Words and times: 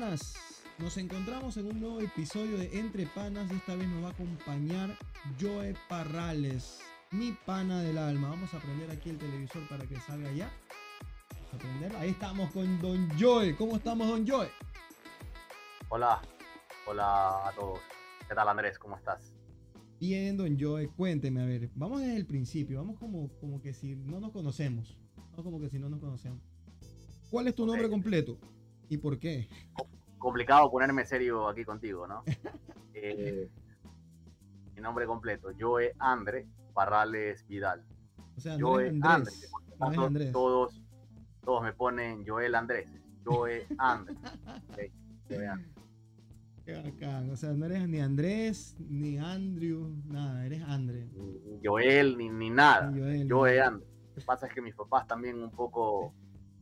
Panas, 0.00 0.34
nos 0.78 0.96
encontramos 0.96 1.58
en 1.58 1.66
un 1.66 1.78
nuevo 1.78 2.00
episodio 2.00 2.56
de 2.56 2.78
Entre 2.78 3.04
Panas 3.04 3.52
y 3.52 3.56
esta 3.56 3.76
vez 3.76 3.86
nos 3.86 4.02
va 4.02 4.08
a 4.08 4.12
acompañar 4.12 4.96
Joe 5.38 5.74
Parrales, 5.90 6.80
mi 7.10 7.36
pana 7.44 7.82
del 7.82 7.98
alma. 7.98 8.30
Vamos 8.30 8.54
a 8.54 8.60
prender 8.60 8.90
aquí 8.90 9.10
el 9.10 9.18
televisor 9.18 9.68
para 9.68 9.86
que 9.86 9.96
salga 9.96 10.32
ya. 10.32 10.50
Vamos 11.34 11.52
a 11.52 11.58
prender. 11.58 11.96
Ahí 11.96 12.10
estamos 12.10 12.50
con 12.50 12.80
Don 12.80 13.10
Joe. 13.18 13.54
¿Cómo 13.56 13.76
estamos, 13.76 14.08
Don 14.08 14.26
Joe? 14.26 14.48
Hola, 15.90 16.22
hola 16.86 17.48
a 17.48 17.52
todos. 17.54 17.80
¿Qué 18.26 18.34
tal 18.34 18.48
Andrés? 18.48 18.78
¿Cómo 18.78 18.96
estás? 18.96 19.34
Bien, 20.00 20.34
Don 20.34 20.58
Joe, 20.58 20.88
cuénteme, 20.88 21.42
a 21.42 21.44
ver, 21.44 21.68
vamos 21.74 22.00
desde 22.00 22.16
el 22.16 22.26
principio, 22.26 22.78
vamos 22.78 22.98
como, 22.98 23.28
como 23.38 23.60
que 23.60 23.74
si 23.74 23.96
no 23.96 24.18
nos 24.18 24.32
conocemos, 24.32 24.96
vamos 25.14 25.44
como 25.44 25.60
que 25.60 25.68
si 25.68 25.78
no 25.78 25.90
nos 25.90 26.00
conocemos. 26.00 26.40
¿Cuál 27.30 27.48
es 27.48 27.54
tu 27.54 27.66
nombre 27.66 27.90
completo 27.90 28.38
y 28.90 28.98
por 28.98 29.18
qué? 29.18 29.48
Complicado 30.18 30.70
ponerme 30.70 31.06
serio 31.06 31.48
aquí 31.48 31.64
contigo, 31.64 32.06
¿no? 32.06 32.22
Eh, 33.02 33.48
mi 34.74 34.82
nombre 34.82 35.06
completo, 35.06 35.52
Joe 35.58 35.94
Andre 36.00 36.46
Parrales 36.74 37.46
Vidal. 37.46 37.82
O 38.36 38.40
sea, 38.40 38.58
Joe. 38.60 38.88
Andrés. 39.02 39.50
no 39.78 40.04
Andrés. 40.04 40.32
Todos, 40.32 40.82
todos 41.42 41.62
me 41.62 41.72
ponen 41.72 42.26
Joel 42.26 42.56
Andrés. 42.56 42.88
Joe 43.24 43.64
Andre. 43.78 44.14
Ok, 44.68 44.78
Joe 45.30 45.46
Andre. 45.46 45.70
Qué 46.64 46.72
bacán. 46.74 47.30
O 47.30 47.36
sea, 47.36 47.52
no 47.52 47.64
eres 47.66 47.88
ni 47.88 48.00
Andrés, 48.00 48.76
ni 48.80 49.16
Andrew, 49.18 49.96
nada, 50.04 50.44
eres 50.44 50.62
André. 50.64 51.08
Ni 51.14 51.60
Joel 51.64 52.18
ni, 52.18 52.28
ni 52.28 52.50
nada. 52.50 52.90
Ni 52.90 53.00
Joel, 53.00 53.28
Joe 53.30 53.60
Andre. 53.62 53.86
Lo 53.86 54.14
que 54.16 54.26
pasa 54.26 54.46
es 54.48 54.52
que 54.52 54.60
mis 54.60 54.74
papás 54.74 55.06
también 55.06 55.42
un 55.42 55.52
poco 55.52 56.12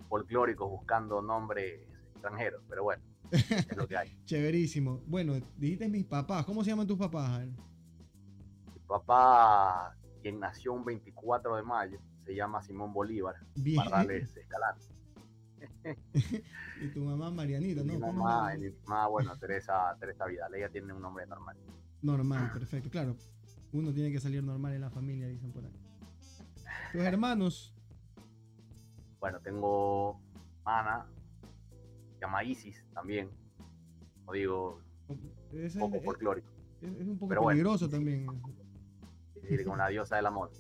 folclóricos 0.08 0.68
buscando 0.70 1.20
nombres 1.20 1.88
extranjeros, 2.18 2.62
pero 2.68 2.82
bueno, 2.84 3.02
es 3.30 3.76
lo 3.76 3.86
que 3.86 3.96
hay. 3.96 4.16
Chéverísimo. 4.24 5.02
Bueno, 5.06 5.34
dijiste 5.56 5.88
mis 5.88 6.04
papás. 6.04 6.44
¿Cómo 6.44 6.62
se 6.64 6.70
llaman 6.70 6.86
tus 6.86 6.98
papás? 6.98 7.46
Mi 7.46 8.80
papá, 8.86 9.96
quien 10.22 10.40
nació 10.40 10.72
un 10.72 10.84
24 10.84 11.56
de 11.56 11.62
mayo, 11.62 11.98
se 12.24 12.34
llama 12.34 12.62
Simón 12.62 12.92
Bolívar, 12.92 13.36
Bien. 13.54 13.82
Parrales 13.82 14.36
Escalante. 14.36 14.84
Y 16.80 16.88
tu 16.90 17.00
mamá 17.00 17.30
Marianita, 17.30 17.82
¿no? 17.82 17.92
mi 17.92 17.98
¿Cómo 17.98 18.12
mamá, 18.24 18.54
mi 18.54 18.70
mamá, 18.86 19.08
bueno, 19.08 19.36
Teresa, 19.38 19.96
Teresa 19.98 20.26
Vidal, 20.26 20.54
ella 20.54 20.68
tiene 20.68 20.92
un 20.92 21.02
nombre 21.02 21.26
normal. 21.26 21.56
Normal, 22.02 22.52
perfecto. 22.52 22.88
Claro, 22.90 23.16
uno 23.72 23.92
tiene 23.92 24.12
que 24.12 24.20
salir 24.20 24.44
normal 24.44 24.74
en 24.74 24.82
la 24.82 24.90
familia, 24.90 25.26
dicen 25.26 25.50
por 25.50 25.64
ahí. 25.64 25.72
Tus 26.92 27.00
hermanos. 27.00 27.74
Bueno, 29.18 29.40
tengo 29.40 30.20
Mana, 30.64 31.06
se 32.18 32.26
llama 32.26 32.42
Isis 32.44 32.84
también, 32.92 33.30
como 34.20 34.32
digo, 34.32 34.80
Ese 35.52 35.78
un 35.78 35.84
poco 35.86 35.96
es, 35.96 36.04
folclórico, 36.04 36.48
es- 36.82 36.92
es 37.00 37.06
un 37.06 37.18
poco 37.18 37.28
Pero 37.28 37.46
peligroso 37.46 37.88
también. 37.88 38.26
es 39.36 39.42
decir, 39.42 39.62
como 39.64 39.74
una 39.74 39.88
diosa 39.88 40.16
del 40.16 40.26
amor. 40.26 40.50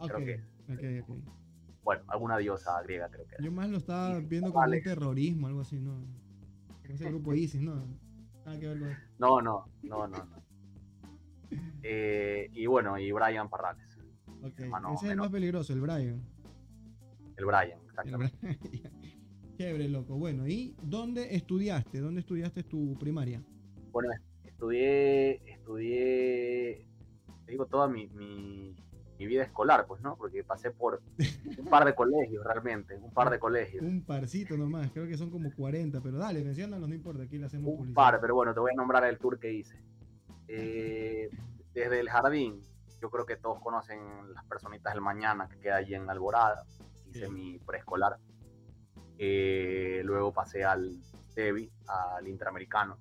Ah, 0.00 0.06
creo 0.08 0.24
que-. 0.24 1.04
Bueno, 1.82 2.02
alguna 2.08 2.36
diosa 2.38 2.80
griega 2.82 3.08
creo 3.10 3.26
que 3.26 3.34
era. 3.34 3.44
Yo 3.44 3.50
más 3.50 3.68
lo 3.70 3.78
estaba 3.78 4.18
viendo 4.20 4.52
como 4.52 4.64
un 4.66 4.82
terrorismo, 4.82 5.46
algo 5.46 5.60
así, 5.62 5.78
¿no? 5.80 6.04
Ese 6.84 7.06
grupo 7.08 7.32
ISIS, 7.34 7.60
¿no? 7.60 7.84
Nada 8.44 8.58
que 8.58 8.68
ver 8.68 8.78
con 8.78 8.88
eso. 8.90 9.00
No, 9.18 9.40
no, 9.42 9.64
no, 9.82 10.06
no. 10.06 10.16
no. 10.24 10.38
Eh, 11.82 12.48
y 12.52 12.66
bueno, 12.66 12.98
y 12.98 13.10
Brian 13.12 13.48
Parrales, 13.48 13.98
Ok, 14.42 14.60
hermano 14.60 14.88
ese 14.88 14.96
es 14.96 15.02
el 15.04 15.08
menor. 15.10 15.24
más 15.26 15.32
peligroso, 15.32 15.72
el 15.72 15.80
Brian. 15.80 16.22
el 17.36 17.44
Brian, 17.44 17.78
El 17.80 17.86
exactamente. 17.88 18.36
Brian. 18.40 18.92
Chévere, 19.58 19.88
loco. 19.88 20.14
Bueno, 20.16 20.46
¿y 20.46 20.76
dónde 20.84 21.34
estudiaste? 21.34 21.98
¿Dónde 21.98 22.20
estudiaste 22.20 22.62
tu 22.62 22.96
primaria? 22.96 23.42
Bueno, 23.90 24.08
estudié, 24.44 25.42
estudié, 25.50 26.86
te 27.44 27.50
digo, 27.50 27.66
toda 27.66 27.88
mi, 27.88 28.06
mi, 28.10 28.76
mi 29.18 29.26
vida 29.26 29.42
escolar, 29.42 29.84
pues, 29.88 30.00
¿no? 30.00 30.14
Porque 30.16 30.44
pasé 30.44 30.70
por 30.70 31.02
un 31.58 31.64
par 31.64 31.84
de 31.84 31.92
colegios, 31.96 32.44
realmente, 32.44 32.94
un 32.98 33.12
par 33.12 33.30
de 33.30 33.40
colegios. 33.40 33.82
Un 33.84 34.04
parcito 34.04 34.56
nomás, 34.56 34.92
creo 34.92 35.08
que 35.08 35.16
son 35.18 35.28
como 35.28 35.52
40, 35.52 36.00
pero 36.02 36.18
dale, 36.18 36.44
menciónalos, 36.44 36.88
no 36.88 36.94
importa, 36.94 37.24
aquí 37.24 37.36
le 37.36 37.46
hacemos 37.46 37.66
Un 37.68 37.76
publicidad. 37.78 37.94
par, 37.96 38.20
pero 38.20 38.36
bueno, 38.36 38.54
te 38.54 38.60
voy 38.60 38.70
a 38.70 38.76
nombrar 38.76 39.02
el 39.06 39.18
tour 39.18 39.40
que 39.40 39.52
hice. 39.52 39.74
Eh, 40.46 41.30
desde 41.74 41.98
el 41.98 42.08
jardín, 42.08 42.62
yo 43.02 43.10
creo 43.10 43.26
que 43.26 43.36
todos 43.36 43.58
conocen 43.60 43.98
las 44.32 44.44
personitas 44.44 44.92
del 44.94 45.02
mañana 45.02 45.48
que 45.48 45.58
queda 45.58 45.78
allí 45.78 45.94
en 45.96 46.08
Alborada. 46.08 46.64
Hice 47.10 47.26
Sí. 47.26 47.32
mi 47.32 47.58
preescolar. 47.58 48.18
Eh, 49.18 50.00
luego 50.04 50.32
pasé 50.32 50.64
al 50.64 51.00
TEVI, 51.34 51.70
al 51.88 52.28
Interamericano. 52.28 52.98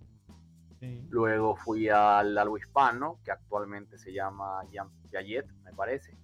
Sí. 0.80 1.06
Luego 1.10 1.56
fui 1.56 1.90
al 1.90 2.38
algo 2.38 2.58
hispano, 2.58 3.20
que 3.24 3.32
actualmente 3.32 3.98
se 3.98 4.12
llama 4.12 4.62
Piaget, 5.10 5.48
me 5.64 5.74
parece. 5.74 6.18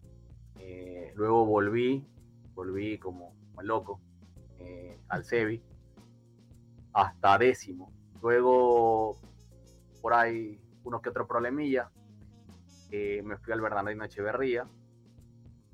Eh, 0.59 1.12
luego 1.16 1.46
volví, 1.46 2.08
volví 2.54 2.98
como, 2.98 3.36
como 3.48 3.62
loco 3.62 4.00
eh, 4.59 5.00
al 5.09 5.24
CEBI 5.26 5.64
hasta 6.94 7.38
décimo. 7.38 7.92
Luego, 8.22 9.20
por 10.02 10.14
ahí, 10.14 10.60
uno 10.84 11.02
que 11.02 11.10
otro 11.10 11.28
problemilla. 11.28 11.92
me 12.92 13.38
fui 13.38 13.54
al 13.54 13.62
Bernardino 13.62 14.06
Echeverría. 14.06 14.68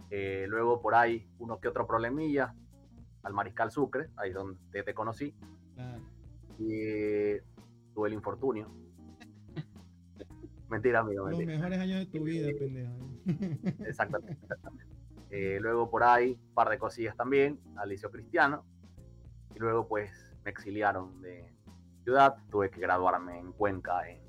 Luego, 0.09 0.81
por 0.81 0.95
ahí, 0.95 1.29
uno 1.39 1.59
que 1.59 1.67
otro 1.67 1.85
problemilla 1.85 2.55
al 3.29 3.35
Mariscal 3.35 3.71
Sucre, 3.71 4.09
ahí 4.17 4.31
donde 4.33 4.83
te 4.83 4.93
conocí 4.93 5.33
y 6.57 6.73
eh, 6.73 7.43
tuve 7.93 8.09
el 8.09 8.13
infortunio. 8.15 8.67
Mentira, 10.69 10.99
amigo, 10.99 11.29
Los 11.29 11.39
mejores 11.45 11.79
años 11.79 11.99
de 11.99 12.05
tu 12.07 12.23
vida, 12.25 12.49
pendejo. 12.59 12.91
Exactamente. 13.85 14.33
exactamente. 14.41 14.85
Eh, 15.29 15.59
luego 15.61 15.89
por 15.91 16.03
ahí, 16.03 16.31
un 16.49 16.53
par 16.55 16.69
de 16.69 16.79
cosillas 16.79 17.15
también, 17.15 17.59
al 17.77 17.89
Liceo 17.89 18.11
Cristiano. 18.11 18.65
Y 19.55 19.59
luego, 19.59 19.87
pues, 19.87 20.11
me 20.43 20.49
exiliaron 20.51 21.21
de 21.21 21.53
ciudad. 22.03 22.35
Tuve 22.49 22.71
que 22.71 22.81
graduarme 22.81 23.37
en 23.39 23.53
Cuenca, 23.53 24.09
en 24.09 24.21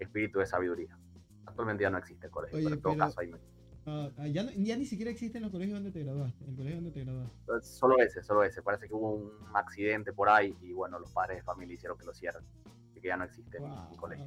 Espíritu 0.00 0.40
de 0.40 0.46
Sabiduría. 0.46 0.98
Actualmente 1.46 1.82
ya 1.84 1.90
no 1.90 1.98
existe 1.98 2.26
el 2.26 2.32
colegio, 2.32 2.58
Oye, 2.58 2.64
pero 2.64 2.76
en 2.76 2.82
todo 2.82 2.92
pero- 2.94 3.04
caso 3.06 3.20
ahí 3.20 3.28
me... 3.28 3.51
Ah, 3.84 4.10
ya, 4.28 4.44
no- 4.44 4.52
ya 4.52 4.76
ni 4.76 4.84
siquiera 4.86 5.10
existen 5.10 5.42
los 5.42 5.50
colegios 5.50 5.74
donde 5.76 5.90
te 5.90 6.04
graduaste. 6.04 6.44
El 6.44 6.54
colegio 6.54 6.76
donde 6.76 6.92
te 6.92 7.00
graduaste. 7.04 7.36
Solo 7.62 7.98
ese, 7.98 8.22
solo 8.22 8.44
ese. 8.44 8.62
Parece 8.62 8.86
que 8.86 8.94
hubo 8.94 9.12
un 9.14 9.30
accidente 9.54 10.12
por 10.12 10.28
ahí 10.28 10.56
y 10.62 10.72
bueno, 10.72 10.98
los 10.98 11.10
padres 11.12 11.38
de 11.38 11.42
familia 11.42 11.74
hicieron 11.74 11.98
que 11.98 12.04
lo 12.04 12.14
cierren. 12.14 12.44
Así 12.90 13.00
que 13.00 13.08
ya 13.08 13.16
no 13.16 13.24
existe 13.24 13.58
Wow. 13.58 13.90
el 13.90 13.96
colegio. 13.96 14.26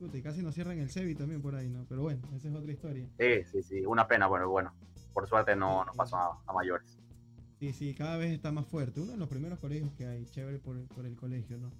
Puta, 0.00 0.18
y 0.18 0.22
casi 0.22 0.42
nos 0.42 0.54
cierran 0.54 0.78
el 0.78 0.90
CEBI 0.90 1.14
también 1.14 1.40
por 1.40 1.54
ahí, 1.54 1.68
¿no? 1.70 1.86
Pero 1.88 2.02
bueno, 2.02 2.20
esa 2.34 2.48
es 2.48 2.54
otra 2.54 2.70
historia. 2.72 3.08
Sí, 3.18 3.44
sí, 3.50 3.62
sí. 3.62 3.86
Una 3.86 4.06
pena, 4.08 4.26
bueno, 4.26 4.48
bueno. 4.50 4.74
Por 5.14 5.26
suerte 5.26 5.56
no, 5.56 5.84
no 5.84 5.92
pasó 5.92 6.16
a, 6.16 6.42
a 6.46 6.52
mayores. 6.52 6.98
Sí, 7.58 7.72
sí, 7.72 7.94
cada 7.94 8.18
vez 8.18 8.32
está 8.32 8.52
más 8.52 8.66
fuerte. 8.66 9.00
Uno 9.00 9.12
de 9.12 9.18
los 9.18 9.28
primeros 9.28 9.58
colegios 9.60 9.90
que 9.94 10.06
hay, 10.06 10.26
chévere 10.26 10.58
por, 10.58 10.76
por 10.88 11.06
el 11.06 11.16
colegio, 11.16 11.56
¿no? 11.58 11.70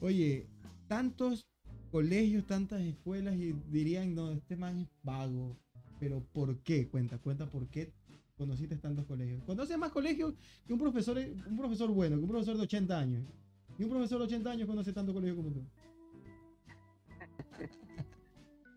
Oye, 0.00 0.46
tantos 0.88 1.46
colegios, 1.90 2.46
tantas 2.46 2.80
escuelas 2.80 3.34
y 3.34 3.52
dirían, 3.68 4.14
no, 4.14 4.30
este 4.30 4.56
man 4.56 4.78
es 4.78 4.88
vago. 5.02 5.54
Pero 6.02 6.20
¿por 6.32 6.58
qué? 6.64 6.88
Cuenta, 6.88 7.16
cuenta 7.18 7.46
por 7.46 7.68
qué 7.68 7.92
conociste 8.36 8.74
tantos 8.74 9.06
colegios. 9.06 9.40
Conoces 9.44 9.78
más 9.78 9.92
colegios 9.92 10.34
que 10.66 10.72
un 10.72 10.80
profesor, 10.80 11.16
un 11.16 11.56
profesor 11.56 11.88
bueno, 11.92 12.16
que 12.16 12.22
un 12.24 12.28
profesor 12.28 12.56
de 12.56 12.64
80 12.64 12.98
años. 12.98 13.22
Y 13.78 13.84
un 13.84 13.90
profesor 13.90 14.18
de 14.18 14.24
80 14.24 14.50
años 14.50 14.66
conoce 14.68 14.92
tantos 14.92 15.14
colegios 15.14 15.36
como 15.36 15.52
tú. 15.52 15.64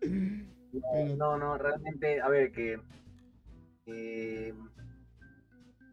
Pero- 0.00 1.16
No, 1.16 1.36
no, 1.36 1.58
realmente, 1.58 2.20
a 2.20 2.28
ver, 2.28 2.52
que 2.52 2.78
eh, 3.86 4.54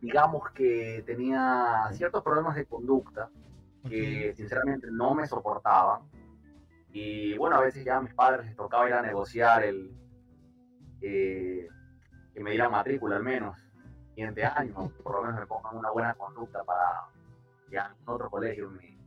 digamos 0.02 0.52
que 0.52 1.02
tenía 1.04 1.90
ciertos 1.94 2.22
problemas 2.22 2.56
de 2.56 2.66
conducta 2.68 3.32
que 3.90 4.36
sinceramente 4.38 4.92
no 4.92 5.16
me 5.16 5.26
soportaban. 5.26 6.04
Y 6.92 7.36
bueno, 7.40 7.56
a 7.56 7.62
veces 7.62 7.84
ya 7.84 7.98
a 7.98 8.02
mis 8.04 8.14
padres 8.14 8.46
les 8.46 8.56
tocaba 8.56 8.88
ir 8.88 8.94
a 8.94 9.02
negociar 9.02 9.64
el 9.64 9.92
eh, 11.04 11.68
que 12.34 12.40
me 12.40 12.52
dieran 12.52 12.72
matrícula 12.72 13.18
al 13.18 13.24
menos, 13.24 13.58
siguiente 14.10 14.46
año, 14.46 14.90
por 15.04 15.16
lo 15.16 15.22
menos 15.24 15.40
me 15.42 15.46
pongan 15.46 15.76
una 15.78 15.92
buena 15.92 16.14
conducta 16.16 16.64
para 16.64 17.08
que 17.70 17.76
en 17.78 17.84
otro 18.08 18.30
colegio 18.30 18.70
me, 18.70 18.98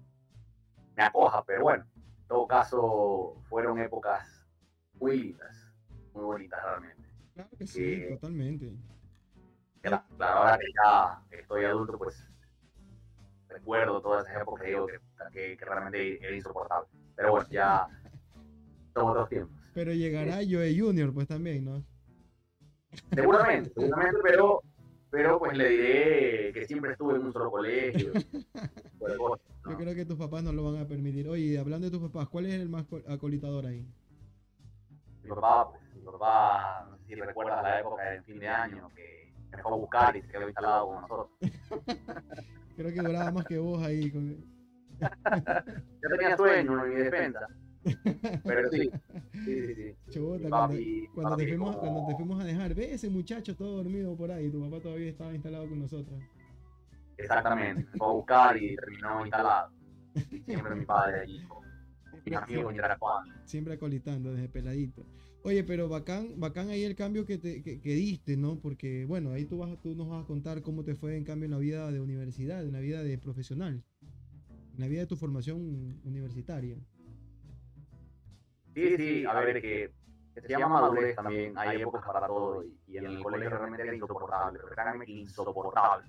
me 0.96 1.02
acoja. 1.02 1.42
Pero 1.44 1.62
bueno, 1.62 1.84
en 1.94 2.28
todo 2.28 2.46
caso, 2.46 3.36
fueron 3.48 3.78
épocas 3.78 4.44
muy 4.94 5.18
lindas, 5.18 5.72
muy 6.12 6.24
bonitas 6.24 6.62
realmente. 6.62 7.08
Claro 7.34 7.50
que 7.58 7.66
sí, 7.66 7.94
Eh, 7.94 8.08
totalmente. 8.20 8.72
Claro, 9.80 10.04
ahora 10.18 10.58
que 10.58 10.66
ya 10.84 11.22
estoy 11.30 11.64
adulto, 11.64 11.96
pues 11.96 12.26
recuerdo 13.48 14.02
todas 14.02 14.28
esas 14.28 14.42
épocas 14.42 14.66
que, 14.66 15.00
que, 15.32 15.56
que 15.56 15.64
realmente 15.64 16.26
era 16.26 16.34
insoportable. 16.34 16.88
Pero 17.14 17.30
bueno, 17.30 17.46
ya 17.50 17.86
son 18.92 19.08
otros 19.08 19.28
tiempos. 19.28 19.65
Pero 19.76 19.92
llegará 19.92 20.36
Joe 20.36 20.74
Junior, 20.74 21.12
pues 21.12 21.28
también, 21.28 21.62
¿no? 21.66 21.84
Seguramente, 23.14 23.70
seguramente, 23.74 24.16
pero, 24.22 24.62
pero 25.10 25.38
pues 25.38 25.54
le 25.54 25.68
diré 25.68 26.52
que 26.54 26.64
siempre 26.66 26.92
estuve 26.92 27.16
en 27.16 27.26
un 27.26 27.32
solo 27.34 27.50
colegio. 27.50 28.10
Yo 29.68 29.76
creo 29.76 29.94
que 29.94 30.06
tus 30.06 30.16
papás 30.16 30.42
no 30.42 30.50
lo 30.54 30.72
van 30.72 30.80
a 30.80 30.88
permitir. 30.88 31.28
Oye, 31.28 31.58
hablando 31.58 31.90
de 31.90 31.98
tus 31.98 32.08
papás, 32.08 32.26
¿cuál 32.30 32.46
es 32.46 32.54
el 32.54 32.70
más 32.70 32.86
col- 32.86 33.04
acolitador 33.06 33.66
ahí? 33.66 33.86
Mi 35.22 35.28
papá, 35.28 35.68
pues, 35.70 35.82
mi 35.94 36.00
papá, 36.10 36.88
no 36.90 36.96
sé 36.96 37.04
si 37.08 37.14
recuerdas 37.16 37.62
la 37.62 37.80
época 37.80 38.02
del 38.12 38.24
fin 38.24 38.38
de 38.38 38.48
año 38.48 38.88
que 38.96 39.30
me 39.50 39.56
dejó 39.58 39.74
a 39.74 39.76
buscar 39.76 40.16
y 40.16 40.22
se 40.22 40.28
quedó 40.28 40.46
instalado 40.48 40.86
con 40.86 41.00
nosotros. 41.02 41.28
Creo 42.76 42.94
que 42.94 43.02
duraba 43.02 43.30
más 43.30 43.44
que 43.44 43.58
vos 43.58 43.84
ahí. 43.84 44.10
Con... 44.10 44.36
Yo 46.02 46.08
tenía 46.16 46.34
sueño 46.34 46.82
en 46.86 46.88
mi 46.94 46.96
defensa, 47.02 47.46
pero 48.44 48.68
sí, 48.70 48.90
sí, 49.44 49.66
sí, 49.66 49.74
sí. 49.74 49.94
Chuta, 50.10 50.44
Mi 50.68 51.08
cuando, 51.14 51.36
papi- 51.36 51.36
te 51.38 51.48
fuimos, 51.48 51.76
como- 51.76 51.80
cuando 51.80 52.06
te 52.06 52.14
fuimos 52.16 52.40
a 52.40 52.44
dejar, 52.44 52.74
ve 52.74 52.92
ese 52.94 53.08
muchacho 53.10 53.54
todo 53.56 53.76
dormido 53.76 54.16
por 54.16 54.30
ahí. 54.30 54.50
Tu 54.50 54.60
papá 54.60 54.80
todavía 54.80 55.08
estaba 55.08 55.34
instalado 55.34 55.68
con 55.68 55.78
nosotros. 55.78 56.20
Exactamente, 57.18 57.84
me 57.92 57.98
fue 57.98 58.06
a 58.06 58.10
buscar 58.12 58.62
y 58.62 58.76
terminó 58.76 59.22
instalado. 59.24 59.72
Siempre 60.46 60.74
mi 60.74 60.84
padre 60.84 61.20
allí. 61.20 61.42
Siempre 63.44 63.74
acolitando 63.74 64.32
desde 64.32 64.48
peladito. 64.48 65.06
Oye, 65.44 65.62
pero 65.62 65.88
bacán, 65.88 66.38
bacán 66.40 66.70
ahí 66.70 66.82
el 66.82 66.96
cambio 66.96 67.24
que, 67.24 67.38
te, 67.38 67.62
que, 67.62 67.80
que 67.80 67.94
diste, 67.94 68.36
¿no? 68.36 68.58
Porque, 68.58 69.04
bueno, 69.04 69.30
ahí 69.30 69.44
tú, 69.44 69.58
vas, 69.58 69.80
tú 69.80 69.94
nos 69.94 70.08
vas 70.08 70.24
a 70.24 70.26
contar 70.26 70.60
cómo 70.62 70.82
te 70.82 70.96
fue 70.96 71.16
en 71.16 71.24
cambio 71.24 71.44
en 71.44 71.52
la 71.52 71.58
vida 71.58 71.90
de 71.92 72.00
universidad, 72.00 72.64
en 72.64 72.72
la 72.72 72.80
vida 72.80 73.02
de 73.04 73.16
profesional, 73.18 73.84
en 74.74 74.80
la 74.80 74.88
vida 74.88 75.00
de 75.02 75.06
tu 75.06 75.16
formación 75.16 76.00
universitaria. 76.04 76.76
Sí, 78.76 78.94
sí, 78.98 79.24
a 79.24 79.32
ver, 79.40 79.62
que, 79.62 79.90
se 80.34 80.48
llama 80.48 80.82
madurez 80.82 81.16
también, 81.16 81.54
hay 81.56 81.80
épocas 81.80 82.04
para 82.04 82.26
todo 82.26 82.62
y, 82.62 82.78
y 82.88 82.98
en 82.98 83.06
el 83.06 83.22
colegio 83.22 83.48
realmente 83.48 83.82
era 83.84 83.94
insoportable, 83.94 84.58
pero 84.62 84.74
créanme 84.74 85.06
que 85.06 85.12
insoportable. 85.12 86.04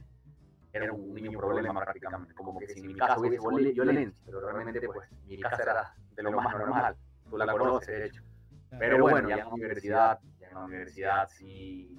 Era 0.74 0.92
un 0.92 1.14
niño 1.14 1.40
problema 1.40 1.80
prácticamente, 1.80 2.34
como 2.34 2.60
que 2.60 2.68
si 2.68 2.82
en 2.82 2.88
mi 2.88 2.96
casa 2.96 3.18
hubiese 3.22 3.40
violen- 3.40 3.74
violencia, 3.74 4.22
pero 4.26 4.42
realmente 4.42 4.82
pues 4.82 5.10
mi 5.28 5.40
casa 5.40 5.64
era 5.64 5.94
de 6.14 6.24
lo 6.24 6.32
más 6.34 6.58
normal, 6.58 6.98
tú 7.30 7.38
la 7.38 7.48
conoces 7.54 7.88
de 7.88 8.06
hecho. 8.06 8.22
Pero 8.78 9.00
bueno, 9.00 9.30
ya 9.30 9.36
en 9.36 9.40
la 9.40 9.48
universidad, 9.48 10.20
ya 10.42 10.48
en 10.50 10.54
la 10.56 10.66
universidad 10.66 11.30
sí, 11.30 11.98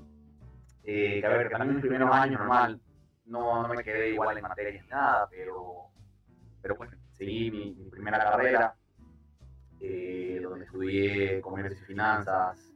eh, 0.85 1.19
que 1.19 1.27
a 1.27 1.31
ver, 1.31 1.49
que 1.49 1.53
también 1.55 1.71
en 1.71 1.77
mis 1.77 1.87
primeros 1.87 2.15
años 2.15 2.41
normal, 2.41 2.79
no, 3.25 3.63
no 3.63 3.69
me 3.75 3.83
quedé 3.83 4.11
igual 4.11 4.37
en 4.37 4.43
materias 4.43 4.83
ni 4.85 4.89
nada, 4.91 5.27
pero, 5.31 5.87
pero 6.61 6.77
bueno, 6.77 6.93
seguí 7.13 7.51
mi, 7.51 7.75
mi 7.75 7.89
primera 7.91 8.19
carrera, 8.19 8.77
eh, 9.81 10.41
donde 10.43 10.65
estudié 10.65 11.41
comercio 11.41 11.83
y 11.83 11.87
finanzas 11.87 12.75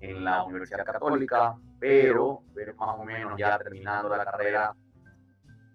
en 0.00 0.24
la 0.24 0.44
Universidad 0.44 0.84
Católica, 0.84 1.56
pero, 1.78 2.42
pero 2.54 2.74
más 2.74 2.98
o 2.98 3.04
menos 3.04 3.38
ya 3.38 3.56
terminando 3.58 4.08
la 4.08 4.24
carrera, 4.24 4.74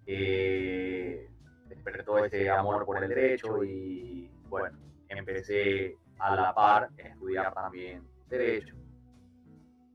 eh, 0.05 1.29
despertó 1.67 2.23
ese 2.25 2.49
amor 2.49 2.85
por 2.85 3.01
el 3.01 3.09
derecho 3.09 3.63
y 3.63 4.29
bueno, 4.49 4.77
empecé 5.07 5.97
a 6.19 6.35
la 6.35 6.53
par 6.53 6.89
a 6.97 7.01
estudiar 7.01 7.53
también 7.53 8.05
derecho. 8.29 8.75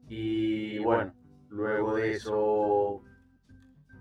Y 0.09 0.79
bueno, 0.79 1.13
luego 1.49 1.97
de 1.97 2.13
eso, 2.13 3.03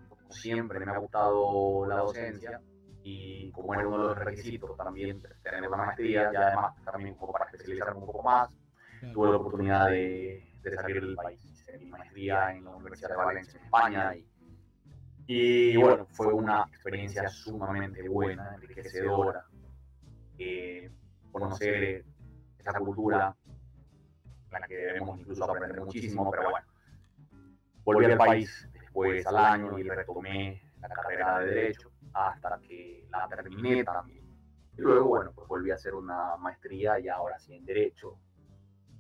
como 0.09 0.31
siempre 0.31 0.79
me 0.79 0.91
ha 0.91 0.97
gustado 0.97 1.85
la 1.85 1.97
docencia 1.97 2.61
y 3.03 3.51
como 3.51 3.73
era 3.73 3.87
uno 3.87 3.97
de 3.97 4.03
los 4.09 4.17
requisitos 4.17 4.77
también 4.77 5.21
tener 5.43 5.67
una 5.67 5.77
maestría 5.77 6.29
y 6.31 6.35
además 6.35 6.75
también 6.85 7.15
como 7.15 7.31
para 7.33 7.45
especializarme 7.45 7.99
un 7.99 8.05
poco 8.05 8.23
más, 8.23 8.49
Claro. 8.99 9.13
tuve 9.15 9.29
la 9.31 9.35
oportunidad 9.37 9.87
de, 9.89 10.47
de 10.61 10.75
salir 10.75 11.01
del 11.01 11.15
país. 11.15 11.43
Hice 11.43 11.77
mi 11.79 11.85
maestría 11.87 12.53
en 12.53 12.65
la 12.65 12.69
Universidad 12.71 13.09
de 13.09 13.15
Valencia, 13.15 13.57
en 13.59 13.65
España. 13.65 14.15
Y, 14.15 14.25
y 15.71 15.75
bueno, 15.77 16.05
fue 16.11 16.27
una 16.33 16.65
experiencia 16.71 17.27
sumamente 17.29 18.07
buena, 18.07 18.53
enriquecedora. 18.55 19.45
eh, 20.37 20.91
conocer 21.31 22.05
esa 22.59 22.73
cultura, 22.79 23.35
en 24.51 24.61
la 24.61 24.67
que 24.67 24.75
debemos 24.75 25.19
incluso 25.19 25.43
aprender 25.49 25.79
muchísimo, 25.79 26.29
pero 26.29 26.51
bueno. 26.51 26.67
Volví 27.83 28.05
al 28.05 28.17
país 28.17 28.69
después 28.73 29.25
al 29.25 29.37
año 29.37 29.79
y 29.79 29.83
retomé 29.83 30.61
la 30.79 30.89
carrera 30.89 31.39
de 31.39 31.45
Derecho 31.55 31.90
hasta 32.13 32.59
que 32.67 33.05
la 33.11 33.27
terminé 33.27 33.83
también. 33.83 34.23
Y 34.77 34.81
luego, 34.81 35.07
bueno, 35.07 35.31
pues 35.33 35.47
volví 35.47 35.71
a 35.71 35.75
hacer 35.75 35.93
una 35.93 36.35
maestría 36.37 36.99
y 36.99 37.07
ahora 37.09 37.37
sí 37.39 37.53
en 37.53 37.65
Derecho, 37.65 38.17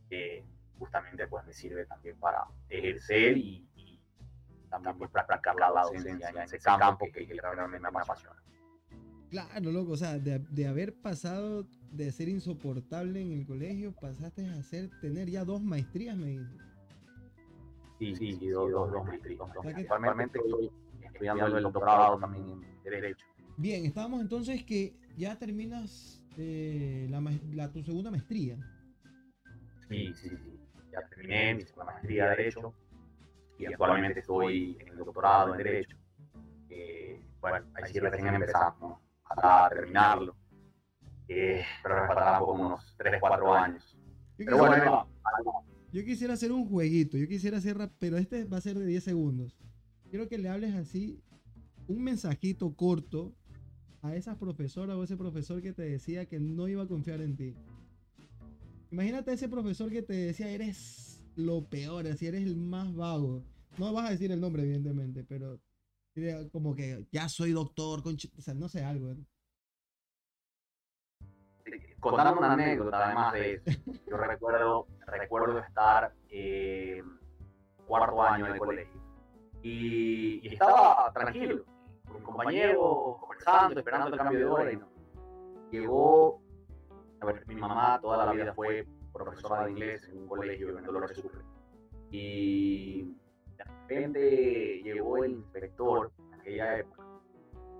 que 0.09 0.43
justamente 0.77 1.27
pues 1.27 1.45
me 1.45 1.53
sirve 1.53 1.85
también 1.85 2.17
para 2.19 2.43
ejercer 2.69 3.37
y, 3.37 3.67
y 3.75 4.01
también 4.69 4.97
pues 4.97 5.09
practicar 5.11 5.55
la 5.55 5.69
docencia 5.69 6.29
en 6.29 6.37
ese 6.39 6.59
campo 6.59 7.05
que, 7.13 7.27
que 7.27 7.39
realmente 7.41 7.89
me 7.91 7.99
apasiona. 7.99 8.35
Claro, 9.29 9.71
loco, 9.71 9.93
o 9.93 9.97
sea, 9.97 10.17
de, 10.19 10.39
de 10.39 10.67
haber 10.67 10.93
pasado 11.01 11.65
de 11.91 12.11
ser 12.11 12.27
insoportable 12.27 13.21
en 13.21 13.31
el 13.31 13.45
colegio, 13.45 13.93
pasaste 13.93 14.45
a 14.49 14.61
ser, 14.63 14.89
tener 14.99 15.29
ya 15.29 15.45
dos 15.45 15.61
maestrías, 15.61 16.17
me 16.17 16.27
dices. 16.27 16.57
Sí, 17.97 18.15
sí, 18.15 18.33
sí, 18.33 18.47
dos, 18.49 18.69
dos, 18.71 18.91
dos 18.91 19.05
maestrías. 19.05 19.39
dos 19.39 19.49
sea 19.51 19.61
que- 19.61 19.65
maestrías. 19.73 19.91
Actualmente 19.91 20.39
estoy 20.39 20.71
estudiando 21.21 21.57
el 21.57 21.63
doctorado 21.63 22.17
también 22.19 22.63
en 22.63 22.83
Derecho. 22.83 23.25
Bien, 23.57 23.85
estábamos 23.85 24.21
entonces 24.21 24.63
que 24.63 24.95
ya 25.17 25.37
terminas 25.37 26.23
eh, 26.37 27.07
la, 27.53 27.71
tu 27.71 27.83
segunda 27.83 28.09
maestría. 28.09 28.57
Sí, 29.87 30.13
sí, 30.15 30.29
sí. 30.29 30.59
Ya 30.91 31.07
terminé 31.07 31.55
mi 31.55 31.61
segunda 31.61 31.85
maestría 31.93 32.23
de 32.25 32.29
Derecho 32.31 32.73
y 33.57 33.65
actualmente 33.65 34.21
estoy 34.21 34.77
en 34.79 34.87
el 34.89 34.97
doctorado 34.97 35.51
en 35.51 35.57
Derecho. 35.57 35.97
Eh, 36.69 37.21
bueno, 37.39 37.65
ahí 37.75 37.91
sí 37.91 37.99
recién 37.99 38.33
empezamos, 38.33 38.79
¿no? 38.79 39.01
a 39.25 39.69
terminarlo. 39.69 40.35
Eh, 41.27 41.63
pero 41.83 42.01
me 42.01 42.07
faltarán 42.07 42.39
como 42.41 42.65
unos 42.65 42.95
3, 42.97 43.17
4 43.19 43.53
años. 43.53 43.97
Yo 44.37 44.45
Pero 44.45 44.57
quisiera, 44.57 44.89
bueno, 44.89 45.65
yo 45.93 46.03
quisiera 46.03 46.33
hacer 46.33 46.51
un 46.51 46.67
jueguito, 46.67 47.17
yo 47.17 47.27
quisiera 47.27 47.57
hacer, 47.57 47.77
pero 47.99 48.17
este 48.17 48.43
va 48.45 48.57
a 48.57 48.61
ser 48.61 48.77
de 48.77 48.85
10 48.85 49.03
segundos. 49.03 49.55
Quiero 50.11 50.27
que 50.27 50.37
le 50.37 50.49
hables 50.49 50.75
así 50.75 51.23
un 51.87 52.03
mensajito 52.03 52.75
corto 52.75 53.33
a 54.01 54.13
esa 54.13 54.37
profesora 54.37 54.97
o 54.97 55.03
ese 55.05 55.15
profesor 55.15 55.61
que 55.61 55.71
te 55.71 55.83
decía 55.83 56.25
que 56.25 56.37
no 56.37 56.67
iba 56.67 56.83
a 56.83 56.87
confiar 56.87 57.21
en 57.21 57.37
ti. 57.37 57.55
Imagínate 58.91 59.31
ese 59.31 59.47
profesor 59.47 59.89
que 59.89 60.01
te 60.01 60.11
decía 60.11 60.49
eres 60.49 61.23
lo 61.37 61.63
peor, 61.63 62.07
así 62.07 62.27
eres 62.27 62.43
el 62.43 62.57
más 62.57 62.93
vago. 62.93 63.41
No 63.77 63.93
vas 63.93 64.09
a 64.09 64.11
decir 64.11 64.33
el 64.33 64.41
nombre, 64.41 64.63
evidentemente, 64.63 65.23
pero 65.23 65.61
como 66.51 66.75
que 66.75 67.05
ya 67.09 67.29
soy 67.29 67.51
doctor, 67.51 68.03
conch- 68.03 68.29
o 68.37 68.53
no 68.53 68.67
sé, 68.67 68.83
algo. 68.83 69.15
contando 72.01 72.37
una 72.37 72.51
anécdota 72.51 73.05
además 73.05 73.33
de 73.33 73.53
eso. 73.53 73.79
Yo 74.09 74.17
recuerdo, 74.17 74.87
recuerdo 75.07 75.59
estar 75.59 76.13
eh, 76.29 77.01
cuarto 77.87 78.21
año 78.23 78.47
el 78.47 78.59
colegio 78.59 79.00
y, 79.61 80.47
y 80.47 80.53
estaba 80.53 81.11
tranquilo, 81.13 81.63
con 82.07 82.17
un 82.17 82.23
compañero, 82.23 83.17
conversando, 83.19 83.79
esperando 83.79 84.07
el 84.07 84.17
cambio 84.17 84.39
de 84.39 84.45
hora 84.45 84.71
y 84.71 84.77
no. 84.77 84.87
Llegó, 85.71 86.41
a 87.21 87.25
ver, 87.25 87.45
mi 87.47 87.55
mamá 87.55 87.99
toda 88.01 88.25
la 88.25 88.31
vida 88.33 88.53
fue 88.53 88.85
profesora 89.13 89.65
de 89.65 89.71
inglés 89.71 90.07
en 90.09 90.19
un 90.19 90.27
colegio 90.27 90.77
en 90.77 90.83
Dolores 90.83 91.15
Sucre 91.15 91.41
y 92.11 93.03
de 93.57 93.63
repente 93.63 94.81
llegó 94.83 95.23
el 95.23 95.31
inspector 95.31 96.11
en 96.17 96.39
aquella 96.39 96.79
época. 96.79 97.03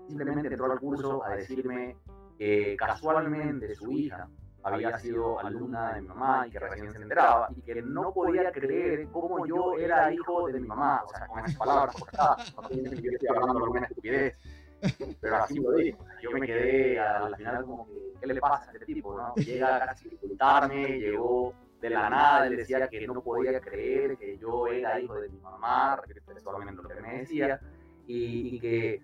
Simplemente 0.08 0.48
entró 0.48 0.70
al 0.70 0.80
curso 0.80 1.24
a 1.24 1.36
decirme 1.36 1.96
que 2.38 2.76
casualmente 2.76 3.74
su 3.74 3.92
hija 3.92 4.28
había 4.62 4.98
sido 4.98 5.40
alumna 5.40 5.94
de 5.94 6.02
mi 6.02 6.08
mamá 6.08 6.46
y 6.46 6.50
que 6.50 6.58
recién 6.58 6.92
se 6.92 6.98
enteraba 6.98 7.48
y 7.56 7.62
que 7.62 7.82
no 7.82 8.12
podía 8.12 8.50
creer 8.52 9.08
cómo 9.08 9.46
yo 9.46 9.74
era 9.76 10.12
hijo 10.12 10.46
de 10.46 10.60
mi 10.60 10.66
mamá, 10.66 11.02
o 11.04 11.08
sea, 11.08 11.26
con 11.26 11.40
esas 11.40 11.56
palabras 11.56 11.96
cortadas, 11.96 12.54
no 12.56 12.68
piensen 12.68 12.96
que 12.96 13.02
yo 13.02 13.10
estoy 13.12 13.28
hablando 13.28 13.64
alguna 13.64 13.86
estupidez, 13.86 14.36
pero 15.20 15.36
así 15.36 15.58
lo 15.58 15.72
dijo. 15.72 16.04
Yo 16.22 16.30
me 16.30 16.46
quedé 16.46 16.98
al 17.00 17.36
final 17.36 17.64
como 17.64 17.86
que, 17.86 18.12
¿qué 18.20 18.26
le 18.26 18.40
pasa 18.40 18.70
a 18.70 18.72
este 18.74 18.86
tipo? 18.86 19.16
No? 19.16 19.34
Llega 19.36 19.84
casi 19.86 20.08
a 20.08 20.12
insultarme, 20.12 20.98
llegó 20.98 21.54
de 21.80 21.90
la 21.90 22.08
nada, 22.08 22.46
él 22.46 22.56
decía 22.56 22.86
que 22.88 23.06
no 23.06 23.20
podía 23.20 23.60
creer 23.60 24.16
que 24.16 24.38
yo 24.38 24.68
era 24.68 25.00
hijo 25.00 25.14
de 25.16 25.28
mi 25.28 25.38
mamá, 25.40 26.00
textualmente 26.26 26.80
lo 26.80 26.88
que 26.88 27.00
me 27.00 27.18
decía, 27.18 27.60
y, 28.06 28.56
y 28.56 28.60
que 28.60 29.02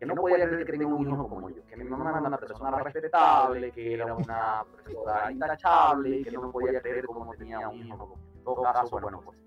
que 0.00 0.06
no 0.06 0.14
podía 0.14 0.48
creer 0.48 0.64
que 0.64 0.72
tenía 0.72 0.86
un 0.86 1.06
hijo 1.06 1.28
como 1.28 1.50
yo, 1.50 1.66
que 1.66 1.76
mi 1.76 1.84
mamá 1.84 2.08
era 2.10 2.20
una 2.26 2.38
persona 2.38 2.70
respetable, 2.82 3.70
que 3.70 3.92
era 3.92 4.14
una 4.14 4.64
persona 4.74 5.30
intachable, 5.30 6.20
y 6.20 6.24
que 6.24 6.30
no 6.30 6.50
podía 6.50 6.80
creer 6.80 7.04
cómo 7.04 7.30
tenía 7.34 7.68
un 7.68 7.86
hijo 7.86 7.98
como 7.98 8.16
yo. 8.16 8.22
En 8.34 8.44
todo 8.44 8.62
caso, 8.62 8.98
bueno, 8.98 9.20
pues 9.22 9.38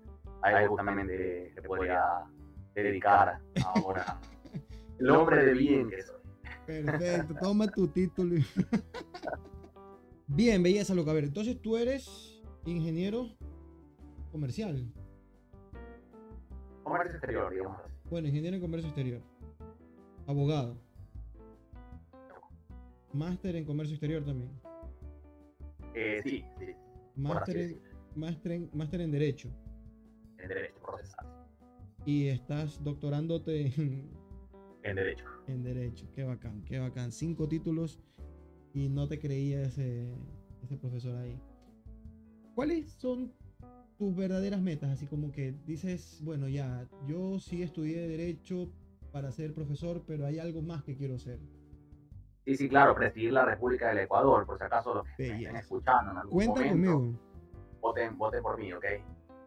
a 0.42 0.62
él 0.62 0.68
justamente 0.68 1.52
le 1.56 1.62
podría 1.62 2.04
dedicar 2.74 3.40
ahora 3.74 4.20
el 5.00 5.10
hombre 5.10 5.44
de 5.44 5.54
bien 5.54 5.90
que 5.90 6.02
soy. 6.02 6.20
Perfecto, 6.66 7.34
toma 7.40 7.66
tu 7.66 7.88
título. 7.88 8.36
Bien, 10.28 10.62
belleza, 10.62 10.94
loco. 10.94 11.10
A 11.10 11.14
ver, 11.14 11.24
entonces 11.24 11.60
tú 11.60 11.76
eres 11.76 12.40
ingeniero 12.64 13.36
comercial. 14.30 14.90
Comercio 16.84 17.16
exterior, 17.16 17.52
digamos. 17.52 17.80
Bueno, 18.08 18.28
ingeniero 18.28 18.56
en 18.56 18.62
comercio 18.62 18.88
exterior. 18.88 19.20
Abogado. 20.26 20.76
Máster 23.12 23.56
en 23.56 23.64
comercio 23.64 23.94
exterior 23.94 24.24
también. 24.24 24.50
Eh, 25.94 26.20
sí, 26.24 26.44
sí, 26.58 26.66
Máster 27.14 27.56
en, 27.56 27.80
máster, 28.16 28.52
en, 28.52 28.70
máster 28.72 29.00
en 29.00 29.10
derecho. 29.12 29.48
en 30.38 30.48
derecho 30.48 30.74
procesal. 30.84 31.26
Y 32.04 32.26
estás 32.26 32.82
doctorándote 32.82 33.66
en, 33.76 34.10
En 34.82 34.96
derecho. 34.96 35.24
en 35.46 35.62
derecho. 35.62 36.06
Qué 36.12 36.24
bacán, 36.24 36.62
qué 36.64 36.78
bacán. 36.80 37.12
Cinco 37.12 37.48
títulos 37.48 38.00
y 38.72 38.88
no 38.88 39.06
te 39.06 39.20
creía 39.20 39.62
ese, 39.62 40.12
ese 40.62 40.76
profesor 40.76 41.14
ahí. 41.16 41.38
¿Cuáles 42.56 42.90
son 42.92 43.32
tus 43.96 44.14
verdaderas 44.16 44.60
metas? 44.60 44.90
Así 44.90 45.06
como 45.06 45.30
que 45.30 45.54
dices, 45.66 46.18
bueno, 46.22 46.48
ya, 46.48 46.88
yo 47.06 47.38
sí 47.38 47.62
estudié 47.62 48.08
derecho 48.08 48.72
para 49.14 49.30
ser 49.30 49.54
profesor, 49.54 50.02
pero 50.08 50.26
hay 50.26 50.40
algo 50.40 50.60
más 50.60 50.82
que 50.82 50.96
quiero 50.96 51.14
hacer. 51.14 51.38
Sí, 52.44 52.56
sí, 52.56 52.68
claro, 52.68 52.96
presidir 52.96 53.32
la 53.32 53.44
República 53.44 53.88
del 53.90 53.98
Ecuador, 53.98 54.44
por 54.44 54.58
si 54.58 54.64
acaso 54.64 54.92
los 54.92 55.06
que 55.16 55.28
estén 55.28 55.54
escuchando 55.54 56.10
en 56.10 56.16
algún 56.18 56.32
Cuenta 56.34 56.60
momento, 56.60 56.92
conmigo. 56.92 57.20
voten, 57.80 58.18
voten 58.18 58.42
por 58.42 58.58
mí, 58.58 58.72
¿ok? 58.72 58.84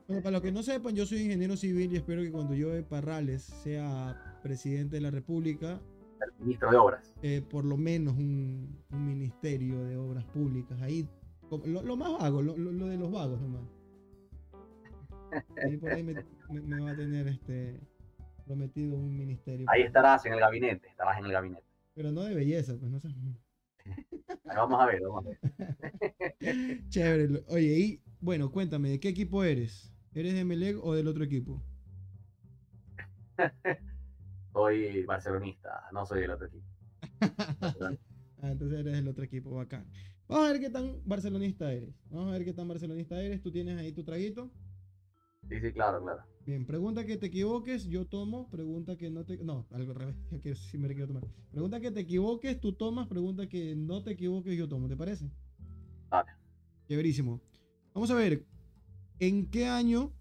Bueno, 0.08 0.24
para 0.24 0.32
los 0.32 0.42
que 0.42 0.54
no 0.54 0.64
sepan, 0.64 0.96
yo 0.96 1.06
soy 1.06 1.20
ingeniero 1.24 1.58
civil 1.58 1.92
y 1.92 1.98
espero 1.98 2.22
que 2.22 2.32
cuando 2.32 2.54
yo 2.56 2.70
de 2.70 2.82
Parrales 2.82 3.44
sea 3.44 4.40
presidente 4.42 4.96
de 4.96 5.02
la 5.02 5.12
República, 5.12 5.82
El 6.22 6.32
ministro 6.46 6.72
de 6.72 6.78
Obras. 6.78 7.14
eh, 7.22 7.44
por 7.48 7.66
lo 7.66 7.76
menos 7.76 8.16
un, 8.16 8.74
un 8.90 9.06
ministerio 9.06 9.84
de 9.84 9.98
obras 9.98 10.24
públicas. 10.28 10.82
Ahí, 10.82 11.06
lo, 11.66 11.84
lo 11.84 11.98
más 11.98 12.14
vago, 12.18 12.42
lo, 12.42 12.56
lo- 12.58 12.72
lo 12.72 12.88
de 12.88 12.98
los 12.98 13.12
vagos 13.12 13.42
nomás. 13.42 13.64
Ahí 15.62 15.76
por 15.76 15.92
ahí 15.92 16.04
me, 16.04 16.14
me- 16.50 16.62
me 16.62 16.80
va 16.80 16.92
a 16.92 16.96
tener 16.96 17.28
este 17.28 17.82
prometido 18.48 18.98
un 18.98 19.16
ministerio. 19.16 19.68
Ahí 19.70 19.84
estarás 19.84 20.26
en 20.26 20.34
el 20.34 20.40
gabinete, 20.40 20.88
estarás 20.88 21.20
en 21.20 21.26
el 21.26 21.32
gabinete. 21.32 21.68
Pero 21.94 22.12
no 22.12 22.22
de 22.22 22.34
belleza, 22.34 22.76
pues 22.80 22.92
no 22.92 23.00
sé. 23.00 23.10
Vamos 24.44 24.82
a 24.82 24.86
ver, 24.86 25.02
vamos 25.02 25.26
a 25.26 25.30
ver. 25.30 25.40
Chévere. 26.90 27.44
Oye, 27.48 27.80
y 27.80 28.02
bueno, 28.20 28.52
cuéntame, 28.52 28.90
¿de 28.90 29.00
qué 29.00 29.10
equipo 29.10 29.44
eres? 29.44 29.94
¿Eres 30.14 30.34
de 30.34 30.44
Melec 30.44 30.78
o 30.84 30.96
del 30.96 31.08
otro 31.08 31.24
equipo? 31.24 31.62
Soy 34.54 35.04
barcelonista, 35.04 35.84
no 35.92 36.06
soy 36.06 36.22
del 36.22 36.32
otro 36.32 36.48
equipo. 36.48 36.66
Ah, 38.42 38.52
entonces 38.52 38.80
eres 38.80 38.94
del 38.94 39.08
otro 39.08 39.24
equipo, 39.24 39.52
bacán. 39.52 39.86
Vamos 40.28 40.48
a 40.48 40.52
ver 40.52 40.62
qué 40.62 40.70
tan 40.70 41.02
barcelonista 41.06 41.72
eres. 41.72 41.96
Vamos 42.10 42.30
a 42.30 42.32
ver 42.34 42.46
qué 42.46 42.54
tan 42.54 42.68
barcelonista 42.68 43.22
eres. 43.22 43.42
Tú 43.42 43.52
tienes 43.52 43.78
ahí 43.78 43.92
tu 43.94 44.04
traguito. 44.04 44.52
Sí, 45.48 45.60
sí, 45.62 45.72
claro, 45.72 46.04
claro. 46.04 46.24
Bien, 46.48 46.66
pregunta 46.66 47.06
que 47.06 47.18
te 47.18 47.26
equivoques, 47.26 47.90
yo 47.90 48.06
tomo. 48.06 48.50
Pregunta 48.50 48.96
que 48.96 49.10
no 49.10 49.26
te. 49.26 49.38
No, 49.44 49.68
algo 49.70 49.92
al 49.92 49.98
revés. 49.98 50.16
Quiero, 50.42 50.56
sí 50.56 50.78
me 50.78 50.88
quiero 50.88 51.08
tomar. 51.08 51.26
Pregunta 51.52 51.82
que 51.82 51.92
te 51.92 52.00
equivoques, 52.00 52.62
tú 52.62 52.72
tomas. 52.72 53.06
Pregunta 53.10 53.50
que 53.50 53.76
no 53.76 54.02
te 54.02 54.12
equivoques, 54.12 54.58
yo 54.58 54.66
tomo. 54.66 54.88
¿Te 54.88 54.96
parece? 54.96 55.30
Dale. 56.10 56.32
Chéverísimo. 56.88 57.42
Vamos 57.94 58.10
a 58.12 58.16
ver. 58.16 58.46
¿En 59.20 59.48
qué 59.48 59.68
año? 59.68 60.14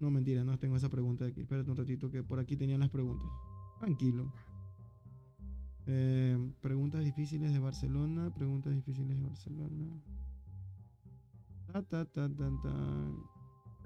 No, 0.00 0.10
mentira, 0.10 0.42
no 0.42 0.58
tengo 0.58 0.74
esa 0.76 0.88
pregunta 0.88 1.26
aquí. 1.26 1.42
Espérate 1.42 1.70
un 1.70 1.76
ratito 1.76 2.10
que 2.10 2.24
por 2.24 2.40
aquí 2.40 2.56
tenían 2.56 2.80
las 2.80 2.90
preguntas. 2.90 3.28
Tranquilo. 3.78 4.32
Eh, 5.86 6.36
preguntas 6.60 7.04
difíciles 7.04 7.52
de 7.52 7.60
Barcelona. 7.60 8.34
Preguntas 8.34 8.74
difíciles 8.74 9.16
de 9.16 9.22
Barcelona. 9.22 10.02
Ta, 11.68 11.82
ta, 11.82 12.04
ta, 12.04 12.28
ta, 12.28 12.50
ta. 12.64 13.35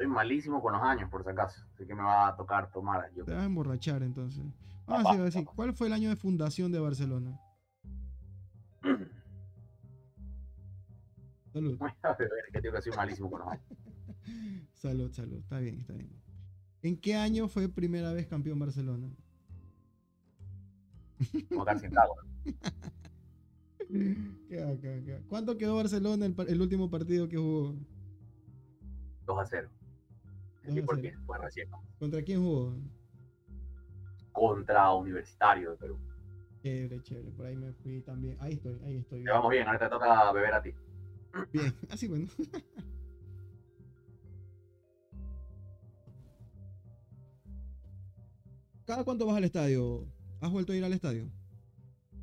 Soy 0.01 0.07
malísimo 0.07 0.63
con 0.63 0.73
los 0.73 0.81
años, 0.81 1.11
por 1.11 1.23
si 1.23 1.29
acaso. 1.29 1.63
Así 1.75 1.87
que 1.87 1.95
me 1.95 2.03
va 2.03 2.29
a 2.29 2.35
tocar 2.35 2.73
tomar. 2.73 3.13
Yo 3.15 3.23
Te 3.23 3.33
vas 3.33 3.43
a 3.43 3.45
emborrachar 3.45 4.03
entonces. 4.03 4.43
Vamos 4.87 5.05
a 5.05 5.11
decir 5.11 5.27
así. 5.27 5.45
¿Cuál 5.45 5.75
fue 5.75 5.89
el 5.89 5.93
año 5.93 6.09
de 6.09 6.17
fundación 6.17 6.73
de 6.73 6.81
Barcelona? 6.81 7.39
Salud. 11.53 11.77
Voy 11.77 11.91
a 12.01 12.15
beber, 12.15 12.45
que 12.51 12.63
digo 12.63 12.73
que 12.73 12.81
soy 12.81 12.93
malísimo 12.97 13.31
con 13.31 13.41
los 13.41 13.49
años. 13.49 13.67
Salud, 14.73 15.13
salud. 15.13 15.37
Está 15.37 15.59
bien, 15.59 15.81
está 15.81 15.93
bien. 15.93 16.11
¿En 16.81 16.99
qué 16.99 17.17
año 17.17 17.47
fue 17.47 17.69
primera 17.69 18.11
vez 18.15 18.27
campeón 18.27 18.59
Barcelona? 18.59 19.07
Como 21.51 21.67
bacán, 21.67 21.79
qué 24.49 24.65
bacán. 24.65 25.25
¿Cuánto 25.29 25.59
quedó 25.59 25.77
Barcelona 25.77 26.25
el, 26.25 26.35
el 26.49 26.63
último 26.63 26.89
partido 26.89 27.29
que 27.29 27.37
jugó? 27.37 27.75
2 29.27 29.39
a 29.39 29.45
0. 29.45 29.69
2 30.71 30.77
Sí, 30.77 30.83
porque 30.83 31.11
0. 31.11 31.23
fue 31.27 31.39
recién. 31.39 31.69
¿Contra 31.99 32.23
quién 32.23 32.41
jugó? 32.43 32.75
Contra 34.33 34.93
Universitario 34.95 35.73
de 35.73 35.77
Perú. 35.77 35.99
Chévere, 36.63 37.03
chévere. 37.03 37.31
Por 37.33 37.47
ahí 37.47 37.57
me 37.57 37.73
fui 37.73 38.01
también. 38.03 38.37
Ahí 38.41 38.53
estoy, 38.55 38.79
ahí 38.85 38.97
estoy. 38.97 39.25
Te 39.25 39.31
vamos 39.31 39.51
bien, 39.51 39.67
ahora 39.67 39.79
te 39.79 39.89
toca 39.89 40.33
beber 40.33 40.55
a 40.55 40.63
ti. 40.63 40.75
Bien, 41.53 41.75
así 41.91 42.07
bueno. 42.09 42.29
¿Cada 48.87 49.05
cuánto 49.05 49.27
vas 49.27 49.37
al 49.37 49.45
estadio? 49.45 50.07
¿Has 50.41 50.51
vuelto 50.51 50.73
a 50.73 50.77
ir 50.77 50.85
al 50.85 50.93
estadio? 50.93 51.31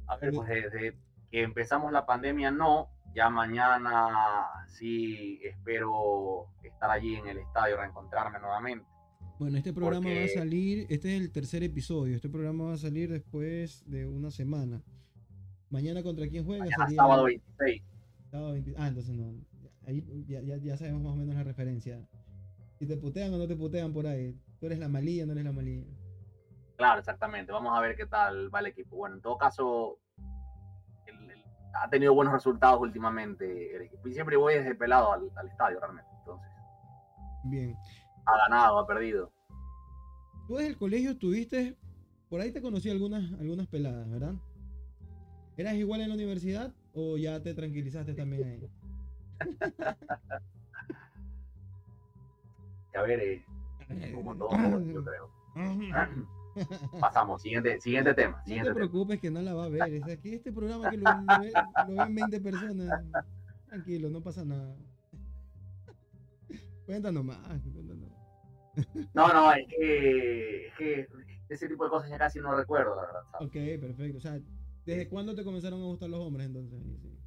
A 0.08 0.18
ver, 0.18 0.34
pues 0.34 0.50
desde 0.50 0.98
que 1.32 1.44
empezamos 1.44 1.92
la 1.92 2.06
pandemia 2.06 2.52
no, 2.52 2.90
ya 3.18 3.32
mañana 3.32 4.46
sí 4.68 5.40
espero 5.44 6.46
estar 6.62 6.92
allí 6.92 7.16
en 7.16 7.28
el 7.28 7.40
estadio, 7.40 7.76
reencontrarme 7.78 8.40
nuevamente. 8.40 8.86
Bueno, 9.40 9.58
este 9.58 9.74
programa 9.74 10.08
va 10.08 10.24
a 10.24 10.28
salir, 10.28 10.86
este 10.90 11.16
es 11.16 11.22
el 11.22 11.32
tercer 11.32 11.64
episodio, 11.64 12.16
este 12.16 12.30
programa 12.30 12.66
va 12.66 12.74
a 12.74 12.78
salir 12.78 13.10
después 13.10 13.84
de 13.90 14.06
una 14.06 14.30
semana. 14.30 14.84
Mañana 15.72 16.04
contra 16.04 16.28
quién 16.28 16.46
juega? 16.46 16.66
Mañana 16.66 16.86
Sería 16.86 17.02
sábado 17.02 17.24
26. 17.24 17.84
sábado 18.30 18.52
20 18.54 18.76
Ah, 18.78 18.88
entonces 18.88 19.16
no. 19.16 19.34
Ahí 19.88 20.04
ya, 20.28 20.42
ya, 20.42 20.58
ya 20.58 20.78
sabemos 20.78 21.02
más 21.02 21.14
o 21.14 21.16
menos 21.16 21.34
la 21.34 21.44
referencia. 21.44 22.00
Si 22.78 22.86
te 22.86 22.98
putean 22.98 23.34
o 23.34 23.38
no 23.40 23.48
te 23.48 23.56
putean 23.56 23.94
por 23.94 24.06
ahí. 24.06 24.40
Tú 24.60 24.68
eres 24.68 24.78
la 24.78 24.90
malilla, 24.90 25.26
no 25.26 25.32
eres 25.32 25.44
la 25.44 25.52
malilla. 25.52 25.88
Claro, 26.76 27.00
exactamente. 27.00 27.52
Vamos 27.52 27.76
a 27.76 27.82
ver 27.82 27.96
qué 27.96 28.06
tal 28.06 28.54
va 28.54 28.60
el 28.60 28.68
equipo. 28.68 28.96
Bueno, 28.96 29.16
en 29.16 29.22
todo 29.22 29.38
caso, 29.40 30.00
ha 31.82 31.90
tenido 31.90 32.14
buenos 32.14 32.34
resultados 32.34 32.80
últimamente 32.82 33.76
el 33.76 33.84
equipo. 33.84 34.08
Y 34.08 34.14
siempre 34.14 34.38
voy 34.38 34.56
desde 34.56 34.76
pelado 34.76 35.14
al, 35.14 35.32
al 35.36 35.48
estadio 35.48 35.80
realmente. 35.80 36.10
Entonces, 36.20 36.50
Bien. 37.46 37.76
ha 38.26 38.38
ganado, 38.38 38.80
ha 38.80 38.88
perdido. 38.88 39.32
Tú 40.48 40.56
desde 40.56 40.70
el 40.70 40.78
colegio 40.78 41.12
estuviste, 41.12 41.76
por 42.30 42.42
ahí 42.42 42.52
te 42.52 42.62
conocí 42.62 42.90
algunas, 42.90 43.32
algunas 43.40 43.68
peladas, 43.68 44.10
¿verdad? 44.10 44.34
¿Eras 45.58 45.76
igual 45.76 46.02
en 46.02 46.10
la 46.10 46.16
universidad 46.16 46.74
o 46.94 47.18
ya 47.18 47.42
te 47.42 47.54
tranquilizaste 47.54 48.14
también 48.14 48.44
ahí? 48.48 48.70
A 52.96 53.02
ver, 53.02 53.20
eh, 53.20 53.46
como 54.14 54.36
todo, 54.36 54.52
yo 54.82 55.04
creo. 55.04 55.30
Pasamos, 57.00 57.42
siguiente, 57.42 57.80
siguiente 57.82 58.14
tema. 58.14 58.38
No 58.46 58.54
te 58.56 58.62
tema. 58.62 58.74
preocupes 58.76 59.20
que 59.20 59.32
no 59.32 59.42
la 59.42 59.54
va 59.54 59.66
a 59.66 59.70
ver. 59.70 59.94
Es 59.94 60.04
aquí 60.08 60.34
este 60.36 60.52
programa 60.52 60.90
que 60.90 60.98
lo, 60.98 61.04
lo 61.12 61.40
ve- 61.42 61.54
lo 61.88 61.96
ven 61.96 62.16
20 62.16 62.42
personas. 62.42 63.04
Tranquilo, 63.68 64.10
no 64.10 64.22
pasa 64.22 64.44
nada. 64.46 64.76
Cuenta 66.86 67.12
nomás. 67.12 67.38
cuenta 67.74 67.94
nomás. 67.94 68.18
No, 69.14 69.34
no, 69.34 69.52
es 69.54 69.68
que, 69.68 70.68
es 70.68 70.74
que 70.76 71.08
ese 71.50 71.68
tipo 71.68 71.84
de 71.86 71.90
cosas 71.90 72.10
ya 72.10 72.18
casi 72.18 72.40
no 72.40 72.56
recuerdo, 72.56 72.96
la 72.96 73.02
verdad. 73.02 73.22
¿sabes? 73.32 73.48
Ok, 73.48 73.54
perfecto. 73.82 74.18
O 74.18 74.22
sea, 74.22 74.40
¿desde 74.86 75.10
cuándo 75.10 75.36
te 75.36 75.44
comenzaron 75.44 75.82
a 75.82 75.86
gustar 75.86 76.10
los 76.10 76.20
hombres 76.22 76.48
entonces? 76.48 76.80
Sí. 77.02 77.18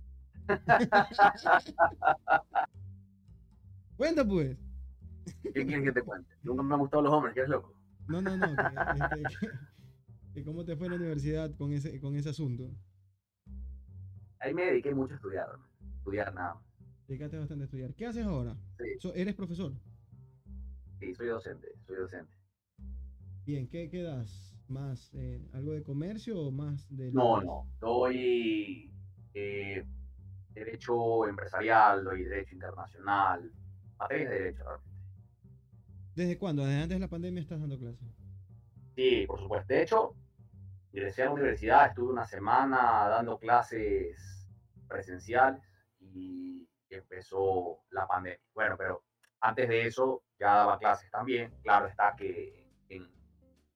Cuenta 3.97 4.25
pues. 4.27 4.57
¿Qué 5.43 5.53
quieres 5.67 5.85
que 5.85 5.93
te 5.93 6.03
cuente? 6.03 6.31
Nunca 6.43 6.63
me 6.63 6.75
han 6.75 6.81
gustado 6.81 7.03
los 7.03 7.13
hombres, 7.13 7.35
que 7.35 7.41
eres 7.41 7.51
loco. 7.51 7.75
No, 8.11 8.21
no, 8.21 8.37
no. 8.37 8.57
Que, 8.57 9.23
este, 10.31 10.45
¿Cómo 10.45 10.65
te 10.65 10.77
fue 10.77 10.87
en 10.87 10.93
la 10.93 10.99
universidad 10.99 11.55
con 11.57 11.73
ese, 11.73 12.01
con 12.01 12.17
ese 12.17 12.31
asunto? 12.31 12.71
Ahí 14.41 14.53
me 14.53 14.65
dediqué 14.65 14.93
mucho 14.95 15.15
a 15.15 15.17
estudiar, 15.17 15.47
estudiar 15.99 16.35
nada 16.35 16.55
más. 16.55 16.65
Dedicaste 17.07 17.39
bastante 17.39 17.65
a 17.65 17.67
estudiar. 17.67 17.95
¿Qué 17.95 18.07
haces 18.07 18.27
ahora? 18.27 18.57
Sí. 18.79 19.11
¿Eres 19.15 19.35
profesor? 19.35 19.73
Sí, 20.99 21.15
soy 21.15 21.29
docente, 21.29 21.69
soy 21.87 21.97
docente. 21.97 22.33
Bien, 23.45 23.69
¿qué, 23.69 23.89
qué 23.89 24.03
das? 24.03 24.57
¿Más 24.69 25.13
eh, 25.15 25.41
algo 25.53 25.73
de 25.73 25.83
comercio 25.83 26.39
o 26.39 26.51
más 26.51 26.89
de... 26.97 27.13
No, 27.13 27.41
no, 27.43 27.67
doy 27.81 28.93
eh, 29.35 29.85
derecho 30.53 31.27
empresarial, 31.27 32.05
doy 32.05 32.25
derecho 32.25 32.55
internacional, 32.55 33.53
materias 33.99 34.31
de 34.31 34.39
derecho, 34.39 34.65
realmente. 34.65 34.90
¿Desde 36.21 36.37
cuándo? 36.37 36.67
¿Desde 36.67 36.83
antes 36.83 36.97
de 36.97 37.01
la 37.01 37.09
pandemia 37.09 37.41
estás 37.41 37.59
dando 37.61 37.79
clases? 37.79 38.07
Sí, 38.95 39.25
por 39.27 39.41
supuesto. 39.41 39.73
De 39.73 39.83
hecho, 39.83 40.15
ingresé 40.93 41.23
a 41.23 41.25
la 41.25 41.31
universidad, 41.31 41.87
estuve 41.87 42.13
una 42.13 42.27
semana 42.27 43.09
dando 43.09 43.39
clases 43.39 44.47
presenciales 44.87 45.63
y 45.99 46.69
empezó 46.91 47.85
la 47.89 48.07
pandemia. 48.07 48.39
Bueno, 48.53 48.77
pero 48.77 49.03
antes 49.41 49.67
de 49.67 49.87
eso 49.87 50.23
ya 50.39 50.57
daba 50.57 50.79
clases 50.79 51.11
también. 51.11 51.55
Claro 51.63 51.87
está 51.87 52.15
que 52.15 52.69
en 52.91 53.11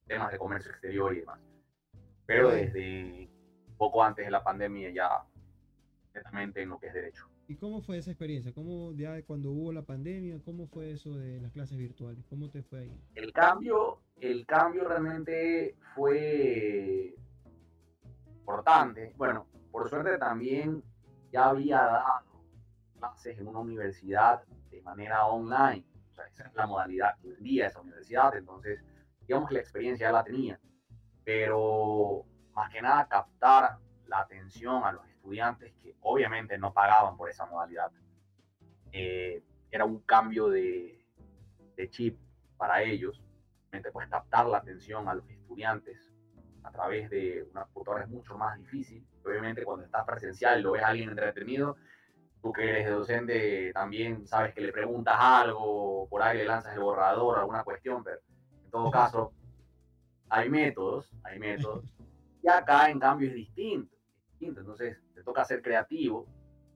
temas 0.07 0.31
de 0.31 0.37
comercio 0.37 0.71
exterior 0.71 1.15
y 1.15 1.21
demás. 1.21 1.41
Pero 2.27 2.51
desde 2.51 3.31
poco 3.79 4.05
antes 4.05 4.27
de 4.27 4.31
la 4.31 4.45
pandemia 4.45 4.91
ya 4.91 5.25
netamente 6.13 6.61
en 6.61 6.69
lo 6.69 6.79
que 6.79 6.89
es 6.89 6.93
derecho. 6.93 7.27
¿Y 7.47 7.57
cómo 7.57 7.83
fue 7.83 7.99
esa 7.99 8.11
experiencia? 8.11 8.55
¿Cómo 8.55 8.93
ya 8.93 9.23
cuando 9.23 9.51
hubo 9.51 9.73
la 9.73 9.83
pandemia, 9.83 10.41
cómo 10.45 10.67
fue 10.67 10.93
eso 10.93 11.15
de 11.15 11.41
las 11.41 11.53
clases 11.53 11.77
virtuales? 11.77 12.25
¿Cómo 12.29 12.49
te 12.49 12.63
fue 12.63 12.81
ahí? 12.81 13.01
El 13.15 13.33
cambio, 13.33 14.01
el 14.17 14.47
cambio 14.47 14.89
realmente 14.89 15.77
fue 15.95 17.15
importante. 18.27 19.13
Bueno, 19.17 19.47
por 19.71 19.91
suerte 19.91 20.17
también 20.17 20.83
ya 21.33 21.51
había 21.51 21.83
dado 21.83 22.45
clases 22.99 23.39
en 23.39 23.47
una 23.47 23.59
universidad 23.59 24.43
de 24.71 24.81
manera 24.81 25.27
online. 25.27 25.85
O 26.13 26.15
sea, 26.15 26.27
esa 26.27 26.47
es 26.47 26.55
la 26.55 26.67
modalidad 26.67 27.19
que 27.21 27.29
vendía 27.29 27.67
esa 27.67 27.81
universidad. 27.81 28.35
Entonces, 28.37 28.81
digamos 29.27 29.49
que 29.49 29.55
la 29.55 29.61
experiencia 29.61 30.09
ya 30.09 30.13
la 30.13 30.25
tenía. 30.25 30.59
Pero 31.25 32.25
más 32.55 32.73
que 32.73 32.81
nada 32.81 33.07
captar 33.07 33.79
la 34.07 34.21
atención 34.21 34.85
a 34.85 34.93
los 34.93 35.07
estudiantes 35.09 35.73
que 35.83 35.95
obviamente 36.03 36.59
no 36.59 36.73
pagaban 36.73 37.17
por 37.17 37.31
esa 37.31 37.47
modalidad. 37.47 37.91
Eh, 38.93 39.43
era 39.71 39.85
un 39.85 40.01
cambio 40.01 40.49
de, 40.49 41.05
de 41.77 41.91
chip 41.91 42.19
para 42.57 42.83
ellos. 42.83 43.21
Pues 43.93 44.09
captar 44.09 44.47
la 44.47 44.59
atención 44.59 45.09
a 45.09 45.15
los 45.15 45.29
estudiantes 45.29 46.15
a 46.63 46.71
través 46.71 47.11
de 47.11 47.47
una 47.51 47.65
computadora 47.65 48.05
es 48.05 48.11
mucho 48.11 48.39
más 48.39 48.57
difícil. 48.59 49.05
Obviamente 49.25 49.65
cuando 49.65 49.85
estás 49.85 50.05
presencial 50.05 50.63
lo 50.63 50.73
ves 50.73 50.83
a 50.83 50.89
alguien 50.89 51.11
entretenido, 51.11 51.77
tú 52.41 52.53
que 52.53 52.69
eres 52.69 52.89
docente 52.89 53.73
también 53.73 54.27
sabes 54.27 54.55
que 54.55 54.61
le 54.61 54.73
preguntas 54.73 55.17
algo, 55.19 56.07
por 56.09 56.23
ahí 56.23 56.39
le 56.39 56.45
lanzas 56.45 56.75
el 56.75 56.81
borrador, 56.81 57.39
alguna 57.39 57.65
cuestión, 57.65 58.05
pero 58.05 58.21
en 58.65 58.71
todo 58.71 58.91
caso 58.91 59.33
hay 60.29 60.49
métodos, 60.49 61.11
hay 61.23 61.39
métodos. 61.39 61.85
Y 62.45 62.49
acá 62.49 62.91
en 62.91 63.01
cambio 63.01 63.29
es 63.29 63.35
distinto, 63.35 63.97
distinto. 64.33 64.61
Entonces 64.61 64.99
te 65.15 65.23
toca 65.23 65.45
ser 65.47 65.63
creativo 65.63 66.29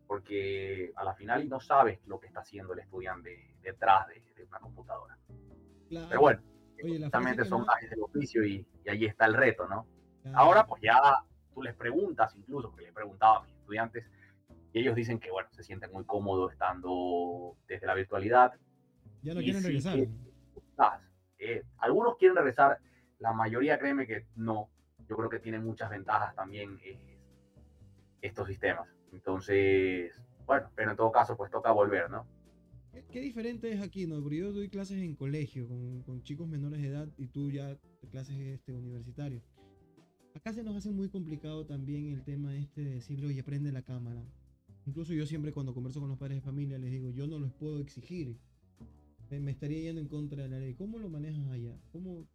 porque 0.07 0.93
a 0.97 1.05
la 1.05 1.15
final 1.15 1.47
no 1.47 1.61
sabes 1.61 2.01
lo 2.07 2.19
que 2.19 2.29
está 2.29 2.41
haciendo 2.41 2.73
el 2.73 2.79
estudiante 2.79 3.55
detrás 3.61 4.09
de, 4.09 4.25
una 4.49 4.61
computadora. 4.61 5.19
Pero 5.91 6.21
bueno, 6.21 6.41
justamente 6.81 7.45
son 7.45 7.67
gajes 7.67 7.91
del 7.91 8.01
oficio 8.01 8.43
y, 8.43 8.67
y, 8.83 8.89
ahí 8.89 9.05
está 9.05 9.27
el 9.27 9.35
reto, 9.35 9.69
¿no? 9.69 9.87
Ahora 10.33 10.67
pues 10.67 10.81
ya 10.81 10.99
tú 11.53 11.63
les 11.63 11.75
preguntas, 11.75 12.35
incluso, 12.35 12.71
porque 12.71 12.87
le 12.87 12.93
preguntaba 12.93 13.39
a 13.39 13.43
mis 13.43 13.55
estudiantes, 13.55 14.07
y 14.73 14.81
ellos 14.81 14.95
dicen 14.95 15.19
que, 15.19 15.31
bueno, 15.31 15.51
se 15.53 15.63
sienten 15.63 15.93
muy 15.93 16.05
cómodos 16.05 16.53
estando 16.53 17.57
desde 17.67 17.87
la 17.87 17.95
virtualidad. 17.95 18.55
Ya 19.23 19.35
no 19.35 19.41
quieren 19.41 19.63
regresar. 19.63 19.99
Eh, 21.39 21.63
algunos 21.79 22.17
quieren 22.17 22.37
regresar, 22.37 22.79
la 23.19 23.33
mayoría 23.33 23.79
créeme 23.79 24.07
que 24.07 24.27
no. 24.35 24.71
Yo 25.09 25.17
creo 25.17 25.31
que 25.31 25.39
tienen 25.39 25.65
muchas 25.65 25.91
ventajas 25.91 26.35
también 26.35 26.79
eh, 26.85 26.99
estos 28.21 28.49
sistemas. 28.49 28.89
Entonces, 29.13 30.13
bueno, 30.47 30.71
pero 30.75 30.91
en 30.91 30.97
todo 30.97 31.11
caso, 31.13 31.37
pues 31.37 31.51
toca 31.51 31.71
volver, 31.73 32.11
¿no? 32.11 32.27
¿Qué, 33.11 33.21
diferente 33.21 33.73
es 33.73 33.81
aquí, 33.81 34.07
no? 34.07 34.21
Porque 34.21 34.39
yo 34.39 34.53
doy 34.53 34.69
clases 34.69 34.99
en 34.99 35.15
colegio 35.15 35.69
con, 35.69 36.03
con 36.03 36.23
chicos 36.23 36.49
menores 36.49 36.83
de 36.83 36.89
edad 36.89 37.09
y 37.17 37.29
tú 37.29 37.51
ya 37.51 37.77
clases 38.11 38.37
este. 38.39 38.75
Acá 40.35 40.53
se 40.53 40.63
nos 40.63 40.77
hace 40.77 40.91
muy 40.91 41.09
complicado 41.09 41.67
también 41.67 42.13
el 42.13 42.23
tema 42.23 42.57
este 42.57 42.83
de 42.83 42.95
decirle, 42.95 43.27
oye, 43.27 43.43
prende 43.43 43.73
la 43.73 43.83
cámara. 43.83 44.23
Incluso 44.87 45.13
yo 45.13 45.27
siempre 45.27 45.53
cuando 45.53 45.75
converso 45.75 46.01
con 46.01 46.09
los 46.09 46.19
padres 46.19 46.37
de 46.39 46.43
familia 46.43 46.79
les 46.79 46.91
digo, 46.91 47.11
yo 47.11 47.27
no 47.27 47.39
los 47.39 47.53
puedo 47.53 47.81
exigir. 47.81 48.39
Me, 49.31 49.51
estaría 49.51 49.81
yendo 49.81 50.01
en 50.01 50.09
contra 50.09 50.45
de 50.45 50.49
la 50.49 50.59
ley. 50.59 50.75
¿Cómo 50.75 50.99
lo 50.99 51.11
manejas 51.11 51.47
allá? 51.49 51.79
¿Cómo, 51.93 52.27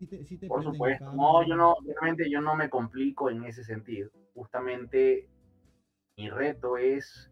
si 0.00 0.06
te, 0.06 0.24
si 0.24 0.38
te 0.38 0.48
Por 0.48 0.64
supuesto. 0.64 1.12
No, 1.12 1.46
yo 1.46 1.56
no, 1.56 1.76
realmente 1.84 2.30
yo 2.30 2.40
no 2.40 2.56
me 2.56 2.70
complico 2.70 3.28
en 3.28 3.44
ese 3.44 3.62
sentido. 3.62 4.10
Justamente 4.32 5.28
mi 6.16 6.30
reto 6.30 6.78
es 6.78 7.30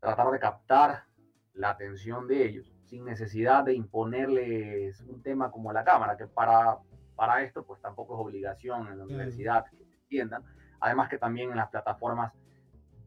tratar 0.00 0.30
de 0.30 0.38
captar 0.38 1.04
la 1.52 1.70
atención 1.70 2.26
de 2.26 2.46
ellos 2.46 2.72
sin 2.86 3.04
necesidad 3.04 3.64
de 3.64 3.74
imponerles 3.74 5.00
un 5.02 5.22
tema 5.22 5.50
como 5.50 5.72
la 5.74 5.84
cámara, 5.84 6.16
que 6.16 6.26
para, 6.26 6.78
para 7.16 7.42
esto 7.42 7.64
pues 7.64 7.82
tampoco 7.82 8.14
es 8.14 8.20
obligación 8.26 8.88
en 8.88 8.98
la 8.98 9.04
universidad 9.04 9.66
que 9.66 9.84
se 9.84 9.94
entiendan. 9.94 10.42
Además 10.80 11.10
que 11.10 11.18
también 11.18 11.50
en 11.50 11.56
las 11.56 11.68
plataformas 11.68 12.32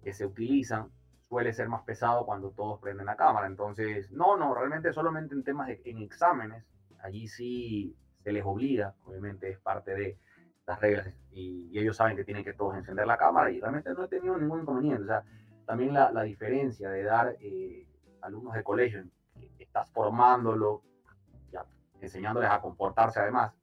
que 0.04 0.14
se 0.14 0.26
utilizan 0.26 0.92
suele 1.28 1.52
ser 1.52 1.68
más 1.68 1.82
pesado 1.82 2.28
cuando 2.28 2.52
todos 2.52 2.80
prenden 2.80 3.08
la 3.08 3.16
cámara. 3.16 3.48
Entonces, 3.48 4.12
no, 4.12 4.38
no, 4.38 4.54
realmente 4.54 4.94
solamente 4.94 5.34
en 5.34 5.44
temas 5.44 5.68
de 5.68 5.82
en 5.84 5.98
exámenes, 5.98 6.64
allí 7.00 7.28
sí 7.28 7.96
se 8.28 8.34
les 8.34 8.46
obliga, 8.46 8.94
obviamente 9.06 9.50
es 9.50 9.58
parte 9.58 9.96
de 9.96 10.18
las 10.66 10.82
reglas 10.82 11.08
y, 11.32 11.80
ellos 11.80 11.96
saben 11.96 12.18
que 12.18 12.26
tienen 12.26 12.44
que 12.44 12.52
todos 12.52 12.76
encender 12.76 13.08
la 13.08 13.18
cámara 13.18 13.50
y 13.50 13.62
realmente 13.62 13.94
no 13.94 14.04
he 14.04 14.08
tenido 14.10 14.38
ningún 14.38 14.64
inconveniente. 14.64 15.04
O 15.04 15.06
sea, 15.06 15.24
también 15.66 15.94
la, 15.94 16.12
la 16.12 16.24
diferencia 16.24 16.90
de 16.90 17.04
dar 17.04 17.38
eh, 17.40 17.88
alumnos 18.20 18.54
de 18.54 18.64
colegio, 18.64 19.06
que 19.58 19.64
estás 19.64 19.90
formándolo, 19.92 20.84
ya, 21.54 21.64
enseñándoles 22.02 22.50
a 22.50 22.60
comportarse 22.60 23.22
además, 23.22 23.54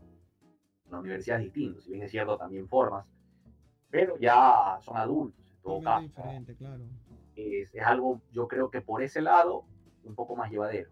en 0.86 0.92
la 0.92 1.00
universidad 1.00 1.40
es 1.40 1.44
distinto, 1.44 1.82
si 1.82 1.90
bien 1.90 2.04
es 2.04 2.10
cierto, 2.10 2.38
también 2.38 2.66
formas, 2.66 3.04
pero 3.90 4.16
ya 4.18 4.78
son 4.80 4.96
adultos, 4.96 5.44
en 5.56 5.62
todo 5.62 5.82
caso. 5.82 6.00
Diferente, 6.00 6.56
claro. 6.56 6.84
Es, 7.36 7.74
es 7.74 7.84
algo, 7.84 8.22
yo 8.32 8.48
creo 8.48 8.70
que 8.70 8.80
por 8.80 9.02
ese 9.02 9.20
lado, 9.20 9.66
un 10.04 10.14
poco 10.14 10.34
más 10.36 10.50
llevadero. 10.50 10.88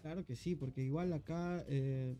Claro 0.00 0.24
que 0.24 0.34
sí, 0.34 0.56
porque 0.56 0.80
igual 0.80 1.12
acá 1.12 1.62
eh, 1.68 2.16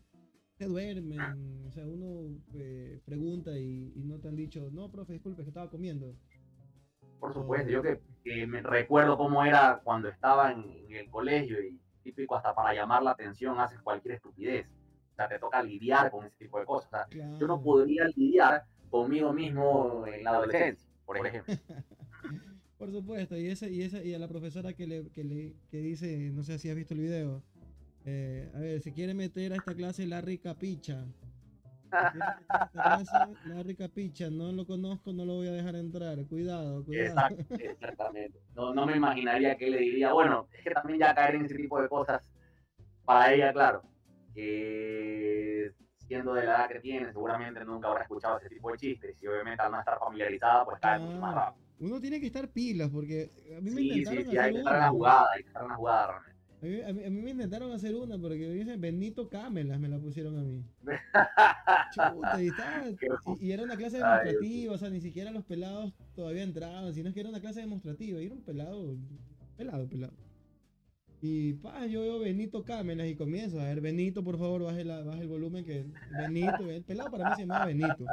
se 0.63 0.69
duermen, 0.69 1.19
o 1.67 1.71
sea, 1.71 1.85
uno 1.85 2.35
eh, 2.53 3.01
pregunta 3.05 3.57
y, 3.57 3.91
no 4.05 4.19
te 4.19 4.29
han 4.29 4.35
dicho, 4.35 4.69
no, 4.71 4.89
profe, 4.89 5.13
disculpe, 5.13 5.43
que 5.43 5.49
estaba 5.49 5.69
comiendo. 5.69 6.15
Por 7.19 7.33
supuesto, 7.33 7.69
yo 7.69 7.81
que, 7.81 8.47
me 8.47 8.61
recuerdo 8.61 9.17
cómo 9.17 9.43
era 9.43 9.81
cuando 9.83 10.09
estaba 10.09 10.51
en, 10.51 10.63
el 10.89 11.09
colegio 11.09 11.61
y 11.61 11.79
típico 12.03 12.35
hasta 12.35 12.53
para 12.53 12.73
llamar 12.73 13.01
la 13.03 13.11
atención 13.11 13.59
haces 13.59 13.81
cualquier 13.81 14.15
estupidez. 14.15 14.67
O 15.11 15.15
sea, 15.15 15.27
te 15.27 15.39
toca 15.39 15.61
lidiar 15.61 16.11
con 16.11 16.25
ese 16.25 16.35
tipo 16.37 16.59
de 16.59 16.65
cosas. 16.65 17.07
Yo 17.09 17.47
no 17.47 17.61
podría 17.61 18.05
lidiar 18.15 18.63
conmigo 18.89 19.33
mismo 19.33 20.05
en 20.07 20.23
la 20.23 20.31
adolescencia, 20.31 20.89
por 21.05 21.25
ejemplo. 21.25 21.53
por 22.77 22.91
supuesto, 22.91 23.37
y, 23.37 23.47
ese, 23.47 23.71
y, 23.71 23.81
esa, 23.81 24.03
y 24.03 24.13
a 24.13 24.19
la 24.19 24.27
profesora 24.27 24.73
que, 24.73 24.87
le, 24.87 25.09
que, 25.09 25.23
le, 25.23 25.55
que 25.69 25.77
dice, 25.77 26.31
no 26.31 26.43
sé 26.43 26.59
si 26.59 26.69
has 26.69 26.75
visto 26.75 26.93
el 26.93 27.01
video, 27.01 27.43
eh, 28.05 28.51
a 28.53 28.59
ver, 28.59 28.81
se 28.81 28.93
quiere 28.93 29.13
meter 29.13 29.53
a 29.53 29.55
esta 29.55 29.73
clase 29.73 30.05
Larry 30.05 30.37
Capicha. 30.37 31.05
Larry 33.45 33.75
Capicha, 33.75 34.29
no 34.29 34.51
lo 34.51 34.65
conozco, 34.65 35.13
no 35.13 35.25
lo 35.25 35.35
voy 35.35 35.47
a 35.47 35.51
dejar 35.51 35.75
entrar. 35.75 36.17
Cuidado, 36.27 36.83
cuidado. 36.83 37.37
exactamente. 37.59 38.39
No, 38.55 38.73
no 38.73 38.85
me 38.85 38.95
imaginaría 38.95 39.55
que 39.55 39.69
le 39.69 39.77
diría, 39.79 40.11
bueno, 40.13 40.47
es 40.53 40.63
que 40.63 40.71
también 40.71 40.99
ya 40.99 41.15
caer 41.15 41.35
en 41.35 41.45
ese 41.45 41.55
tipo 41.55 41.81
de 41.81 41.87
cosas, 41.87 42.29
para 43.05 43.33
ella, 43.33 43.53
claro, 43.53 43.83
que 44.33 45.71
siendo 46.07 46.33
de 46.33 46.45
la 46.45 46.57
edad 46.57 46.69
que 46.69 46.79
tiene, 46.79 47.11
seguramente 47.11 47.63
nunca 47.63 47.87
habrá 47.87 48.03
escuchado 48.03 48.37
ese 48.37 48.49
tipo 48.49 48.71
de 48.71 48.77
chistes 48.77 49.15
y 49.21 49.27
obviamente 49.27 49.61
al 49.61 49.71
no 49.71 49.79
estar 49.79 49.99
familiarizada, 49.99 50.65
pues 50.65 50.79
cae 50.79 50.99
mucho 50.99 51.19
más 51.19 51.35
rápido. 51.35 51.63
Uno 51.79 51.99
tiene 51.99 52.19
que 52.19 52.27
estar 52.27 52.47
pilas 52.49 52.89
porque 52.89 53.31
a 53.57 53.61
mí 53.61 53.71
me 53.71 53.81
sí, 53.81 54.05
sí, 54.05 54.23
sí, 54.25 54.37
hay 54.37 54.53
que 54.53 54.59
estar 54.59 54.75
en 54.75 54.79
la 54.81 54.89
jugada, 54.89 55.31
hay 55.33 55.41
que 55.43 55.47
estar 55.47 55.63
en 55.63 55.69
la 55.69 55.75
jugada 55.75 56.07
realmente. 56.07 56.32
A 56.63 56.93
mí, 56.93 57.21
me 57.21 57.31
intentaron 57.31 57.73
hacer 57.73 57.93
una 57.93 58.17
porque 58.17 58.47
me 58.47 58.53
dicen 58.53 58.79
Benito 58.79 59.27
Camelas, 59.27 59.81
me 59.81 59.89
la 59.89 59.99
pusieron 59.99 60.39
a 60.39 60.43
mí. 60.43 60.63
y, 63.41 63.51
era 63.51 63.63
una 63.63 63.75
clase 63.75 63.97
demostrativa, 63.97 64.73
o 64.73 64.77
sea, 64.77 64.89
ni 64.89 65.01
siquiera 65.01 65.31
los 65.31 65.43
pelados 65.43 65.93
todavía 66.15 66.43
entraban, 66.43 66.93
sino 66.93 67.13
que 67.13 67.19
era 67.19 67.27
una 67.27 67.41
clase 67.41 67.59
demostrativa, 67.59 68.21
y 68.21 68.27
era 68.27 68.35
un 68.35 68.43
pelado, 68.43 68.95
pelado, 69.57 69.89
pelado. 69.89 70.13
Y 71.21 71.51
pa, 71.53 71.85
yo 71.85 72.01
veo 72.01 72.19
Benito 72.19 72.63
Camelas 72.63 73.07
y 73.07 73.15
comienzo 73.15 73.59
a 73.59 73.65
ver, 73.65 73.81
Benito, 73.81 74.23
por 74.23 74.37
favor, 74.37 74.63
baje, 74.63 74.85
la, 74.85 75.03
baje 75.03 75.23
el 75.23 75.27
volumen, 75.27 75.65
que 75.65 75.85
Benito, 76.17 76.69
el 76.69 76.83
pelado 76.83 77.11
para 77.11 77.29
mí 77.29 77.35
se 77.35 77.41
llamaba 77.41 77.65
Benito. 77.65 78.05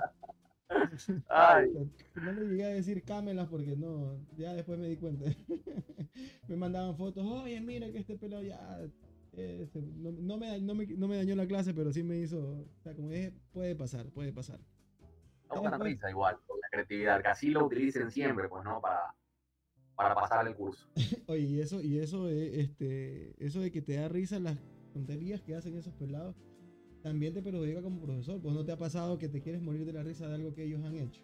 No 2.15 2.33
le 2.33 2.47
llegué 2.47 2.65
a 2.65 2.69
decir 2.69 3.03
cámelas 3.03 3.49
porque 3.49 3.77
no, 3.77 4.19
ya 4.37 4.53
después 4.55 4.79
me 4.79 4.89
di 4.89 4.97
cuenta. 4.97 5.25
me 6.49 6.57
mandaban 6.57 6.97
fotos, 6.97 7.25
oye, 7.27 7.61
mira 7.61 7.91
que 7.91 7.99
este 7.99 8.17
pelado 8.17 8.43
ya. 8.43 8.81
Este, 9.33 9.81
no, 9.81 10.39
me, 10.39 10.61
no, 10.61 10.75
me, 10.75 11.17
dañó 11.17 11.37
la 11.37 11.47
clase, 11.47 11.73
pero 11.73 11.93
sí 11.93 12.03
me 12.03 12.19
hizo. 12.19 12.67
O 12.79 12.83
sea, 12.83 12.95
como 12.95 13.09
dije, 13.09 13.33
puede 13.53 13.75
pasar, 13.77 14.11
puede 14.11 14.33
pasar. 14.33 14.61
No 15.55 15.63
una 15.63 15.79
risa 15.79 16.11
igual, 16.11 16.37
con 16.47 16.61
la 16.61 16.69
creatividad, 16.71 17.23
que 17.23 17.29
así 17.29 17.51
lo 17.51 17.65
utilicen 17.65 18.11
siempre, 18.11 18.49
pues, 18.49 18.65
¿no? 18.65 18.81
Para, 18.81 19.15
para 19.97 20.15
pasar 20.15 20.47
el 20.47 20.55
curso. 20.55 20.89
oye, 21.27 21.43
y 21.43 21.61
eso, 21.61 21.81
y 21.81 21.99
eso, 21.99 22.29
este, 22.29 23.35
eso 23.45 23.61
de 23.61 23.73
que 23.73 23.83
te 23.83 23.95
da 23.95 24.09
risa 24.09 24.39
las 24.39 24.59
tonterías 24.93 25.43
que 25.43 25.57
hacen 25.57 25.77
esos 25.77 25.95
pelados 25.95 26.37
también 27.03 27.35
te 27.35 27.43
perjudica 27.43 27.83
como 27.83 28.01
profesor. 28.01 28.41
Pues 28.41 28.55
no 28.55 28.65
te 28.65 28.73
ha 28.73 28.77
pasado 28.77 29.19
que 29.19 29.29
te 29.29 29.41
quieres 29.41 29.63
morir 29.63 29.85
de 29.85 29.93
la 29.93 30.03
risa 30.03 30.29
de 30.29 30.35
algo 30.35 30.55
que 30.55 30.65
ellos 30.65 30.85
han 30.85 30.97
hecho. 30.97 31.23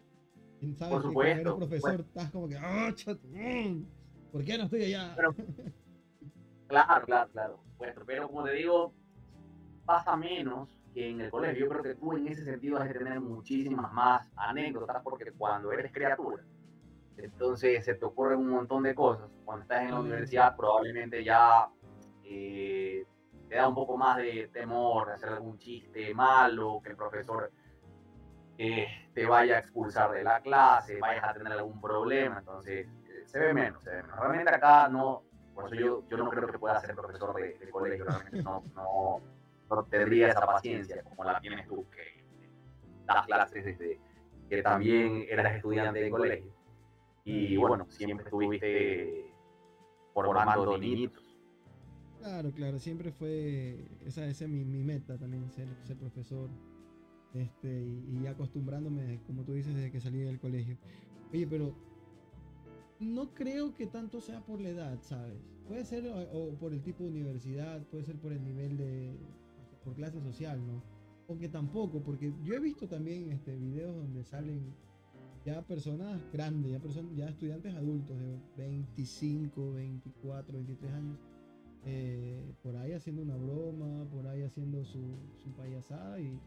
¿Sabes 0.76 0.94
por 0.94 1.02
supuesto. 1.02 1.34
Que 1.34 1.40
eres 1.40 1.54
profesor 1.54 2.00
estás 2.00 2.30
como 2.30 2.48
que, 2.48 2.56
¡ah, 2.56 2.90
mm, 3.32 3.82
¿Por 4.32 4.44
qué 4.44 4.58
no 4.58 4.64
estoy 4.64 4.84
allá? 4.84 5.14
claro, 6.68 7.06
claro, 7.06 7.30
claro. 7.32 7.60
pero 8.06 8.28
como 8.28 8.44
te 8.44 8.52
digo, 8.52 8.92
pasa 9.84 10.16
menos 10.16 10.68
que 10.94 11.10
en 11.10 11.20
el 11.20 11.30
colegio. 11.30 11.66
Yo 11.66 11.68
creo 11.68 11.82
que 11.82 11.94
tú 11.94 12.12
en 12.16 12.28
ese 12.28 12.44
sentido 12.44 12.78
has 12.78 12.88
de 12.88 12.94
tener 12.94 13.20
muchísimas 13.20 13.92
más 13.92 14.30
anécdotas 14.36 15.02
porque 15.02 15.30
cuando 15.32 15.72
eres 15.72 15.92
criatura, 15.92 16.42
Entonces 17.18 17.84
se 17.84 17.94
te 17.94 18.04
ocurren 18.04 18.40
un 18.40 18.50
montón 18.50 18.82
de 18.82 18.94
cosas. 18.94 19.28
Cuando 19.44 19.62
estás 19.62 19.82
en 19.82 19.90
la 19.90 20.00
universidad 20.00 20.56
probablemente 20.56 21.22
ya 21.22 21.68
eh, 22.24 23.04
te 23.48 23.56
da 23.56 23.68
un 23.68 23.74
poco 23.74 23.96
más 23.96 24.16
de 24.18 24.48
temor 24.52 25.08
de 25.08 25.14
hacer 25.14 25.30
algún 25.30 25.58
chiste 25.58 26.14
malo, 26.14 26.80
que 26.82 26.90
el 26.90 26.96
profesor 26.96 27.50
eh, 28.58 28.86
te 29.12 29.26
vaya 29.26 29.56
a 29.56 29.58
expulsar 29.60 30.10
de 30.12 30.24
la 30.24 30.40
clase, 30.40 30.98
vayas 30.98 31.24
a 31.24 31.34
tener 31.34 31.52
algún 31.52 31.80
problema, 31.80 32.38
entonces 32.38 32.86
eh, 32.86 33.22
se 33.26 33.38
ve 33.38 33.54
menos, 33.54 33.82
se 33.82 33.90
ve 33.90 34.02
menos. 34.02 34.18
Realmente 34.18 34.54
acá 34.54 34.88
no, 34.88 35.22
por 35.54 35.66
eso 35.66 35.74
yo, 35.74 36.02
yo 36.08 36.16
no 36.16 36.30
creo 36.30 36.48
que 36.48 36.58
pueda 36.58 36.80
ser 36.80 36.94
profesor 36.94 37.34
de, 37.34 37.70
colegio, 37.70 38.04
realmente 38.04 38.42
no, 38.42 38.64
no, 38.74 39.20
no, 39.68 39.84
tendría 39.84 40.28
esa 40.28 40.46
paciencia 40.46 41.02
como 41.02 41.24
la 41.24 41.40
tienes 41.40 41.66
tú, 41.66 41.86
que 41.90 42.24
das 43.04 43.26
clases 43.26 43.64
desde 43.64 44.00
que 44.48 44.62
también 44.62 45.26
eras 45.28 45.56
estudiante 45.56 46.00
de 46.00 46.10
colegio. 46.10 46.52
Y 47.24 47.56
bueno, 47.56 47.86
siempre 47.88 48.24
estuviste 48.24 49.34
formando 50.14 50.78
niñitos. 50.78 51.25
Claro, 52.26 52.50
claro, 52.50 52.80
siempre 52.80 53.12
fue 53.12 53.78
esa, 54.04 54.26
es 54.26 54.48
mi, 54.48 54.64
meta 54.64 55.16
también, 55.16 55.48
ser, 55.52 55.68
ser 55.84 55.96
profesor. 55.96 56.50
Este, 57.32 57.86
y, 57.86 58.26
acostumbrándome, 58.26 59.20
como 59.28 59.44
tú 59.44 59.52
dices, 59.52 59.72
desde 59.76 59.92
que 59.92 60.00
salí 60.00 60.18
del 60.18 60.40
colegio. 60.40 60.76
Oye, 61.32 61.46
pero 61.46 61.72
no 62.98 63.32
creo 63.32 63.72
que 63.76 63.86
tanto 63.86 64.20
sea 64.20 64.44
por 64.44 64.60
la 64.60 64.70
edad, 64.70 64.98
¿sabes? 65.02 65.38
Puede 65.68 65.84
ser 65.84 66.04
o 66.32 66.50
por 66.58 66.72
el 66.72 66.82
tipo 66.82 67.04
de 67.04 67.10
universidad, 67.10 67.80
puede 67.84 68.02
ser 68.02 68.16
por 68.16 68.32
el 68.32 68.42
nivel 68.42 68.76
de, 68.76 69.14
por 69.84 69.94
clase 69.94 70.20
social, 70.20 70.58
¿no? 70.66 70.82
Aunque 71.28 71.48
tampoco, 71.48 72.02
porque 72.02 72.32
yo 72.42 72.54
he 72.54 72.58
visto 72.58 72.88
también 72.88 73.30
este, 73.30 73.54
videos 73.56 73.94
donde 73.94 74.24
salen 74.24 74.74
ya 75.44 75.62
personas 75.62 76.20
grandes, 76.32 76.72
ya, 76.72 76.80
personas, 76.80 77.14
ya 77.14 77.28
estudiantes 77.28 77.72
adultos 77.72 78.18
de 78.18 78.40
25, 78.56 79.74
24, 79.74 80.54
23 80.54 80.92
años, 80.92 81.18
eh, 81.86 82.52
por 82.62 82.76
ahí 82.76 82.92
haciendo 82.92 83.22
una 83.22 83.36
broma, 83.36 84.04
por 84.10 84.26
ahí 84.26 84.42
haciendo 84.42 84.84
su, 84.84 85.16
su 85.42 85.50
payasada 85.56 86.18
y, 86.20 86.38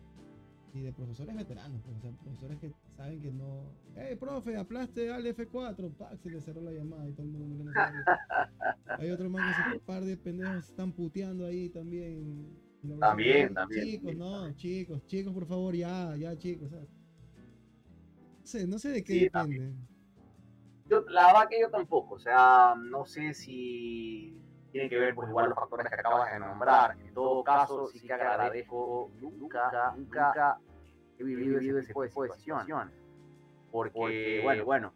y 0.73 0.81
de 0.81 0.91
profesores 0.91 1.35
veteranos, 1.35 1.81
pues, 1.83 1.97
o 1.97 2.01
sea, 2.01 2.11
profesores 2.11 2.59
que 2.59 2.73
saben 2.97 3.21
que 3.21 3.31
no. 3.31 3.63
¡Hey, 3.95 4.15
profe, 4.19 4.57
aplaste 4.57 5.11
al 5.11 5.25
F4! 5.25 5.91
¡Pac! 5.95 6.19
Se 6.19 6.29
le 6.29 6.41
cerró 6.41 6.61
la 6.61 6.71
llamada 6.73 7.07
y 7.07 7.13
todo 7.13 7.23
el 7.25 7.31
mundo 7.31 7.63
no 7.63 7.73
sabe. 7.73 7.97
Hay 8.97 9.09
otro 9.11 9.29
más 9.29 9.55
que 9.55 9.71
ese 9.71 9.79
par 9.79 10.03
de 10.03 10.17
pendejos 10.17 10.69
están 10.69 10.91
puteando 10.91 11.45
ahí 11.45 11.69
también. 11.69 12.47
También, 12.99 13.53
también. 13.53 13.85
Chicos, 13.85 14.15
no, 14.15 14.51
chicos, 14.55 15.05
chicos, 15.07 15.33
por 15.33 15.45
favor, 15.45 15.73
ya, 15.75 16.15
ya, 16.17 16.37
chicos. 16.37 16.69
¿sabes? 16.69 16.89
No 18.41 18.45
sé, 18.45 18.67
no 18.67 18.79
sé 18.79 18.89
de 18.89 19.03
qué 19.03 19.13
Sí, 19.13 19.19
depende. 19.21 19.57
también. 19.57 19.87
Yo, 20.89 21.01
la 21.09 21.27
verdad 21.27 21.47
que 21.49 21.61
yo 21.61 21.69
tampoco, 21.69 22.15
o 22.15 22.19
sea, 22.19 22.75
no 22.75 23.05
sé 23.05 23.33
si 23.33 24.33
tiene 24.71 24.89
que 24.89 24.97
ver 24.97 25.15
pues 25.15 25.29
igual 25.29 25.49
los 25.49 25.55
factores 25.57 25.87
que 25.87 25.95
acabas 25.95 26.31
de 26.31 26.39
nombrar. 26.39 26.97
En 26.99 27.13
todo 27.13 27.43
caso, 27.43 27.87
sí 27.87 28.05
que 28.05 28.13
agradezco, 28.13 29.11
nunca, 29.19 29.93
nunca 29.95 30.57
he 31.17 31.23
vivido 31.23 31.79
ese 31.79 31.87
tipo 31.87 32.03
de 32.03 32.09
situaciones. 32.09 32.95
Porque, 33.71 34.41
bueno, 34.43 34.65
bueno, 34.65 34.93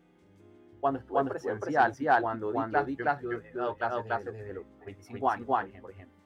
cuando 0.80 1.00
estuve 1.00 1.22
en 1.22 1.30
presencial, 1.30 2.22
cuando, 2.22 2.52
di 2.86 2.98
clases, 2.98 3.24
yo 3.24 3.32
he 3.32 3.54
dado 3.54 3.76
clases, 4.04 4.34
desde 4.34 4.54
los 4.54 4.66
25 4.86 5.56
años, 5.58 5.82
por 5.82 5.92
ejemplo. 5.92 6.18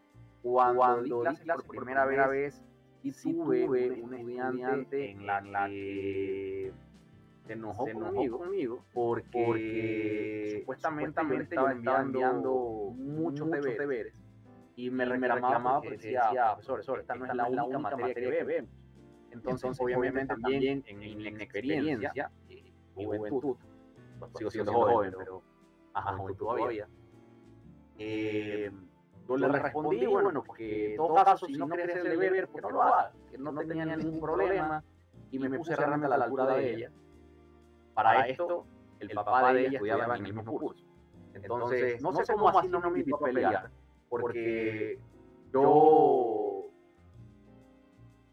Cuando, 0.41 1.03
di 1.03 1.09
clases 1.09 1.65
por 1.65 1.75
primera 1.75 2.05
vez, 2.05 2.63
y 3.03 3.11
tuve 3.11 3.65
un 4.01 4.13
estudiante 4.13 5.11
en 5.11 5.25
la 5.25 5.67
que 5.67 6.73
se 7.47 7.53
enojó, 7.53 7.85
conmigo, 8.37 8.85
porque, 8.93 10.57
supuestamente, 10.59 11.21
yo 11.23 11.37
le 11.37 11.43
estaba 11.43 12.01
enviando, 12.01 12.93
muchos 12.95 13.49
deberes, 13.49 14.21
y 14.75 14.91
me, 14.91 15.05
reclamaba 15.05 15.81
porque 15.81 15.97
decía, 15.97 16.29
profesor, 16.53 16.75
profesor, 16.75 16.99
esta 16.99 17.15
no 17.15 17.25
es 17.25 17.33
la 17.33 17.47
única 17.47 17.79
materia 17.79 18.13
que 18.13 18.43
vemos. 18.43 18.71
Entonces, 19.31 19.79
obviamente, 19.79 20.25
también 20.27 20.83
en 20.85 20.99
mi 20.99 21.11
inexperiencia, 21.11 22.31
eh, 22.49 22.71
mi 22.95 23.05
juventud, 23.05 23.57
sigo 24.35 24.51
siendo 24.51 24.73
joven, 24.73 25.13
pero 25.17 25.43
ajá, 25.93 26.13
juventud 26.17 26.45
todavía, 26.45 26.87
eh, 27.97 28.71
yo 29.27 29.37
le 29.37 29.47
respondí, 29.47 30.05
bueno, 30.05 30.43
porque 30.43 30.91
en 30.91 30.97
todo 30.97 31.15
caso, 31.15 31.45
si 31.47 31.53
no 31.53 31.65
hacer 31.65 31.89
el 31.89 32.19
deber, 32.19 32.47
pues 32.47 32.63
no 32.63 32.69
lo 32.69 32.81
haga, 32.83 33.11
que 33.29 33.37
no 33.37 33.53
tenía 33.55 33.85
ningún 33.85 34.19
problema, 34.19 34.83
y 35.31 35.39
me 35.39 35.49
puse 35.57 35.75
realmente 35.75 36.05
a 36.05 36.09
la 36.09 36.25
altura 36.25 36.55
de 36.55 36.73
ella. 36.73 36.91
Para 37.97 38.27
esto, 38.27 38.63
el 38.99 39.09
papá 39.09 39.53
de 39.53 39.61
ella 39.61 39.71
estudiaba 39.71 40.05
en 40.17 40.25
el 40.25 40.33
mismo 40.35 40.45
curso. 40.45 40.85
Entonces, 41.33 41.99
no 41.99 42.13
sé 42.13 42.31
cómo 42.31 42.49
así 42.49 42.67
no 42.67 42.79
me 42.79 42.87
invitó 42.89 43.15
a 43.15 43.19
pelear, 43.21 43.71
porque 44.07 44.99
yo 45.51 46.69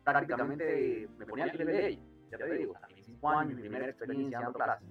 prácticamente 0.05 1.09
me 1.17 1.25
ponía 1.25 1.45
al 1.45 1.53
nivel 1.53 1.67
de 1.67 1.89
ella, 1.89 2.03
ya 2.31 2.37
te 2.37 2.55
digo, 2.59 2.75
a 2.77 2.87
mis 2.89 3.07
5 3.07 3.29
años, 3.31 3.55
mi 3.55 3.63
primera 3.63 3.87
experiencia 3.87 4.41
dando 4.41 4.59
clases. 4.59 4.87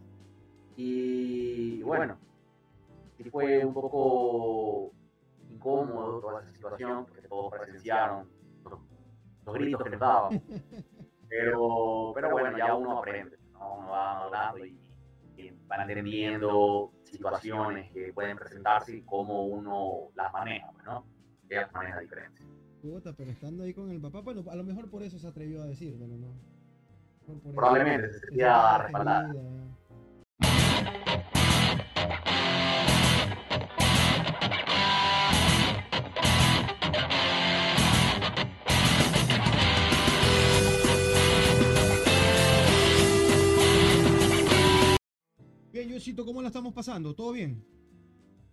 Y 0.76 1.84
bueno, 1.84 2.18
sí 3.16 3.30
fue 3.30 3.64
un 3.64 3.76
poco 3.76 4.92
incómodo 5.50 6.20
toda 6.20 6.42
esa 6.42 6.52
situación, 6.52 7.06
porque 7.06 7.28
todos 7.28 7.52
presenciaron 7.52 8.28
los, 8.64 8.80
los 9.46 9.54
gritos 9.54 9.84
que 9.84 9.90
nos 9.92 10.00
daban. 10.00 10.42
Pero, 11.30 12.12
pero 12.14 12.30
bueno, 12.30 12.56
ya 12.56 12.76
uno 12.76 13.00
aprende. 13.00 13.43
Uno 13.72 13.90
va 13.90 14.24
hablando 14.24 14.66
y, 14.66 14.78
y 15.38 15.50
va 15.70 15.82
entendiendo 15.82 16.92
situaciones 17.04 17.92
que 17.92 18.12
pueden 18.14 18.38
presentarse 18.38 18.98
y 18.98 19.02
cómo 19.02 19.46
uno 19.46 20.10
las 20.16 20.32
maneja, 20.34 20.72
pues, 20.74 20.86
¿no? 20.86 21.06
De 21.44 21.56
las 21.56 21.72
maneras 21.74 22.02
diferentes. 22.02 22.46
Puta, 22.82 23.14
pero 23.14 23.32
estando 23.32 23.64
ahí 23.64 23.74
con 23.74 23.90
el 23.90 24.02
papá, 24.02 24.22
bueno, 24.22 24.44
a 24.50 24.56
lo 24.56 24.64
mejor 24.64 24.90
por 24.90 25.04
eso 25.04 25.18
se 25.18 25.28
atrevió 25.28 25.62
a 25.62 25.66
decírtelo, 25.66 26.18
¿no? 26.18 26.34
Por-. 27.26 27.56
Probablemente 27.56 28.10
se 28.10 28.20
sentía 28.20 28.78
respaldada. 28.80 29.34
Bien, 45.94 46.00
Yosito, 46.00 46.26
¿cómo 46.26 46.42
la 46.42 46.48
estamos 46.48 46.74
pasando? 46.74 47.14
¿Todo 47.14 47.34
bien? 47.34 47.64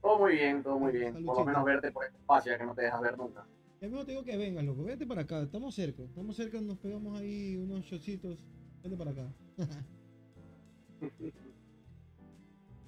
Todo 0.03 0.19
muy 0.19 0.33
bien, 0.33 0.63
todo 0.63 0.79
muy 0.79 0.93
bien. 0.93 1.25
Por 1.25 1.39
lo 1.39 1.45
menos 1.47 1.65
verte 1.65 1.91
por 1.91 2.05
este 2.05 2.19
espacio 2.19 2.59
que 2.59 2.67
no 2.67 2.75
te 2.75 2.83
dejas 2.83 3.01
ver 3.01 3.17
nunca. 3.17 3.47
Ya 3.81 3.89
mismo 3.89 4.05
te 4.05 4.13
digo 4.13 4.23
que 4.25 4.37
vengas, 4.37 4.63
loco. 4.63 4.85
Vente 4.85 5.07
para 5.07 5.23
acá. 5.23 5.41
Estamos 5.41 5.75
cerca. 5.75 6.03
Estamos 6.03 6.37
cerca. 6.37 6.61
Nos 6.61 6.77
pegamos 6.77 7.19
ahí 7.19 7.57
unos 7.57 7.87
shotcitos. 7.87 8.45
Vente 8.83 8.95
para 8.99 9.13
acá. 9.13 9.33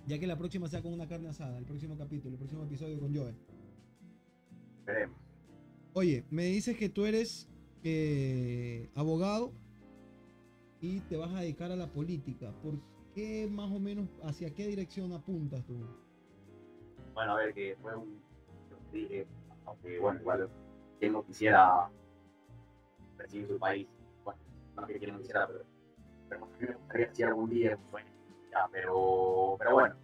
ya 0.07 0.19
que 0.19 0.27
la 0.27 0.37
próxima 0.37 0.69
sea 0.69 0.83
con 0.83 0.93
una 0.93 1.09
carne 1.09 1.31
asada. 1.31 1.57
El 1.57 1.65
próximo 1.65 1.97
capítulo, 1.97 2.35
el 2.35 2.38
próximo 2.38 2.65
episodio 2.65 3.01
con 3.01 3.17
Joe. 3.17 3.35
Veremos. 4.85 5.17
Oye, 5.95 6.27
me 6.29 6.45
dices 6.45 6.77
que 6.77 6.91
tú 6.91 7.07
eres 7.07 7.49
eh, 7.85 8.91
abogado 8.95 9.55
y 10.83 11.01
te 11.01 11.17
vas 11.17 11.33
a 11.33 11.41
dedicar 11.41 11.73
a 11.73 11.77
la 11.77 11.87
política. 11.87 12.53
¿Por 12.62 12.91
qué 13.14 13.48
más 13.51 13.70
o 13.70 13.79
menos, 13.79 14.09
hacia 14.22 14.51
qué 14.51 14.66
dirección 14.66 15.12
apuntas 15.12 15.64
tú? 15.64 15.75
Bueno, 17.14 17.33
a 17.33 17.37
ver, 17.37 17.55
que 17.55 17.77
fue 17.81 17.94
un. 17.94 18.20
yo 18.70 18.77
te 18.90 18.96
dije, 18.98 19.27
aunque 19.66 19.98
bueno, 19.98 20.20
igual, 20.20 20.48
quien 20.98 21.12
no 21.12 21.25
quisiera 21.25 21.90
percibir 23.16 23.48
su 23.48 23.59
país. 23.59 23.88
Bueno, 24.25 24.40
no 24.77 24.87
que 24.87 24.98
quien 24.98 25.12
no 25.12 25.18
quisiera, 25.18 25.46
pero. 25.46 25.64
Pero 26.29 26.46
me 26.59 26.75
gustaría 26.75 27.14
si 27.14 27.22
algún 27.22 27.51
día 27.51 27.79
sueño. 27.90 28.11
Ya, 28.51 28.68
pero. 28.70 29.57
Pero 29.59 29.72
bueno. 29.75 29.94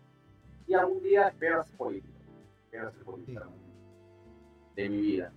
Y 0.66 0.74
algún 0.74 1.02
día 1.02 1.28
espero 1.28 1.60
hacer 1.60 1.76
política. 1.76 2.18
Espero 2.64 2.88
hacer 2.88 3.02
política 3.04 3.48
de 4.76 4.88
mi 4.88 5.00
vida. 5.00 5.32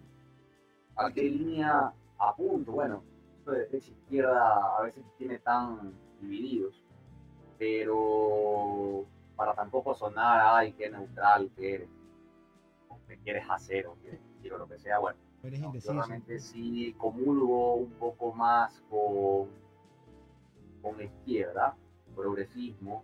¿A 0.98 1.12
qué 1.12 1.24
línea 1.24 1.94
apunto? 2.20 2.74
Bueno, 2.74 3.04
esto 3.38 3.52
de 3.52 3.60
derecha 3.60 3.92
izquierda 3.92 4.78
a 4.78 4.84
veces 4.84 5.04
tiene 5.18 5.40
tan 5.40 5.94
divididos, 6.20 6.84
pero 7.62 9.06
para 9.36 9.54
tampoco 9.54 9.94
sonar, 9.94 10.42
ay, 10.44 10.74
qué 10.74 10.90
neutral 10.90 11.52
que 11.56 11.76
eres, 11.76 11.90
o 12.90 12.98
que 13.08 13.20
quieres 13.20 13.46
hacer, 13.48 13.86
o 13.86 13.96
que 14.02 14.14
decir, 14.14 14.52
o 14.52 14.58
lo 14.58 14.68
que 14.68 14.80
sea, 14.80 14.98
bueno, 14.98 15.20
no, 15.44 15.72
yo 15.76 15.94
realmente 15.94 16.40
sí 16.40 16.96
comulgo 16.98 17.76
un 17.76 17.92
poco 17.92 18.34
más 18.34 18.82
con, 18.90 19.48
con 20.82 20.98
la 20.98 21.04
izquierda, 21.04 21.76
progresismo, 22.16 23.04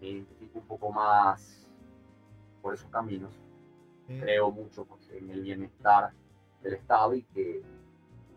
me 0.00 0.08
identifico 0.08 0.60
un 0.60 0.66
poco 0.66 0.90
más 0.90 1.68
por 2.62 2.72
esos 2.72 2.88
caminos. 2.88 3.34
Eh, 4.08 4.18
creo 4.18 4.50
mucho 4.50 4.86
pues, 4.86 5.10
en 5.10 5.28
el 5.28 5.42
bienestar 5.42 6.10
del 6.62 6.72
Estado 6.72 7.14
y 7.16 7.22
que 7.24 7.62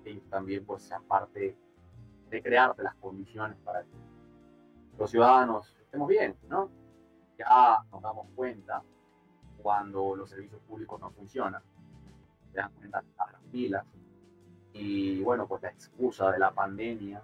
ellos 0.03 0.23
también 0.29 0.65
pues 0.65 0.83
sean 0.83 1.03
parte 1.03 1.55
de 2.29 2.43
crear 2.43 2.75
las 2.79 2.95
condiciones 2.95 3.57
para 3.63 3.83
que 3.83 4.06
los 4.97 5.11
ciudadanos 5.11 5.75
estemos 5.79 6.07
bien, 6.07 6.35
¿no? 6.49 6.69
ya 7.37 7.83
nos 7.91 8.01
damos 8.01 8.27
cuenta 8.35 8.81
cuando 9.61 10.15
los 10.15 10.29
servicios 10.29 10.61
públicos 10.61 10.99
no 10.99 11.11
funcionan. 11.11 11.61
Se 12.51 12.57
dan 12.57 12.71
cuenta 12.73 13.03
las 13.17 13.41
pilas. 13.51 13.85
Y 14.73 15.21
bueno, 15.21 15.47
pues 15.47 15.61
la 15.61 15.69
excusa 15.69 16.31
de 16.31 16.39
la 16.39 16.51
pandemia 16.51 17.21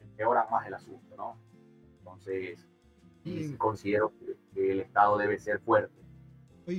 empeora 0.00 0.46
más 0.50 0.66
el 0.66 0.74
asunto, 0.74 1.16
¿no? 1.16 1.36
Entonces, 1.98 2.66
sí, 3.22 3.54
considero 3.56 4.12
que, 4.18 4.72
el 4.72 4.80
Estado 4.80 5.18
debe 5.18 5.38
ser 5.38 5.58
fuerte 5.60 6.00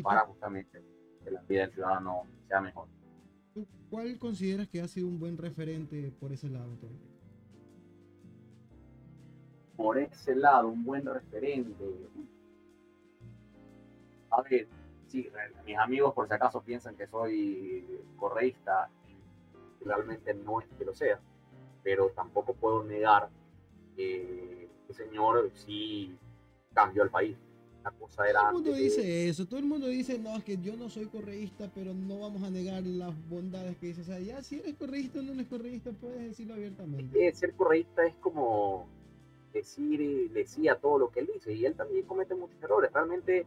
para 0.02 0.22
justamente 0.22 0.82
que 1.24 1.32
la 1.32 1.42
vida 1.42 1.62
del 1.62 1.72
ciudadano 1.74 2.24
sea 2.48 2.62
mejor. 2.62 2.88
¿Cuál 3.90 4.18
consideras 4.18 4.68
que 4.70 4.82
ha 4.82 4.88
sido 4.88 5.08
un 5.08 5.20
buen 5.20 5.38
referente 5.38 6.12
por 6.20 6.32
ese 6.32 6.50
lado? 6.50 6.78
Por 9.76 9.98
ese 9.98 10.36
lado, 10.36 10.70
un 10.70 10.84
buen 10.84 11.06
referente. 11.06 11.84
A 14.32 14.42
ver, 14.42 14.68
sí, 15.08 15.30
mis 15.66 15.78
amigos 15.78 16.14
por 16.14 16.28
si 16.28 16.34
acaso 16.34 16.62
piensan 16.62 16.96
que 16.96 17.08
soy 17.08 17.86
correísta, 18.18 18.90
realmente 19.82 20.34
no 20.34 20.62
es 20.62 20.68
que 20.78 20.86
lo 20.86 20.94
sea, 20.94 21.20
pero 21.84 22.10
tampoco 22.10 22.54
puedo 22.54 22.84
negar 22.84 23.30
que 23.96 24.70
el 24.90 24.96
señor 24.96 25.52
sí 25.54 26.18
cambió 26.74 27.04
el 27.04 27.10
país. 27.10 27.38
La 27.84 27.92
cosa 27.92 28.28
era 28.28 28.40
todo 28.40 28.50
el 28.50 28.56
mundo 28.56 28.74
dice 28.74 29.30
eso, 29.30 29.46
todo 29.46 29.60
el 29.60 29.66
mundo 29.68 29.86
dice, 29.88 30.18
no, 30.18 30.36
es 30.36 30.44
que 30.44 30.58
yo 30.58 30.76
no 30.76 30.90
soy 30.90 31.06
correísta, 31.06 31.70
pero 31.74 31.94
no 31.94 32.20
vamos 32.20 32.42
a 32.42 32.50
negar 32.50 32.82
las 32.82 33.14
bondades 33.30 33.78
que 33.78 33.88
dice. 33.88 34.02
O 34.02 34.06
sea, 34.06 34.20
ya 34.20 34.42
si 34.42 34.58
eres 34.58 34.74
correísta 34.74 35.20
o 35.20 35.22
no 35.22 35.34
eres 35.34 35.46
correísta, 35.46 35.92
puedes 35.92 36.20
decirlo 36.20 36.56
abiertamente. 36.56 37.36
ser 37.36 37.54
correísta 37.54 38.08
es 38.08 38.16
como 38.16 38.88
decir, 39.56 40.32
decía 40.32 40.76
todo 40.76 41.00
lo 41.00 41.10
que 41.10 41.22
él 41.22 41.30
dice, 41.34 41.54
y 41.54 41.65
él 41.65 41.76
también 41.76 42.06
comete 42.06 42.36
muchos 42.36 42.62
errores. 42.62 42.91
Realmente 42.94 43.46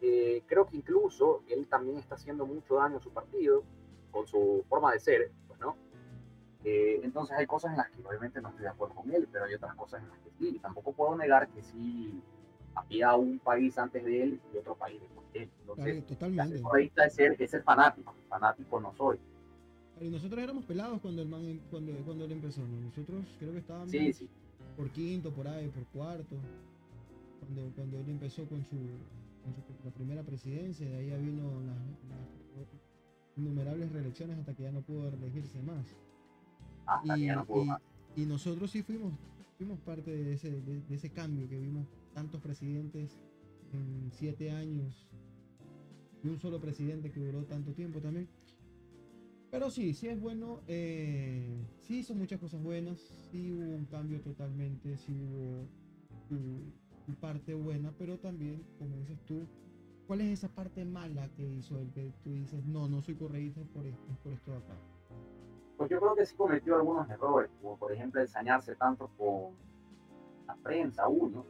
eh, 0.00 0.42
creo 0.46 0.66
que 0.66 0.76
incluso 0.76 1.42
él 1.48 1.68
también 1.68 1.98
está 1.98 2.16
haciendo 2.16 2.46
mucho 2.46 2.76
daño 2.76 2.96
a 2.96 3.00
su 3.00 3.10
partido 3.10 3.62
con 4.10 4.26
su 4.26 4.64
forma 4.68 4.92
de 4.92 5.00
ser, 5.00 5.30
pues, 5.46 5.60
¿no? 5.60 5.76
Eh, 6.64 7.00
entonces 7.02 7.36
hay 7.36 7.46
cosas 7.46 7.72
en 7.72 7.76
las 7.76 7.90
que 7.90 8.02
obviamente 8.02 8.40
no 8.40 8.48
estoy 8.48 8.62
de 8.62 8.70
acuerdo 8.70 8.94
con 8.94 9.10
él, 9.12 9.28
pero 9.30 9.44
hay 9.44 9.54
otras 9.54 9.74
cosas 9.74 10.02
en 10.02 10.08
las 10.08 10.18
que 10.20 10.30
sí. 10.38 10.58
Tampoco 10.60 10.92
puedo 10.92 11.14
negar 11.16 11.48
que 11.48 11.62
sí 11.62 12.22
había 12.74 13.14
un 13.14 13.38
país 13.38 13.76
antes 13.78 14.04
de 14.04 14.22
él 14.22 14.40
y 14.52 14.56
otro 14.56 14.74
país 14.74 15.00
después 15.00 15.32
de 15.32 15.42
él. 15.42 15.50
Entonces, 15.60 16.06
totalmente. 16.06 16.62
La 16.96 17.04
es 17.06 17.14
ser, 17.14 17.36
es 17.38 17.50
ser 17.50 17.62
fanático. 17.62 18.14
Fanático 18.28 18.80
no 18.80 18.94
soy. 18.94 19.18
Y 20.00 20.08
nosotros 20.08 20.42
éramos 20.42 20.64
pelados 20.64 21.00
cuando 21.00 21.22
el 21.22 21.28
man, 21.28 21.60
cuando, 21.70 21.92
cuando 22.04 22.24
él 22.24 22.32
empezó, 22.32 22.62
Nosotros 22.62 23.24
creo 23.38 23.52
que 23.52 23.58
estábamos 23.58 23.90
por 24.76 24.90
quinto, 24.90 25.32
por 25.32 25.48
ahí, 25.48 25.68
por 25.68 25.84
cuarto. 25.86 26.36
Cuando, 27.40 27.72
cuando 27.74 27.98
él 27.98 28.08
empezó 28.08 28.46
con 28.46 28.64
su, 28.64 28.76
la 29.84 29.90
primera 29.90 30.22
presidencia, 30.22 30.88
de 30.88 30.96
ahí 30.96 31.24
vino 31.24 31.60
las, 31.66 31.78
innumerables 33.36 33.90
reelecciones 33.90 34.38
hasta 34.38 34.54
que 34.54 34.62
ya 34.62 34.72
no 34.72 34.80
pudo 34.82 35.08
elegirse 35.08 35.60
más. 35.62 35.84
y, 37.04 38.22
y, 38.22 38.26
nosotros 38.26 38.70
sí 38.70 38.82
fuimos, 38.82 39.12
fuimos 39.58 39.80
parte 39.80 40.10
de 40.10 40.34
ese, 40.34 40.60
de, 40.60 40.82
ese 40.90 41.10
cambio 41.10 41.48
que 41.48 41.58
vimos 41.58 41.86
tantos 42.14 42.40
presidentes 42.40 43.18
en 43.72 44.10
siete 44.12 44.52
años 44.52 45.08
y 46.22 46.28
un 46.28 46.38
solo 46.38 46.60
presidente 46.60 47.10
que 47.10 47.20
duró 47.20 47.44
tanto 47.44 47.72
tiempo 47.72 48.00
también. 48.00 48.28
Pero 49.54 49.70
sí, 49.70 49.94
sí 49.94 50.08
es 50.08 50.20
bueno, 50.20 50.62
eh, 50.66 51.48
sí 51.82 51.98
hizo 51.98 52.12
muchas 52.12 52.40
cosas 52.40 52.60
buenas, 52.60 52.98
sí 53.30 53.52
hubo 53.52 53.76
un 53.76 53.84
cambio 53.84 54.20
totalmente, 54.20 54.96
sí 54.96 55.16
hubo 55.16 55.64
parte 57.20 57.54
buena, 57.54 57.94
pero 57.96 58.18
también, 58.18 58.66
como 58.80 58.96
dices 58.96 59.16
tú, 59.26 59.46
¿cuál 60.08 60.22
es 60.22 60.40
esa 60.40 60.48
parte 60.48 60.84
mala 60.84 61.28
que 61.36 61.48
hizo 61.48 61.78
el 61.78 61.92
que 61.92 62.12
tú 62.24 62.32
dices, 62.32 62.66
no, 62.66 62.88
no 62.88 63.00
soy 63.00 63.14
correísta 63.14 63.60
por 63.72 63.86
esto, 63.86 64.08
por 64.24 64.32
esto 64.32 64.50
de 64.50 64.56
acá? 64.56 64.74
Pues 65.76 65.88
yo 65.88 66.00
creo 66.00 66.16
que 66.16 66.26
sí 66.26 66.34
cometió 66.34 66.74
algunos 66.74 67.08
errores, 67.08 67.48
como 67.62 67.78
por 67.78 67.92
ejemplo 67.92 68.20
ensañarse 68.20 68.74
tanto 68.74 69.08
con 69.16 69.54
la 70.48 70.56
prensa, 70.56 71.06
uno, 71.06 71.46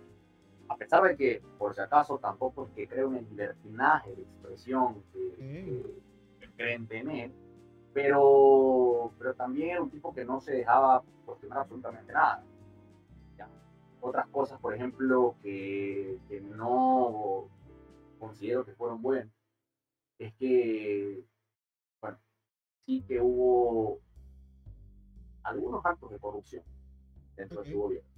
a 0.69 0.77
pesar 0.77 1.05
de 1.05 1.17
que, 1.17 1.43
por 1.59 1.75
si 1.75 1.81
acaso, 1.81 2.19
tampoco 2.19 2.67
es 2.67 2.71
que 2.73 2.87
creo 2.87 3.09
en 3.09 3.17
el 3.17 3.31
libertinaje 3.31 4.15
de 4.15 4.23
expresión 4.25 5.03
que, 5.39 6.03
creen 6.59 6.87
tener, 6.87 7.33
pero, 7.95 9.13
pero 9.19 9.35
también 9.35 9.71
era 9.71 9.83
un 9.83 9.91
tipo 9.91 10.13
que 10.13 10.25
no 10.25 10.41
se 10.41 10.53
dejaba 10.53 11.03
cuestionar 11.25 11.61
absolutamente 11.61 12.13
nada 12.13 12.45
otras 14.05 14.27
cosas, 14.29 14.61
por 14.61 14.75
ejemplo, 14.75 15.37
que, 15.43 16.21
que 16.29 16.41
no 16.43 17.49
considero 18.19 18.65
que 18.65 18.75
fueron 18.75 19.01
buenas, 19.01 19.33
es 20.19 20.35
que, 20.35 21.25
bueno, 22.01 22.19
sí 22.85 23.03
que 23.09 23.21
hubo 23.21 24.01
algunos 25.43 25.85
actos 25.85 26.11
de 26.11 26.19
corrupción 26.19 26.63
dentro 27.35 27.63
de 27.63 27.71
su 27.71 27.79
gobierno. 27.79 28.11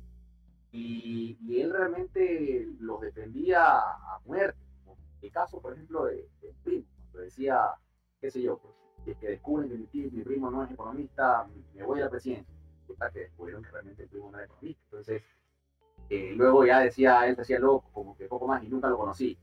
Y, 0.72 1.38
y, 1.40 1.60
él 1.60 1.72
realmente 1.72 2.66
los 2.80 3.00
defendía 3.00 3.78
a 3.78 4.20
muerte. 4.24 4.58
El 5.22 5.30
caso, 5.30 5.60
por 5.60 5.72
ejemplo, 5.72 6.04
de, 6.04 6.28
de 6.42 6.52
primo, 6.64 6.86
cuando 6.96 7.20
decía, 7.20 7.60
qué 8.20 8.30
sé 8.30 8.42
yo, 8.42 8.58
pues, 8.58 8.74
si 9.06 9.12
es 9.12 9.18
que 9.18 9.28
descubren 9.28 9.68
que 9.68 9.76
mi, 9.76 10.10
mi, 10.10 10.22
primo 10.24 10.50
no 10.50 10.64
es 10.64 10.70
economista, 10.72 11.46
me 11.74 11.82
voy 11.84 12.00
a 12.00 12.04
la 12.06 12.10
presidencia. 12.10 12.52
que 13.12 13.20
descubrieron 13.20 13.62
que 13.62 13.70
realmente 13.70 14.02
el 14.02 14.08
primo 14.08 14.32
no 14.32 14.38
era 14.38 14.46
economista. 14.46 14.82
Entonces, 14.90 15.22
eh, 16.10 16.32
luego 16.34 16.66
ya 16.66 16.80
decía, 16.80 17.24
él 17.28 17.36
decía 17.36 17.60
loco, 17.60 17.88
como 17.92 18.16
que 18.16 18.26
poco 18.26 18.48
más 18.48 18.64
y 18.64 18.68
nunca 18.68 18.88
lo 18.88 18.98
conocí. 18.98 19.38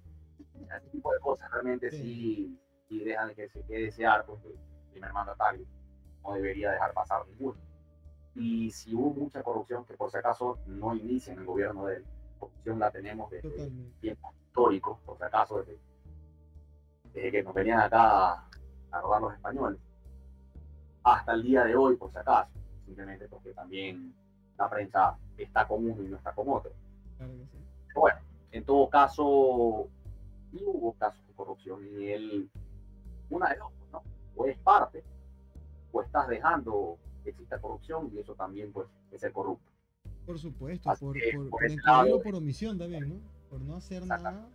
Ese 0.54 0.90
tipo 0.90 1.14
de 1.14 1.20
cosas 1.20 1.50
realmente 1.50 1.92
sí, 1.92 2.60
sí, 2.90 3.04
dejan 3.06 3.34
que 3.36 3.48
se 3.48 3.64
quede 3.64 3.86
desear, 3.86 4.26
porque 4.26 4.50
el 4.50 4.92
primer 4.92 5.14
mandatario 5.14 5.66
no 6.22 6.34
debería 6.34 6.72
dejar 6.72 6.94
pasar 6.94 7.26
ninguno. 7.28 7.58
Y 8.36 8.70
si 8.72 8.94
hubo 8.94 9.14
mucha 9.14 9.44
corrupción, 9.44 9.86
que 9.86 9.94
por 9.94 10.12
si 10.12 10.18
acaso 10.18 10.60
no 10.66 10.94
inicia 10.94 11.32
en 11.32 11.40
el 11.40 11.46
gobierno 11.46 11.86
de 11.86 11.98
él, 11.98 12.06
corrupción 12.38 12.80
la 12.80 12.92
tenemos 12.92 13.32
desde 13.32 13.72
tiempos 14.02 14.36
históricos, 14.46 15.00
por 15.06 15.18
si 15.18 15.24
acaso 15.24 15.60
desde, 15.60 15.80
desde, 17.14 17.32
que 17.32 17.44
nos 17.44 17.54
venían 17.54 17.80
acá 17.80 18.46
a 18.94 19.02
robar 19.02 19.22
los 19.22 19.34
españoles, 19.34 19.80
hasta 21.04 21.34
el 21.34 21.44
día 21.44 21.64
de 21.66 21.76
hoy, 21.76 21.96
por 21.98 22.12
si 22.12 22.18
acaso, 22.18 22.52
simplemente 22.86 23.28
porque 23.28 23.52
también 23.54 24.14
la 24.58 24.70
prensa 24.70 25.18
está 25.38 25.68
con 25.68 25.86
uno 25.86 26.04
y 26.04 26.08
no 26.08 26.18
está 26.18 26.32
con 26.32 26.48
otro. 26.48 26.72
bueno, 27.96 28.20
en 28.52 28.64
todo 28.64 28.88
caso, 28.90 29.26
hubo 30.54 30.94
casos 30.94 31.26
de 31.28 31.34
corrupción 31.34 31.86
y 31.86 32.08
él, 32.10 32.50
una 33.30 33.50
de 33.50 33.58
dos, 33.58 33.72
¿no? 33.92 34.04
O 34.36 34.46
es 34.46 34.58
parte, 34.60 35.04
o 35.92 36.02
estás 36.02 36.28
dejando 36.28 36.98
que 37.24 37.32
exista 37.32 37.60
corrupción 37.60 38.12
y 38.14 38.20
eso 38.20 38.36
también, 38.36 38.72
pues, 38.72 38.88
es 39.12 39.22
ser 39.22 39.34
corrupto. 39.34 39.72
Por 40.26 40.38
supuesto, 40.38 40.90
por, 41.00 41.18
por, 41.50 42.24
por, 42.24 42.36
omisión 42.36 42.78
también, 42.78 43.10
¿no? 43.10 43.16
Por 43.50 43.60
no 43.62 43.76
hacer 43.76 44.06
nada, 44.06 44.48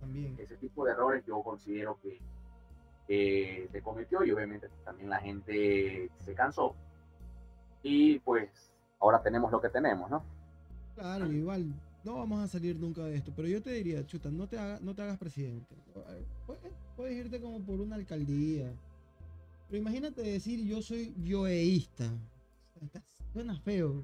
también. 0.00 0.36
Ese 0.38 0.56
tipo 0.56 0.84
de 0.84 0.92
errores 0.92 1.24
yo 1.26 1.42
considero 1.42 1.98
que, 2.00 2.20
se 3.08 3.82
cometió 3.82 4.22
y 4.22 4.30
obviamente 4.30 4.68
también 4.84 5.08
la 5.08 5.18
gente 5.18 6.10
se 6.18 6.34
cansó. 6.34 6.74
Y 7.82 8.18
pues 8.20 8.50
ahora 9.00 9.22
tenemos 9.22 9.50
lo 9.50 9.60
que 9.60 9.70
tenemos, 9.70 10.10
¿no? 10.10 10.22
Claro, 10.94 11.32
igual 11.32 11.72
no 12.04 12.16
vamos 12.16 12.40
a 12.40 12.48
salir 12.48 12.76
nunca 12.78 13.02
de 13.04 13.16
esto, 13.16 13.32
pero 13.34 13.48
yo 13.48 13.62
te 13.62 13.72
diría, 13.72 14.04
chuta, 14.06 14.30
no 14.30 14.46
te, 14.46 14.58
haga, 14.58 14.78
no 14.80 14.94
te 14.94 15.02
hagas 15.02 15.18
presidente. 15.18 15.74
Puedes, 16.96 17.16
irte 17.16 17.40
como 17.40 17.60
por 17.60 17.80
una 17.80 17.96
alcaldía. 17.96 18.72
Pero 19.68 19.82
imagínate 19.82 20.22
decir 20.22 20.64
yo 20.66 20.82
soy 20.82 21.14
yoeísta. 21.22 22.10
Suena 23.32 23.54
feo. 23.60 24.02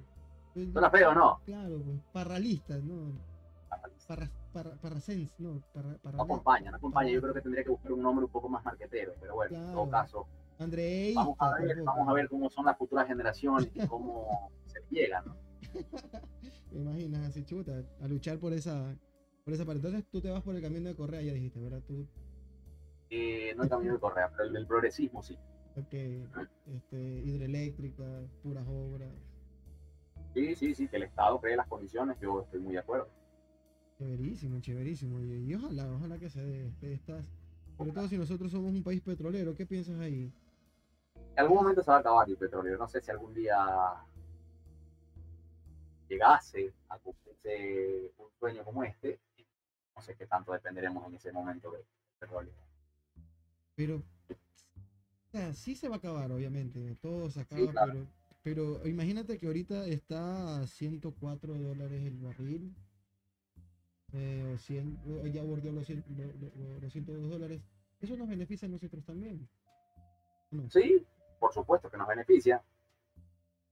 Suena 0.53 0.91
feo, 0.91 1.15
¿no? 1.15 1.41
Claro, 1.45 1.81
pues, 1.83 2.01
parralista, 2.13 2.79
¿no? 2.79 3.13
Parra, 4.07 4.31
para, 4.53 4.71
¿no? 5.39 5.63
no 6.13 6.23
acompaña, 6.23 6.71
no 6.71 6.77
acompaña. 6.77 7.11
Yo 7.11 7.23
creo 7.23 7.33
que 7.33 7.41
tendría 7.41 7.65
que 7.65 7.71
buscar 7.71 7.93
un 7.93 8.03
nombre 8.03 8.27
un 8.27 8.31
poco 8.31 8.49
más 8.51 8.63
marquetero, 8.65 9.15
pero 9.19 9.35
bueno, 9.35 9.57
en 9.57 9.73
todo 9.73 9.89
caso. 9.89 10.27
André 10.59 11.13
vamos 11.17 11.37
a, 11.41 11.55
ver, 11.59 11.83
vamos 11.83 12.09
a 12.09 12.13
ver 12.13 12.29
cómo 12.29 12.49
son 12.51 12.67
las 12.67 12.77
futuras 12.77 13.09
generaciones 13.09 13.71
y 13.75 13.87
cómo 13.89 14.51
llega, 14.91 15.23
¿no? 15.23 15.37
Me 16.71 16.81
imaginas 16.81 17.29
así, 17.29 17.45
chuta, 17.45 17.83
a 18.01 18.07
luchar 18.07 18.39
por 18.39 18.53
esa, 18.53 18.95
por 19.45 19.55
esa 19.55 19.65
parte. 19.65 19.79
Entonces 19.79 20.05
tú 20.11 20.21
te 20.21 20.31
vas 20.31 20.43
por 20.43 20.55
el 20.55 20.63
camino 20.63 20.89
de 20.89 20.97
Correa, 20.97 21.23
ya 21.23 21.33
dijiste, 21.33 21.61
¿verdad? 21.61 21.83
Tú... 21.87 22.07
Eh, 23.11 23.55
no 23.57 23.65
el 23.65 23.69
camino 23.69 23.95
de 23.95 24.01
Correa, 24.01 24.29
pero 24.31 24.45
el 24.45 24.53
del 24.53 24.67
progresismo 24.67 25.23
sí. 25.23 25.39
Ok, 25.77 25.95
este, 26.67 26.97
hidroeléctrica, 26.97 28.05
puras 28.43 28.67
obras. 28.69 29.11
Sí, 30.35 30.55
sí, 30.55 30.75
sí, 30.75 30.89
que 30.89 30.97
el 30.97 31.05
Estado 31.05 31.41
cree 31.41 31.57
las 31.57 31.69
condiciones, 31.69 32.19
yo 32.21 32.43
estoy 32.43 32.61
muy 32.61 32.75
de 32.75 32.81
acuerdo. 32.81 33.09
Chéverísimo, 33.99 34.61
chéverísimo. 34.61 35.21
Y, 35.21 35.51
y 35.51 35.55
ojalá, 35.55 35.91
ojalá 35.93 36.19
que 36.19 36.29
se 36.29 36.43
dé 36.43 36.73
estas. 36.81 37.25
Sobre 37.77 37.93
todo 37.93 38.09
si 38.09 38.19
nosotros 38.19 38.51
somos 38.53 38.73
un 38.73 38.83
país 38.83 39.01
petrolero, 39.01 39.55
¿qué 39.55 39.67
piensas 39.67 39.99
ahí? 39.99 40.33
En 41.33 41.41
algún 41.41 41.59
momento 41.59 41.83
se 41.83 41.91
va 41.91 41.97
a 41.97 42.01
acabar 42.01 42.29
el 42.29 42.37
petróleo. 42.37 42.79
No 42.79 42.89
sé 42.89 43.01
si 43.01 43.11
algún 43.11 43.35
día 43.35 43.57
llegase 46.09 46.73
a 46.89 46.99
cumplirse 46.99 48.13
un 48.19 48.29
sueño 48.39 48.65
como 48.65 48.85
este, 48.85 49.19
no 49.97 50.03
sé 50.03 50.15
qué 50.15 50.27
tanto 50.27 50.53
dependeremos 50.53 51.07
en 51.09 51.15
ese 51.15 51.33
momento 51.33 51.71
del 51.73 51.83
petróleo. 52.19 52.53
Pero, 53.75 53.97
o 53.97 55.31
sea, 55.33 55.53
sí 55.53 55.75
se 55.75 55.89
va 55.89 55.97
a 55.97 55.99
acabar, 55.99 56.31
obviamente. 56.31 56.97
Todo 57.01 57.29
se 57.31 57.41
acaba, 57.41 57.73
pero, 57.87 58.07
pero 58.43 58.87
imagínate 58.87 59.39
que 59.39 59.47
ahorita 59.47 59.87
está 59.87 60.63
a 60.63 60.67
104 60.67 61.55
dólares 61.55 62.05
el 62.05 62.19
barril. 62.19 62.75
Eh, 64.15 64.53
o 64.55 64.57
100, 64.57 65.33
ya 65.33 65.43
bordeó 65.43 65.73
los, 65.73 65.87
100, 65.87 66.05
los 66.81 66.93
102 66.93 67.31
dólares. 67.31 67.63
Eso 68.01 68.17
nos 68.17 68.29
beneficia 68.29 68.69
a 68.69 68.71
nosotros 68.71 69.05
también. 69.05 69.49
Sí, 70.71 71.05
por 71.41 71.53
supuesto 71.53 71.91
que 71.91 71.97
nos 71.97 72.07
beneficia. 72.07 72.63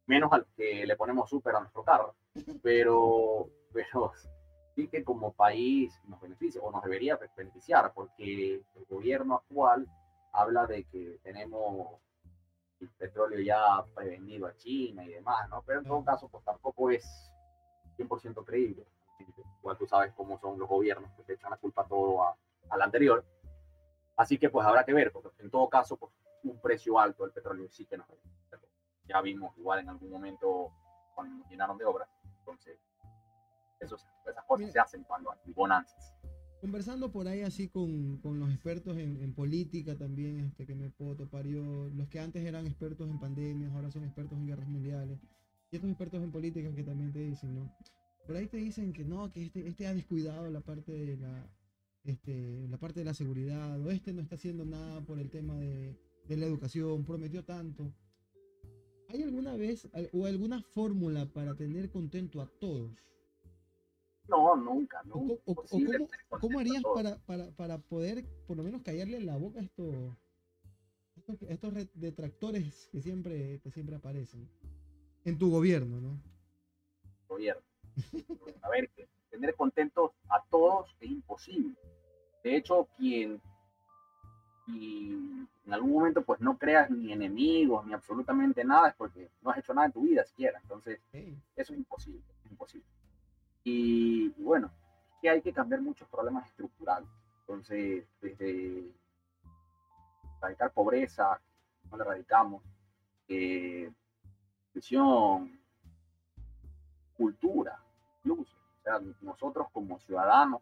Menos 0.06 0.32
al 0.32 0.46
que 0.56 0.84
le 0.84 0.96
ponemos 0.96 1.30
súper 1.30 1.54
a 1.54 1.60
nuestro 1.60 1.84
carro. 1.84 2.16
Pero, 2.60 3.50
pero 3.72 4.12
sí 4.74 4.88
que 4.88 5.04
como 5.04 5.32
país 5.32 6.00
nos 6.08 6.20
beneficia 6.20 6.60
o 6.60 6.72
nos 6.72 6.82
debería 6.82 7.18
beneficiar 7.36 7.92
porque 7.94 8.54
el 8.74 8.84
gobierno 8.88 9.36
actual 9.36 9.86
habla 10.32 10.66
de 10.66 10.84
que 10.84 11.20
tenemos 11.22 12.00
el 12.80 12.88
petróleo 12.90 13.40
ya 13.40 13.84
prevenido 13.94 14.46
a 14.46 14.56
China 14.56 15.04
y 15.04 15.08
demás, 15.08 15.48
¿no? 15.50 15.62
Pero 15.62 15.80
en 15.80 15.86
todo 15.86 16.04
caso, 16.04 16.28
pues 16.28 16.42
tampoco 16.44 16.90
es 16.90 17.32
100% 17.96 18.44
creíble. 18.44 18.86
Igual 19.60 19.78
tú 19.78 19.86
sabes 19.86 20.12
cómo 20.14 20.38
son 20.38 20.58
los 20.58 20.68
gobiernos 20.68 21.10
que 21.12 21.22
te 21.22 21.34
echan 21.34 21.50
la 21.50 21.56
culpa 21.56 21.86
todo 21.86 22.22
a, 22.22 22.36
al 22.70 22.82
anterior. 22.82 23.24
Así 24.16 24.38
que 24.38 24.50
pues 24.50 24.66
habrá 24.66 24.84
que 24.84 24.92
ver, 24.92 25.12
porque 25.12 25.30
en 25.42 25.50
todo 25.50 25.68
caso, 25.68 25.96
pues 25.96 26.12
un 26.44 26.60
precio 26.60 26.98
alto 26.98 27.22
del 27.24 27.32
petróleo 27.32 27.68
sí 27.70 27.86
que 27.86 27.96
nos 27.96 28.06
Ya 29.04 29.20
vimos 29.20 29.56
igual 29.56 29.80
en 29.80 29.88
algún 29.88 30.10
momento 30.10 30.72
cuando 31.14 31.36
nos 31.36 31.48
llenaron 31.48 31.78
de 31.78 31.84
obras. 31.84 32.08
Entonces, 32.38 32.78
esas 33.80 34.44
cosas 34.46 34.72
se 34.72 34.78
hacen 34.78 35.04
cuando 35.04 35.30
hay 35.30 35.52
bonanzas. 35.52 36.14
Conversando 36.60 37.10
por 37.10 37.26
ahí 37.26 37.42
así 37.42 37.68
con, 37.68 38.18
con 38.18 38.38
los 38.38 38.48
expertos 38.50 38.96
en, 38.96 39.20
en, 39.20 39.34
política 39.34 39.96
también, 39.98 40.38
este, 40.38 40.64
que 40.64 40.76
me 40.76 40.90
puedo 40.90 41.16
topar 41.16 41.44
yo, 41.44 41.88
los 41.92 42.08
que 42.08 42.20
antes 42.20 42.44
eran 42.44 42.66
expertos 42.68 43.10
en 43.10 43.18
pandemias, 43.18 43.72
ahora 43.72 43.90
son 43.90 44.04
expertos 44.04 44.38
en 44.38 44.46
guerras 44.46 44.68
mundiales, 44.68 45.18
y 45.72 45.76
estos 45.76 45.90
expertos 45.90 46.22
en 46.22 46.30
política 46.30 46.72
que 46.72 46.84
también 46.84 47.12
te 47.12 47.18
dicen, 47.18 47.56
¿no? 47.56 47.76
Por 48.26 48.36
ahí 48.36 48.46
te 48.46 48.56
dicen 48.56 48.92
que 48.92 49.04
no, 49.04 49.30
que 49.30 49.44
este, 49.44 49.66
este 49.66 49.86
ha 49.86 49.94
descuidado 49.94 50.48
la 50.50 50.60
parte 50.60 50.92
de 50.92 51.16
la, 51.16 51.50
este, 52.04 52.66
la 52.68 52.78
parte 52.78 53.00
de 53.00 53.04
la 53.04 53.14
seguridad, 53.14 53.80
o 53.80 53.90
este 53.90 54.12
no 54.12 54.22
está 54.22 54.36
haciendo 54.36 54.64
nada 54.64 55.00
por 55.00 55.18
el 55.18 55.30
tema 55.30 55.58
de, 55.58 55.98
de 56.28 56.36
la 56.36 56.46
educación, 56.46 57.04
prometió 57.04 57.44
tanto. 57.44 57.92
¿Hay 59.08 59.22
alguna 59.22 59.56
vez 59.56 59.88
o 60.12 60.26
alguna 60.26 60.62
fórmula 60.62 61.26
para 61.26 61.54
tener 61.54 61.90
contento 61.90 62.40
a 62.40 62.46
todos? 62.46 62.92
No, 64.28 64.56
nunca, 64.56 65.02
no. 65.04 65.14
O, 65.44 65.54
cómo, 66.40 66.58
harías 66.58 66.82
para, 66.94 67.18
para, 67.26 67.50
para, 67.50 67.78
poder 67.78 68.24
por 68.46 68.56
lo 68.56 68.62
menos 68.62 68.82
callarle 68.82 69.20
la 69.20 69.36
boca 69.36 69.60
a 69.60 69.62
estos, 69.64 70.16
estos, 71.48 71.74
detractores 71.94 72.88
que 72.90 73.02
siempre, 73.02 73.60
que 73.60 73.70
siempre 73.70 73.96
aparecen 73.96 74.48
en 75.24 75.38
tu 75.38 75.50
gobierno, 75.50 76.00
¿no? 76.00 76.22
Gobierno. 77.28 77.71
A 78.62 78.68
ver, 78.68 78.90
tener 79.30 79.54
contentos 79.54 80.12
a 80.28 80.42
todos 80.50 80.94
es 81.00 81.10
imposible. 81.10 81.74
De 82.42 82.56
hecho, 82.56 82.88
quien 82.96 83.40
y 84.66 85.10
en 85.66 85.72
algún 85.72 85.92
momento 85.92 86.22
pues 86.22 86.40
no 86.40 86.56
creas 86.56 86.88
ni 86.90 87.12
enemigos 87.12 87.84
ni 87.84 87.94
absolutamente 87.94 88.64
nada 88.64 88.88
es 88.88 88.94
porque 88.94 89.30
no 89.42 89.50
has 89.50 89.58
hecho 89.58 89.74
nada 89.74 89.86
en 89.86 89.92
tu 89.92 90.02
vida 90.02 90.24
siquiera. 90.24 90.58
Entonces, 90.62 91.00
eso 91.12 91.72
es 91.72 91.78
imposible, 91.78 92.22
es 92.44 92.50
imposible. 92.50 92.86
Y, 93.64 94.28
bueno, 94.42 94.70
que 95.20 95.30
hay 95.30 95.42
que 95.42 95.52
cambiar 95.52 95.80
muchos 95.80 96.08
problemas 96.08 96.46
estructurales. 96.48 97.08
Entonces, 97.40 98.04
desde 98.20 98.90
erradicar 100.38 100.72
pobreza, 100.72 101.40
no 101.90 101.96
la 101.96 102.04
erradicamos, 102.04 102.62
eh, 103.28 103.90
visión, 104.74 105.60
cultura, 107.22 107.78
incluso. 108.24 108.56
O 108.80 108.82
sea, 108.82 109.00
nosotros 109.20 109.68
como 109.72 109.98
ciudadanos 110.00 110.60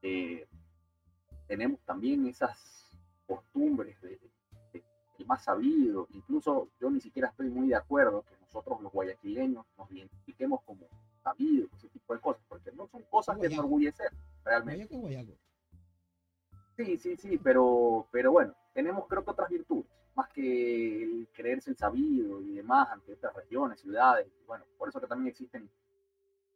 eh, 0.00 0.46
tenemos 1.48 1.80
también 1.80 2.26
esas 2.26 2.56
costumbres 3.26 4.00
de, 4.00 4.20
más 5.26 5.44
sabido. 5.44 6.08
Incluso 6.12 6.68
yo 6.80 6.90
ni 6.90 7.00
siquiera 7.00 7.28
estoy 7.28 7.50
muy 7.50 7.68
de 7.68 7.74
acuerdo 7.74 8.22
que 8.22 8.34
nosotros 8.40 8.80
los 8.80 8.92
guayaquileños 8.92 9.66
nos 9.76 9.90
identifiquemos 9.90 10.62
como 10.62 10.86
sabidos, 11.22 11.70
ese 11.76 11.88
tipo 11.88 12.14
de 12.14 12.20
cosas, 12.20 12.42
porque 12.48 12.72
no 12.72 12.86
son 12.88 13.02
cosas 13.10 13.38
que 13.38 13.46
enorgullecer 13.46 14.10
realmente. 14.44 14.88
Sí, 16.76 16.96
sí, 16.96 17.16
sí, 17.16 17.38
pero, 17.38 18.08
pero 18.10 18.32
bueno, 18.32 18.54
tenemos 18.72 19.06
creo 19.06 19.22
que 19.22 19.30
otras 19.30 19.50
virtudes, 19.50 19.90
más 20.20 20.28
que 20.28 21.02
el 21.02 21.28
creerse 21.32 21.70
el 21.70 21.76
sabido 21.76 22.42
y 22.42 22.56
demás 22.56 22.88
ante 22.90 23.12
estas 23.12 23.34
regiones, 23.34 23.80
ciudades. 23.80 24.26
Bueno, 24.46 24.64
por 24.76 24.88
eso 24.88 25.00
que 25.00 25.06
también 25.06 25.28
existen 25.28 25.70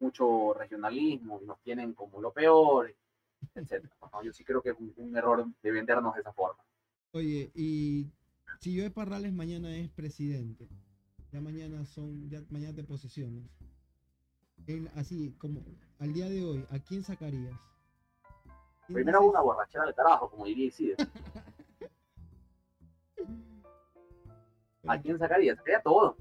mucho 0.00 0.52
regionalismo 0.54 1.40
y 1.42 1.46
nos 1.46 1.60
tienen 1.62 1.94
como 1.94 2.20
lo 2.20 2.30
peor, 2.32 2.94
etc. 3.54 3.86
yo 4.22 4.32
sí 4.32 4.44
creo 4.44 4.60
que 4.60 4.70
es 4.70 4.76
un 4.96 5.16
error 5.16 5.46
de 5.62 5.70
vendernos 5.70 6.14
de 6.14 6.20
esa 6.20 6.32
forma. 6.32 6.62
Oye, 7.12 7.50
y 7.54 8.10
si 8.60 8.74
yo 8.74 8.82
de 8.82 8.90
Parrales 8.90 9.32
mañana 9.32 9.74
es 9.74 9.88
presidente, 9.90 10.68
ya 11.32 11.40
mañana 11.40 11.86
son, 11.86 12.28
ya 12.28 12.42
mañana 12.50 12.74
de 12.74 12.84
posesiones. 12.84 13.44
así 14.94 15.34
como 15.38 15.64
al 15.98 16.12
día 16.12 16.28
de 16.28 16.44
hoy, 16.44 16.66
¿a 16.70 16.78
quién 16.80 17.02
sacarías? 17.02 17.58
Primero 18.88 19.26
una 19.26 19.40
borrachera 19.40 19.86
de 19.86 19.94
carajo, 19.94 20.28
como 20.28 20.44
diría 20.44 20.66
Isidro. 20.66 20.96
¿A 24.86 25.00
quién 25.00 25.18
sacarías? 25.18 25.56
Sacaría 25.56 25.82
todo. 25.82 26.16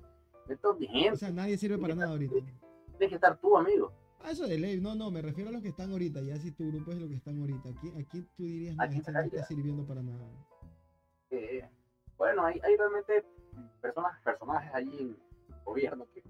Esto 0.48 0.78
es 0.80 1.14
O 1.14 1.16
sea, 1.16 1.32
nadie 1.32 1.58
sirve 1.58 1.78
para 1.78 1.96
nada 1.96 2.12
ahorita. 2.12 2.36
Tienes 2.36 3.10
que 3.10 3.16
estar 3.16 3.38
tú, 3.40 3.58
amigo. 3.58 3.92
Ah, 4.20 4.32
eso 4.32 4.48
de 4.48 4.58
ley. 4.58 4.80
No, 4.80 4.96
no, 4.96 5.12
me 5.12 5.22
refiero 5.22 5.50
a 5.50 5.54
los 5.54 5.62
que 5.62 5.70
están 5.70 5.92
ahorita. 5.92 6.22
Ya 6.22 6.38
si 6.38 6.52
tu 6.52 6.72
grupo 6.72 6.92
es 6.92 6.98
lo 6.98 7.08
que 7.08 7.16
están 7.16 7.40
ahorita. 7.40 7.70
¿A 7.70 7.74
quién, 7.80 8.02
a 8.02 8.04
quién 8.06 8.28
tú 8.36 8.44
dirías 8.44 8.76
no, 8.76 8.84
este 8.84 9.12
no 9.12 9.20
está 9.22 9.44
sirviendo 9.46 9.86
para 9.86 10.02
nada? 10.02 10.26
bueno, 12.18 12.46
hay, 12.46 12.60
hay, 12.64 12.78
realmente 12.78 13.26
personas, 13.82 14.22
personajes 14.24 14.72
allí 14.74 14.96
en 15.00 15.08
el 15.10 15.64
gobierno 15.66 16.06
que, 16.14 16.24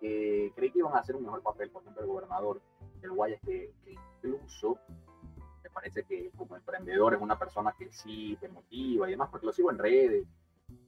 que 0.00 0.52
creí 0.54 0.70
que 0.70 0.78
iban 0.78 0.94
a 0.94 1.00
hacer 1.00 1.16
un 1.16 1.24
mejor 1.24 1.42
papel, 1.42 1.68
por 1.70 1.82
ejemplo, 1.82 2.02
el 2.02 2.08
gobernador 2.08 2.62
del 3.00 3.10
Guayas, 3.10 3.40
que, 3.44 3.72
que 3.84 3.96
incluso 4.22 4.78
me 5.64 5.70
parece 5.70 6.04
que 6.04 6.30
como 6.36 6.56
emprendedor 6.56 7.14
es 7.14 7.20
una 7.20 7.36
persona 7.36 7.74
que 7.76 7.90
sí 7.90 8.38
te 8.40 8.48
motiva 8.48 9.08
y 9.08 9.10
demás, 9.10 9.28
porque 9.30 9.46
lo 9.46 9.52
sigo 9.52 9.72
en 9.72 9.78
redes, 9.78 10.26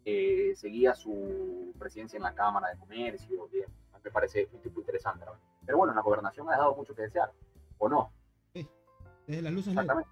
seguía 0.04 0.94
su 0.94 1.74
presidencia 1.78 2.16
en 2.16 2.22
la 2.22 2.34
Cámara 2.34 2.68
de 2.70 2.78
Comercio, 2.78 3.48
me 4.02 4.10
parece 4.10 4.48
un 4.52 4.60
tipo 4.60 4.80
interesante. 4.80 5.24
Pero 5.64 5.78
bueno, 5.78 5.94
la 5.94 6.00
gobernación 6.00 6.48
ha 6.48 6.52
dejado 6.52 6.74
mucho 6.74 6.94
que 6.94 7.02
desear, 7.02 7.32
¿o 7.78 7.88
no? 7.88 8.12
Sí, 8.54 8.68
desde 9.26 9.42
las 9.42 9.52
luces. 9.52 9.68
Exactamente. 9.72 10.10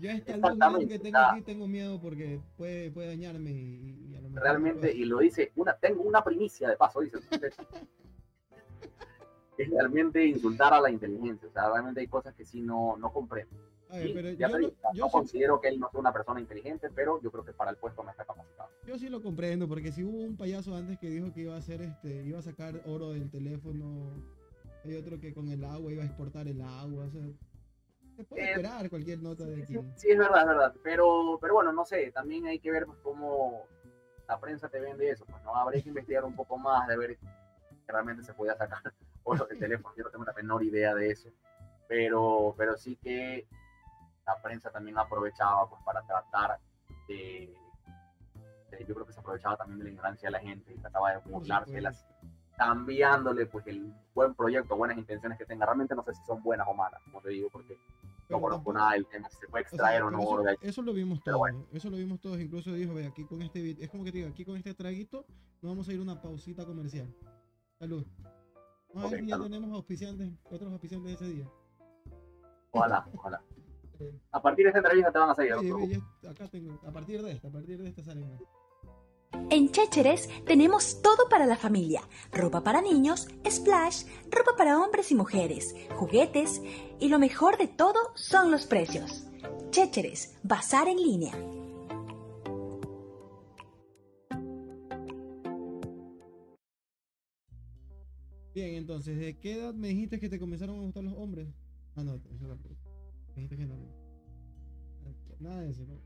Yo 0.00 0.10
esta 0.10 0.70
luz 0.70 0.86
que 0.86 0.98
tengo 0.98 1.18
aquí 1.18 1.42
tengo 1.42 1.68
miedo 1.68 2.00
porque 2.00 2.40
puede, 2.56 2.90
puede 2.90 3.08
dañarme 3.08 3.50
y, 3.52 4.14
a 4.16 4.20
lo 4.20 4.28
mejor 4.28 4.42
Realmente, 4.42 4.92
y 4.92 5.04
lo 5.04 5.18
dice, 5.18 5.52
una, 5.56 5.76
tengo 5.76 6.02
una 6.02 6.22
primicia 6.22 6.68
de 6.68 6.76
paso, 6.76 7.00
dice. 7.00 7.18
es 9.58 9.70
realmente 9.70 10.24
insultar 10.24 10.74
a 10.74 10.80
la 10.80 10.90
inteligencia, 10.90 11.48
o 11.48 11.52
sea, 11.52 11.70
realmente 11.70 12.00
hay 12.00 12.08
cosas 12.08 12.34
que 12.34 12.44
sí 12.44 12.60
no, 12.60 12.96
no 12.96 13.12
comprendo. 13.12 13.54
Yo, 14.38 14.48
no, 14.94 15.08
considero 15.10 15.60
que 15.60 15.68
él 15.68 15.78
no 15.78 15.90
sea 15.90 16.00
una 16.00 16.12
persona 16.12 16.40
inteligente, 16.40 16.88
pero 16.94 17.20
yo 17.20 17.30
creo 17.30 17.44
que 17.44 17.52
para 17.52 17.70
el 17.70 17.76
puesto 17.76 18.02
no 18.02 18.10
está 18.10 18.24
capacitado. 18.24 18.70
Yo 18.86 18.98
sí 18.98 19.08
lo 19.08 19.22
comprendo, 19.22 19.68
porque 19.68 19.92
si 19.92 20.02
hubo 20.02 20.18
un 20.18 20.36
payaso 20.36 20.74
antes 20.74 20.98
que 20.98 21.08
dijo 21.08 21.32
que 21.32 21.42
iba 21.42 21.54
a 21.54 21.58
hacer 21.58 21.82
este, 21.82 22.22
iba 22.22 22.38
a 22.38 22.42
sacar 22.42 22.80
oro 22.86 23.12
del 23.12 23.30
teléfono, 23.30 24.10
hay 24.84 24.96
otro 24.96 25.20
que 25.20 25.32
con 25.32 25.48
el 25.48 25.64
agua 25.64 25.92
iba 25.92 26.02
a 26.02 26.06
exportar 26.06 26.48
el 26.48 26.60
agua, 26.60 27.04
o 27.04 27.10
sea, 27.10 27.22
se 28.16 28.24
puede 28.24 28.42
eh, 28.42 28.50
esperar 28.50 28.90
cualquier 28.90 29.22
nota 29.22 29.44
de 29.44 29.62
aquí. 29.62 29.74
Sí, 29.96 30.10
es 30.10 30.18
verdad, 30.18 30.40
es 30.40 30.46
verdad. 30.46 30.74
Pero, 30.82 31.38
pero 31.40 31.54
bueno, 31.54 31.72
no 31.72 31.84
sé, 31.84 32.10
también 32.12 32.46
hay 32.46 32.58
que 32.58 32.70
ver 32.70 32.86
pues, 32.86 32.98
cómo 33.02 33.66
la 34.28 34.38
prensa 34.38 34.68
te 34.68 34.80
vende 34.80 35.10
eso. 35.10 35.24
Pues 35.26 35.42
no 35.44 35.54
habría 35.54 35.82
que 35.82 35.88
investigar 35.88 36.24
un 36.24 36.34
poco 36.34 36.58
más 36.58 36.86
de 36.88 36.96
ver 36.96 37.16
que 37.18 37.92
realmente 37.92 38.22
se 38.22 38.34
podía 38.34 38.56
sacar 38.56 38.80
o 39.24 39.36
de 39.36 39.56
teléfono. 39.56 39.94
Yo 39.96 40.04
no 40.04 40.10
tengo 40.10 40.24
la 40.24 40.32
menor 40.32 40.62
idea 40.62 40.94
de 40.94 41.10
eso. 41.10 41.30
Pero, 41.88 42.54
pero 42.56 42.76
sí 42.76 42.96
que 42.96 43.46
la 44.26 44.40
prensa 44.40 44.70
también 44.70 44.98
aprovechaba 44.98 45.68
pues, 45.68 45.82
para 45.82 46.02
tratar 46.02 46.58
de, 47.08 47.54
Yo 48.86 48.94
creo 48.94 49.06
que 49.06 49.12
se 49.12 49.20
aprovechaba 49.20 49.56
también 49.56 49.78
de 49.78 49.84
la 49.84 49.90
ignorancia 49.90 50.28
de 50.28 50.32
la 50.32 50.40
gente 50.40 50.72
y 50.72 50.78
trataba 50.78 51.12
de 51.12 51.18
burlárselas 51.18 52.06
cambiándole 52.56 53.46
pues 53.46 53.66
el 53.66 53.92
buen 54.14 54.34
proyecto, 54.34 54.76
buenas 54.76 54.98
intenciones 54.98 55.38
que 55.38 55.44
tenga. 55.44 55.66
Realmente 55.66 55.94
no 55.94 56.04
sé 56.04 56.14
si 56.14 56.24
son 56.24 56.42
buenas 56.42 56.66
o 56.68 56.74
malas, 56.74 57.00
como 57.04 57.20
te 57.20 57.30
digo, 57.30 57.48
porque 57.50 57.76
no 58.28 58.40
conozco 58.40 58.72
nada 58.72 58.92
del 58.92 59.06
tema, 59.06 59.28
si 59.28 59.36
se 59.38 59.48
puede 59.48 59.62
extraer 59.62 60.02
o, 60.02 60.10
no. 60.10 60.20
Eso, 60.60 60.82
lo 60.82 60.92
vimos 60.92 61.22
todos, 61.22 61.50
eso 61.72 61.90
lo 61.90 61.96
vimos 61.96 62.20
todos, 62.20 62.40
incluso 62.40 62.72
dijo, 62.72 62.94
ve, 62.94 63.06
aquí 63.06 63.24
con 63.24 63.42
este, 63.42 63.82
es 63.82 63.90
como 63.90 64.04
que 64.04 64.12
te 64.12 64.18
digo, 64.18 64.30
aquí 64.30 64.44
con 64.44 64.56
este 64.56 64.74
traguito, 64.74 65.26
nos 65.60 65.72
vamos 65.72 65.88
a 65.88 65.92
ir 65.92 65.98
a 65.98 66.02
una 66.02 66.20
pausita 66.20 66.64
comercial. 66.64 67.12
Salud. 67.78 68.06
ya 69.24 69.38
tenemos 69.38 69.72
auspiciantes, 69.72 70.30
otros 70.44 70.72
auspiciantes 70.72 71.14
ese 71.14 71.26
día. 71.26 71.48
Ojalá, 72.70 73.06
ojalá. 73.14 73.42
A 74.32 74.42
partir 74.42 74.64
de 74.64 74.68
esta 74.70 74.78
entrevista 74.78 75.12
te 75.12 75.18
van 75.18 75.30
a 75.30 75.34
seguir. 75.34 75.54
Oye, 75.54 76.00
ya- 76.22 76.30
acá 76.30 76.46
tengo, 76.48 76.80
a 76.86 76.90
partir 76.92 77.22
de 77.22 77.32
esta, 77.32 77.48
a 77.48 77.50
partir 77.50 77.82
de 77.82 77.88
esta 77.88 78.02
salen. 78.02 78.38
En 79.50 79.70
Chécheres 79.70 80.28
tenemos 80.44 81.00
todo 81.02 81.28
para 81.28 81.46
la 81.46 81.56
familia. 81.56 82.02
Ropa 82.32 82.62
para 82.62 82.80
niños, 82.82 83.28
splash, 83.48 84.04
ropa 84.30 84.56
para 84.56 84.78
hombres 84.78 85.10
y 85.10 85.14
mujeres, 85.14 85.74
juguetes 85.96 86.62
y 87.00 87.08
lo 87.08 87.18
mejor 87.18 87.56
de 87.58 87.68
todo 87.68 87.98
son 88.14 88.50
los 88.50 88.66
precios. 88.66 89.26
Chécheres, 89.70 90.38
bazar 90.42 90.88
en 90.88 90.98
línea. 90.98 91.32
Bien, 98.54 98.74
entonces, 98.74 99.18
¿de 99.18 99.38
qué 99.38 99.54
edad 99.54 99.72
me 99.74 99.88
dijiste 99.88 100.20
que 100.20 100.28
te 100.28 100.38
comenzaron 100.38 100.76
a 100.78 100.82
gustar 100.82 101.02
los 101.02 101.14
hombres? 101.14 101.48
Ah, 101.96 102.02
no, 102.04 102.16
eso 102.16 102.28
es 102.34 102.42
la 102.42 102.56
pregunta. 102.56 102.81
Que 103.34 103.66
no. 103.66 103.76
Nada 105.40 105.62
de 105.62 105.70
eso, 105.70 105.84
¿no? 105.86 105.98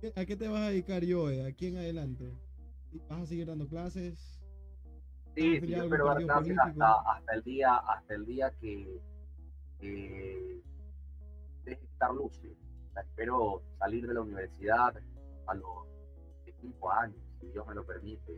¿Qué- 0.00 0.12
¿A 0.16 0.24
qué 0.24 0.36
te 0.36 0.46
vas 0.48 0.60
a 0.62 0.68
dedicar, 0.70 1.02
Joe? 1.08 1.44
¿Aquí 1.46 1.66
en 1.68 1.78
adelante? 1.78 2.32
¿Vas 3.08 3.22
a 3.22 3.26
seguir 3.26 3.46
dando 3.46 3.66
clases? 3.66 4.40
Sí, 5.34 5.60
sí, 5.60 5.66
yo 5.66 5.84
espero 5.84 6.06
dar 6.06 6.22
clases 6.22 6.56
hasta, 6.58 6.94
hasta 7.12 7.34
el 7.34 7.42
día, 7.42 7.76
hasta 7.76 8.14
el 8.14 8.24
día 8.24 8.50
que, 8.60 9.00
que 9.80 10.62
deje 11.64 11.80
de 11.80 11.86
estar 11.92 12.14
lúcido. 12.14 12.54
O 12.54 12.92
sea, 12.92 13.02
espero 13.02 13.62
salir 13.78 14.06
de 14.06 14.14
la 14.14 14.20
universidad 14.20 14.94
a 15.46 15.54
los 15.54 15.86
5 16.60 16.90
años, 16.92 17.18
si 17.40 17.48
Dios 17.48 17.66
me 17.66 17.74
lo 17.74 17.84
permite. 17.84 18.32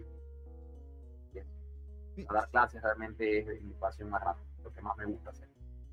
Y 1.34 1.38
eso. 1.38 1.50
Sí. 2.16 2.26
A 2.28 2.32
dar 2.32 2.50
clases 2.50 2.82
realmente 2.82 3.38
es 3.38 3.62
mi 3.62 3.74
pasión 3.74 4.10
más 4.10 4.24
rápida, 4.24 4.47
lo 4.62 4.72
que 4.72 4.82
más 4.82 4.96
me 4.96 5.06
gusta 5.06 5.30
hacer. 5.30 5.48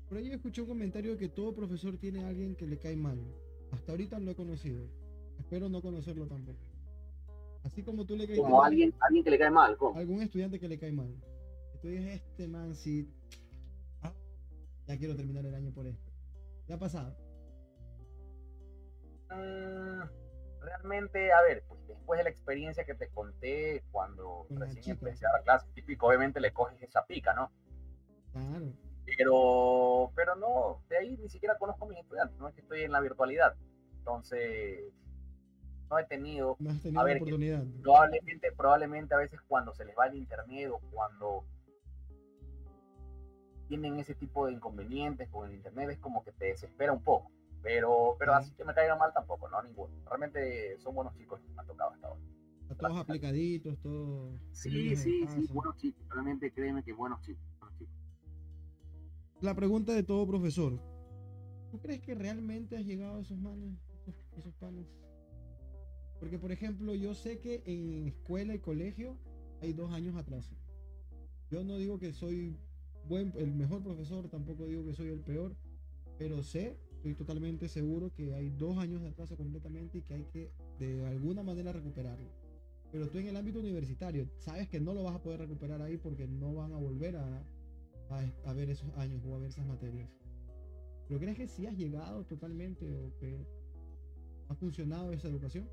Por 0.08 0.18
ahí 0.18 0.30
escuché 0.30 0.62
un 0.62 0.68
comentario 0.68 1.12
de 1.12 1.18
que 1.18 1.28
todo 1.28 1.54
profesor 1.54 1.96
tiene 1.96 2.24
a 2.24 2.28
alguien 2.28 2.54
que 2.54 2.66
le 2.66 2.78
cae 2.78 2.96
mal. 2.96 3.18
Hasta 3.72 3.92
ahorita 3.92 4.18
no 4.18 4.26
lo 4.26 4.30
he 4.30 4.36
conocido. 4.36 4.86
Espero 5.38 5.68
no 5.68 5.82
conocerlo 5.82 6.26
tampoco. 6.26 6.60
Así 7.64 7.82
como 7.82 8.06
tú 8.06 8.16
le 8.16 8.26
caes 8.26 8.38
Como 8.38 8.58
mal, 8.58 8.66
alguien, 8.70 8.94
alguien 9.00 9.24
que 9.24 9.30
le 9.30 9.38
cae 9.38 9.50
mal, 9.50 9.76
¿cómo? 9.76 9.98
algún 9.98 10.22
estudiante 10.22 10.60
que 10.60 10.68
le 10.68 10.78
cae 10.78 10.92
mal. 10.92 11.12
Tú 11.82 11.88
dices, 11.88 12.22
este 12.22 12.46
man 12.46 12.74
sí. 12.74 13.12
ah, 14.02 14.12
ya 14.86 14.96
quiero 14.96 15.16
terminar 15.16 15.44
el 15.44 15.54
año 15.54 15.72
por 15.72 15.86
esto. 15.86 16.10
Ya 16.68 16.76
ha 16.76 16.78
pasado. 16.78 17.16
Mm, 19.30 20.02
realmente, 20.60 21.32
a 21.32 21.42
ver, 21.42 21.64
pues 21.68 21.86
después 21.88 22.18
de 22.18 22.24
la 22.24 22.30
experiencia 22.30 22.84
que 22.84 22.94
te 22.94 23.08
conté 23.08 23.82
cuando 23.90 24.46
Con 24.48 24.60
recién 24.60 24.96
empecé 24.96 25.26
a 25.26 25.32
dar 25.32 25.42
clases, 25.42 25.72
típico, 25.74 26.06
obviamente 26.06 26.40
le 26.40 26.52
coges 26.52 26.80
esa 26.82 27.04
pica, 27.04 27.34
¿no? 27.34 27.50
Claro. 28.36 28.72
Pero, 29.16 30.12
pero 30.14 30.34
no, 30.36 30.82
de 30.88 30.96
ahí 30.98 31.16
ni 31.16 31.28
siquiera 31.28 31.56
conozco 31.58 31.84
a 31.84 31.88
mis 31.88 31.98
estudiantes, 31.98 32.36
no 32.38 32.48
es 32.48 32.54
que 32.54 32.60
estoy 32.60 32.82
en 32.82 32.92
la 32.92 33.00
virtualidad. 33.00 33.54
Entonces, 33.98 34.92
no 35.88 35.98
he 35.98 36.04
tenido, 36.06 36.56
No 36.58 36.70
has 36.70 36.82
tenido 36.82 37.00
A 37.02 37.06
que- 37.06 37.14
oportunidad. 37.16 37.64
probablemente, 37.82 38.52
probablemente 38.52 39.14
a 39.14 39.18
veces 39.18 39.40
cuando 39.46 39.72
se 39.74 39.84
les 39.84 39.96
va 39.96 40.06
el 40.08 40.16
internet 40.16 40.70
o 40.72 40.80
cuando 40.90 41.44
tienen 43.68 43.98
ese 43.98 44.14
tipo 44.14 44.46
de 44.46 44.52
inconvenientes 44.52 45.28
con 45.28 45.48
el 45.48 45.54
internet 45.56 45.90
es 45.90 45.98
como 45.98 46.22
que 46.24 46.32
te 46.32 46.46
desespera 46.46 46.92
un 46.92 47.02
poco. 47.02 47.30
Pero, 47.62 48.14
pero 48.18 48.32
Sí. 48.32 48.38
así 48.38 48.54
que 48.54 48.64
me 48.64 48.74
caiga 48.74 48.94
mal 48.96 49.12
tampoco, 49.12 49.48
no, 49.48 49.60
ninguno. 49.62 49.92
Realmente 50.06 50.78
son 50.78 50.94
buenos 50.94 51.14
chicos 51.16 51.40
que 51.40 51.48
me 51.48 51.60
han 51.60 51.66
tocado 51.66 51.90
hasta 51.92 52.06
ahora. 52.08 52.20
Todos 52.78 52.98
aplicaditos, 53.00 53.78
todos. 53.80 54.40
Sí, 54.52 54.94
sí, 54.96 55.26
sí, 55.28 55.46
buenos 55.52 55.76
chicos. 55.76 56.04
Realmente 56.10 56.52
créeme 56.52 56.82
que 56.84 56.92
buenos 56.92 57.20
chicos. 57.22 57.42
La 59.42 59.54
pregunta 59.54 59.92
de 59.92 60.02
todo 60.02 60.26
profesor. 60.26 60.80
¿Tú 61.70 61.78
crees 61.78 62.00
que 62.00 62.14
realmente 62.14 62.74
has 62.74 62.86
llegado 62.86 63.18
a 63.18 63.20
esos 63.20 63.36
manes, 63.36 63.76
esos, 64.38 64.54
panes? 64.54 64.86
Porque, 66.18 66.38
por 66.38 66.52
ejemplo, 66.52 66.94
yo 66.94 67.14
sé 67.14 67.38
que 67.40 67.62
en 67.66 68.08
escuela 68.08 68.54
y 68.54 68.60
colegio 68.60 69.18
hay 69.60 69.74
dos 69.74 69.92
años 69.92 70.16
atrás. 70.16 70.56
Yo 71.50 71.64
no 71.64 71.76
digo 71.76 71.98
que 71.98 72.14
soy 72.14 72.56
el 73.10 73.54
mejor 73.54 73.82
profesor, 73.82 74.26
tampoco 74.30 74.66
digo 74.66 74.86
que 74.86 74.94
soy 74.94 75.08
el 75.08 75.20
peor, 75.20 75.54
pero 76.18 76.42
sé, 76.42 76.78
estoy 76.92 77.14
totalmente 77.14 77.68
seguro 77.68 78.14
que 78.14 78.32
hay 78.32 78.48
dos 78.48 78.78
años 78.78 79.02
de 79.02 79.08
atraso 79.08 79.36
completamente 79.36 79.98
y 79.98 80.02
que 80.02 80.14
hay 80.14 80.24
que 80.24 80.50
de 80.78 81.04
alguna 81.04 81.42
manera 81.42 81.72
recuperarlo. 81.72 82.30
Pero 82.90 83.10
tú 83.10 83.18
en 83.18 83.26
el 83.26 83.36
ámbito 83.36 83.60
universitario 83.60 84.30
sabes 84.38 84.66
que 84.66 84.80
no 84.80 84.94
lo 84.94 85.04
vas 85.04 85.16
a 85.16 85.22
poder 85.22 85.40
recuperar 85.40 85.82
ahí 85.82 85.98
porque 85.98 86.26
no 86.26 86.54
van 86.54 86.72
a 86.72 86.78
volver 86.78 87.16
a, 87.16 87.44
a, 88.10 88.52
ver 88.52 88.70
esos 88.70 88.96
años 88.98 89.24
o 89.26 89.34
a 89.34 89.38
ver 89.38 89.48
esas 89.48 89.66
materias. 89.66 90.08
¿Pero 91.08 91.20
crees 91.20 91.36
que 91.36 91.46
sí 91.46 91.66
has 91.66 91.76
llegado 91.76 92.24
totalmente 92.24 92.84
o 92.96 93.16
que 93.18 93.46
ha 94.48 94.54
funcionado 94.54 95.12
esa 95.12 95.28
educación? 95.28 95.68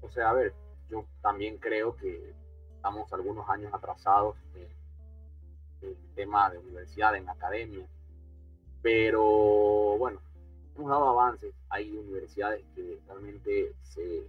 O 0.00 0.10
sea, 0.10 0.30
a 0.30 0.34
ver, 0.34 0.54
yo 0.88 1.04
también 1.22 1.58
creo 1.58 1.96
que 1.96 2.34
estamos 2.76 3.12
algunos 3.12 3.48
años 3.48 3.72
atrasados 3.74 4.36
en 4.54 4.76
en 5.82 5.88
el 5.90 6.14
tema 6.14 6.50
de 6.50 6.58
universidad, 6.58 7.16
en 7.16 7.28
academia. 7.28 7.86
Pero 8.82 9.98
bueno, 9.98 10.20
hemos 10.76 10.90
dado 10.90 11.08
avances. 11.08 11.54
Hay 11.68 11.90
universidades 11.90 12.64
que 12.74 13.00
realmente 13.06 13.74
se 13.82 14.26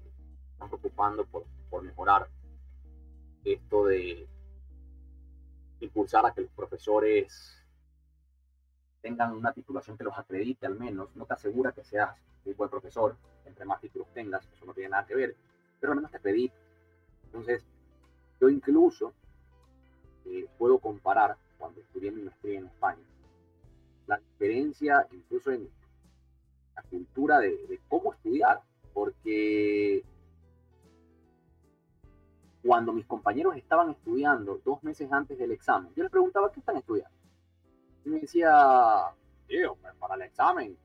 están 0.54 0.70
preocupando 0.70 1.26
por, 1.26 1.46
por 1.70 1.84
mejorar 1.84 2.28
esto 3.44 3.86
de 3.86 4.28
impulsar 5.80 6.26
a 6.26 6.34
que 6.34 6.42
los 6.42 6.52
profesores 6.52 7.58
tengan 9.02 9.34
una 9.34 9.54
titulación 9.54 9.98
que 9.98 10.04
los 10.04 10.18
acredite 10.18 10.66
al 10.66 10.78
menos. 10.78 11.16
No 11.16 11.26
te 11.26 11.34
asegura 11.34 11.72
que 11.72 11.84
seas 11.84 12.16
un 12.46 12.56
buen 12.56 12.70
profesor, 12.70 13.16
entre 13.46 13.66
más 13.66 13.82
títulos 13.82 14.08
tengas, 14.14 14.48
eso 14.54 14.66
no 14.66 14.74
tiene 14.74 14.90
nada 14.90 15.06
que 15.06 15.16
ver, 15.16 15.36
pero 15.80 15.94
al 15.94 15.98
menos 15.98 16.12
te 16.12 16.18
acredita. 16.18 16.56
Entonces, 17.26 17.64
yo 18.40 18.50
incluso 18.50 19.14
eh, 20.26 20.48
puedo 20.58 20.80
comparar 20.80 21.38
cuando 21.58 21.82
estudié 21.82 22.12
mi 22.12 22.22
maestría 22.22 22.60
en 22.60 22.68
España, 22.68 23.04
la 24.08 24.18
diferencia 24.18 25.08
incluso 25.12 25.52
en 25.52 25.70
la 26.76 26.82
cultura 26.84 27.40
de, 27.40 27.50
de 27.68 27.80
cómo 27.90 28.14
estudiar, 28.14 28.62
porque 28.94 30.04
cuando 32.68 32.92
mis 32.92 33.06
compañeros 33.06 33.56
estaban 33.56 33.92
estudiando 33.92 34.60
dos 34.66 34.84
meses 34.84 35.10
antes 35.10 35.38
del 35.38 35.52
examen, 35.52 35.94
yo 35.96 36.04
les 36.04 36.12
preguntaba 36.12 36.52
qué 36.52 36.60
están 36.60 36.76
estudiando. 36.76 37.16
Y 38.04 38.10
me 38.10 38.20
decía, 38.20 39.06
tío, 39.48 39.78
pues 39.82 39.96
para 39.96 40.16
el 40.16 40.24
examen, 40.24 40.78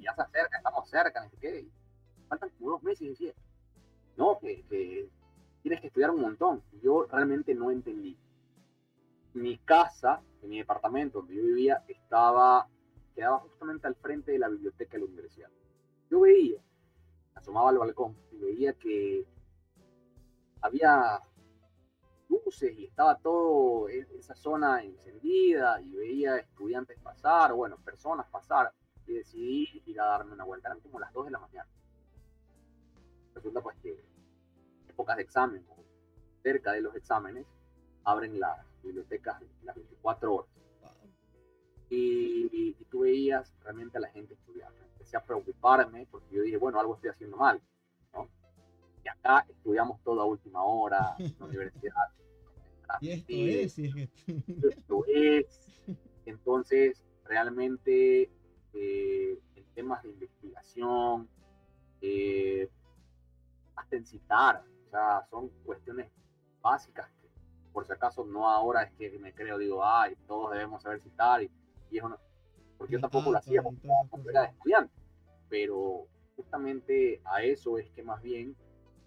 ya 0.00 0.14
se 0.14 0.22
acerca, 0.22 0.56
estamos 0.56 0.88
cerca, 0.88 1.22
no 1.22 1.28
sé 1.28 1.36
qué. 1.36 1.68
Faltan 2.26 2.48
como 2.58 2.70
dos 2.70 2.82
meses, 2.82 3.10
decía, 3.10 3.34
no, 4.16 4.38
que, 4.38 4.62
que 4.62 5.10
tienes 5.60 5.82
que 5.82 5.88
estudiar 5.88 6.10
un 6.10 6.22
montón. 6.22 6.62
Yo 6.82 7.04
realmente 7.04 7.54
no 7.54 7.70
entendí. 7.70 8.16
Mi 9.34 9.58
casa, 9.58 10.22
en 10.40 10.48
mi 10.48 10.56
departamento 10.56 11.18
donde 11.18 11.34
yo 11.34 11.42
vivía, 11.42 11.84
estaba, 11.86 12.66
quedaba 13.14 13.40
justamente 13.40 13.86
al 13.86 13.94
frente 13.96 14.32
de 14.32 14.38
la 14.38 14.48
biblioteca 14.48 14.92
de 14.92 15.00
la 15.00 15.04
universidad. 15.04 15.50
Yo 16.10 16.20
veía, 16.20 16.62
asomaba 17.34 17.68
al 17.68 17.76
balcón 17.76 18.16
y 18.32 18.38
veía 18.38 18.72
que 18.72 19.26
había 20.62 21.20
luces 22.28 22.78
y 22.78 22.86
estaba 22.86 23.16
todo 23.18 23.88
esa 23.88 24.34
zona 24.34 24.82
encendida 24.82 25.80
y 25.80 25.96
veía 25.96 26.36
estudiantes 26.36 26.98
pasar, 27.00 27.52
o 27.52 27.56
bueno, 27.56 27.76
personas 27.84 28.26
pasar 28.28 28.72
y 29.06 29.14
decidí 29.14 29.82
ir 29.86 30.00
a 30.00 30.06
darme 30.06 30.32
una 30.32 30.44
vuelta. 30.44 30.68
Eran 30.68 30.80
como 30.80 31.00
las 31.00 31.12
2 31.12 31.26
de 31.26 31.30
la 31.32 31.38
mañana. 31.38 31.68
Resulta 33.34 33.60
pues 33.60 33.76
que 33.82 34.04
épocas 34.88 35.16
de 35.16 35.22
examen, 35.22 35.66
o 35.70 35.82
cerca 36.42 36.72
de 36.72 36.80
los 36.82 36.94
exámenes, 36.94 37.46
abren 38.04 38.38
las 38.38 38.64
bibliotecas 38.82 39.42
las 39.62 39.74
24 39.74 40.34
horas. 40.34 40.50
Y, 41.88 42.48
y 42.52 42.84
tú 42.84 43.00
veías 43.00 43.52
realmente 43.64 43.98
a 43.98 44.00
la 44.00 44.08
gente 44.10 44.34
estudiando. 44.34 44.78
Empecé 44.92 45.16
a 45.16 45.24
preocuparme 45.24 46.06
porque 46.08 46.36
yo 46.36 46.42
dije, 46.42 46.56
bueno, 46.56 46.78
algo 46.78 46.94
estoy 46.94 47.10
haciendo 47.10 47.36
mal. 47.36 47.60
Acá 49.10 49.46
estudiamos 49.48 50.00
toda 50.02 50.24
última 50.24 50.62
hora 50.64 51.14
en 51.18 51.34
la 51.38 51.46
universidad. 51.46 51.94
Y 53.00 53.10
esto 53.12 53.26
Sí, 53.28 53.50
es, 53.60 53.78
y 53.78 53.86
es 53.86 53.94
que- 53.94 54.10
esto 54.68 55.04
es. 55.06 55.80
Entonces, 56.26 57.00
realmente, 57.24 58.28
eh, 58.74 59.38
en 59.54 59.64
temas 59.74 60.02
de 60.02 60.08
investigación, 60.10 61.28
eh, 62.00 62.68
hasta 63.76 63.96
en 63.96 64.04
citar, 64.06 64.64
o 64.86 64.90
sea, 64.90 65.24
son 65.30 65.48
cuestiones 65.64 66.10
básicas 66.60 67.08
que, 67.22 67.28
por 67.72 67.86
si 67.86 67.92
acaso, 67.92 68.24
no 68.24 68.48
ahora 68.48 68.82
es 68.82 68.92
que 68.94 69.16
me 69.20 69.32
creo, 69.32 69.56
digo, 69.56 69.84
ay, 69.84 70.16
todos 70.26 70.50
debemos 70.50 70.82
saber 70.82 71.00
citar, 71.00 71.42
y, 71.42 71.50
y 71.90 71.98
eso 71.98 72.08
no, 72.08 72.18
porque 72.76 72.94
yo 72.94 73.00
tampoco 73.00 73.30
lo 73.30 73.38
hacía 73.38 73.62
cosas. 73.62 73.80
era 74.28 74.44
estudiante, 74.46 74.92
pero 75.48 76.06
justamente 76.34 77.20
a 77.24 77.42
eso 77.42 77.78
es 77.78 77.88
que 77.92 78.02
más 78.02 78.20
bien 78.20 78.56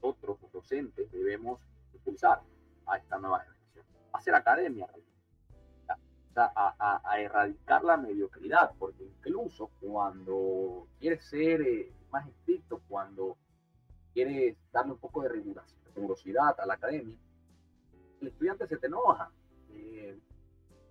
nosotros, 0.03 0.37
docentes, 0.51 1.09
debemos 1.11 1.61
impulsar 1.93 2.41
a 2.85 2.97
esta 2.97 3.17
nueva 3.19 3.39
generación, 3.39 3.85
hacer 4.11 4.35
academia. 4.35 4.87
a, 6.35 7.01
a, 7.03 7.19
erradicar 7.19 7.83
la 7.83 7.95
mediocridad, 7.95 8.71
porque 8.79 9.03
incluso 9.03 9.69
cuando 9.79 10.87
quieres 10.99 11.23
ser 11.25 11.61
eh, 11.61 11.93
más 12.11 12.27
estricto, 12.27 12.81
cuando 12.87 13.37
quieres 14.13 14.57
darle 14.71 14.93
un 14.93 14.97
poco 14.97 15.21
de 15.21 15.29
rigurosidad 15.29 16.59
a 16.59 16.65
la 16.65 16.73
academia, 16.73 17.15
el 18.19 18.27
estudiante 18.27 18.67
se 18.67 18.77
te 18.77 18.87
enoja, 18.87 19.31
eh, 19.69 20.17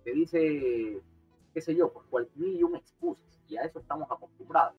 te 0.05 0.11
dice, 0.13 1.01
qué 1.53 1.61
sé 1.61 1.75
yo, 1.75 1.91
por 1.91 2.05
cual 2.05 2.29
mil 2.35 2.55
y 2.55 2.63
un 2.63 2.77
excusas, 2.77 3.41
y 3.49 3.57
a 3.57 3.63
eso 3.63 3.79
estamos 3.79 4.09
acostumbrados. 4.09 4.77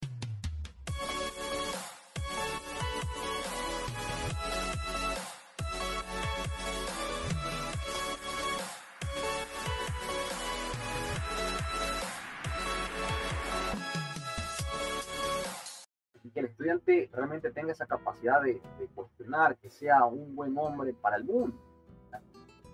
Que 16.35 16.41
el 16.41 16.47
estudiante 16.47 17.11
realmente 17.13 17.53
tenga 17.53 17.73
esa 17.73 17.87
capacidad 17.87 18.43
de, 18.43 18.61
cuestionar, 18.95 19.57
que 19.57 19.71
sea 19.71 20.05
un 20.05 20.35
buen 20.35 20.59
hombre 20.59 20.93
para 20.93 21.17
el 21.17 21.25
mundo. 21.25 21.57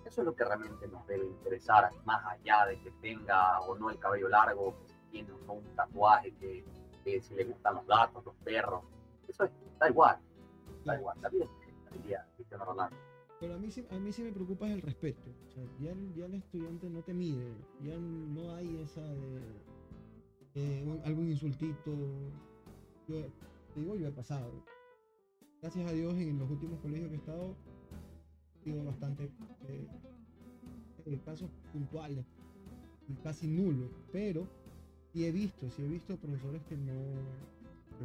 Eso 0.03 0.21
es 0.21 0.25
lo 0.25 0.35
que 0.35 0.43
realmente 0.43 0.87
nos 0.87 1.05
debe 1.05 1.25
interesar, 1.25 1.89
más 2.03 2.25
allá 2.25 2.65
de 2.65 2.81
que 2.81 2.91
tenga 3.01 3.61
o 3.61 3.77
no 3.77 3.91
el 3.91 3.99
cabello 3.99 4.27
largo, 4.27 4.75
que 4.87 4.93
tiene 5.11 5.31
o 5.31 5.37
no 5.45 5.53
un 5.53 5.75
tatuaje, 5.75 6.33
que, 6.33 6.65
si 7.21 7.35
le 7.35 7.45
gustan 7.45 7.75
los 7.75 7.87
gatos, 7.87 8.25
los 8.25 8.35
perros. 8.37 8.83
Eso 9.27 9.43
es, 9.45 9.51
da 9.79 9.89
igual, 9.89 10.17
da 10.83 10.97
igual, 10.97 11.15
está 11.17 11.29
bien, 11.29 11.47
Pero 13.39 13.55
a 13.55 13.57
mí, 13.57 13.69
a 13.89 13.99
mí 13.99 14.11
sí 14.11 14.21
me 14.21 14.31
preocupa 14.31 14.71
el 14.71 14.81
respeto. 14.81 15.31
O 15.47 15.51
sea, 15.51 15.63
ya, 15.79 15.95
ya 16.15 16.25
el 16.27 16.35
estudiante 16.35 16.89
no 16.89 17.01
te 17.01 17.13
mide, 17.13 17.51
ya 17.83 17.97
no 17.97 18.53
hay 18.53 18.77
esa 18.77 19.01
de 19.01 19.41
eh, 20.53 21.01
algún 21.05 21.29
insultito. 21.29 21.91
Yo, 23.07 23.25
digo, 23.75 23.95
yo 23.95 24.07
he 24.07 24.11
pasado. 24.11 24.63
Gracias 25.61 25.89
a 25.89 25.93
Dios 25.93 26.13
en 26.15 26.39
los 26.39 26.49
últimos 26.49 26.79
colegios 26.81 27.09
que 27.09 27.15
he 27.15 27.19
estado, 27.19 27.55
he 28.59 28.63
sido 28.63 28.83
bastante 28.83 29.31
eh, 29.67 29.87
eh, 31.05 31.19
casos 31.25 31.49
puntuales, 31.71 32.25
casi 33.23 33.47
nulos, 33.47 33.89
pero 34.11 34.47
sí 35.13 35.25
he 35.25 35.31
visto, 35.31 35.69
sí 35.69 35.83
he 35.83 35.87
visto 35.87 36.17
profesores 36.17 36.63
que 36.63 36.77
no 36.77 36.93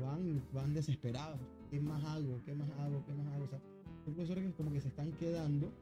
van, 0.04 0.42
van 0.52 0.74
desesperados. 0.74 1.40
¿Qué 1.70 1.80
más 1.80 2.04
hago? 2.04 2.40
¿Qué 2.44 2.54
más 2.54 2.70
hago? 2.78 3.04
¿Qué 3.06 3.14
más 3.14 3.26
hago? 3.34 3.75
Profesores 4.06 4.44
que 4.44 4.52
como 4.52 4.72
que 4.72 4.80
se 4.80 4.88
están 4.88 5.12
quedando, 5.12 5.72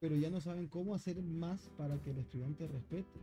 pero 0.00 0.16
ya 0.16 0.30
no 0.30 0.40
saben 0.40 0.68
cómo 0.68 0.94
hacer 0.94 1.22
más 1.22 1.68
para 1.76 1.98
que 2.02 2.10
el 2.10 2.18
estudiante 2.18 2.66
respete. 2.66 3.20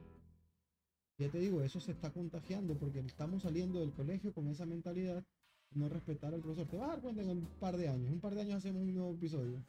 Ya 1.18 1.30
te 1.30 1.39
digo, 1.39 1.61
eso 1.61 1.80
se 1.80 1.91
está 1.91 2.11
contagiando 2.11 2.76
porque 2.76 2.99
estamos 2.99 3.43
saliendo 3.43 3.80
del 3.80 3.91
colegio 3.91 4.34
con 4.34 4.47
esa 4.47 4.66
mentalidad 4.66 5.24
no 5.72 5.89
respetar 5.89 6.34
al 6.34 6.41
profesor. 6.41 6.68
Te 6.68 6.78
vas 6.78 6.89
a 6.89 6.91
dar 6.93 7.01
cuenta 7.01 7.22
en 7.22 7.30
un 7.30 7.47
par 7.59 7.78
de 7.78 7.89
años. 7.89 8.11
Un 8.11 8.20
par 8.20 8.36
de 8.36 8.41
años 8.41 8.55
hacemos 8.55 8.84
un 8.84 8.93
nuevo 8.93 9.14
episodio. 9.14 9.64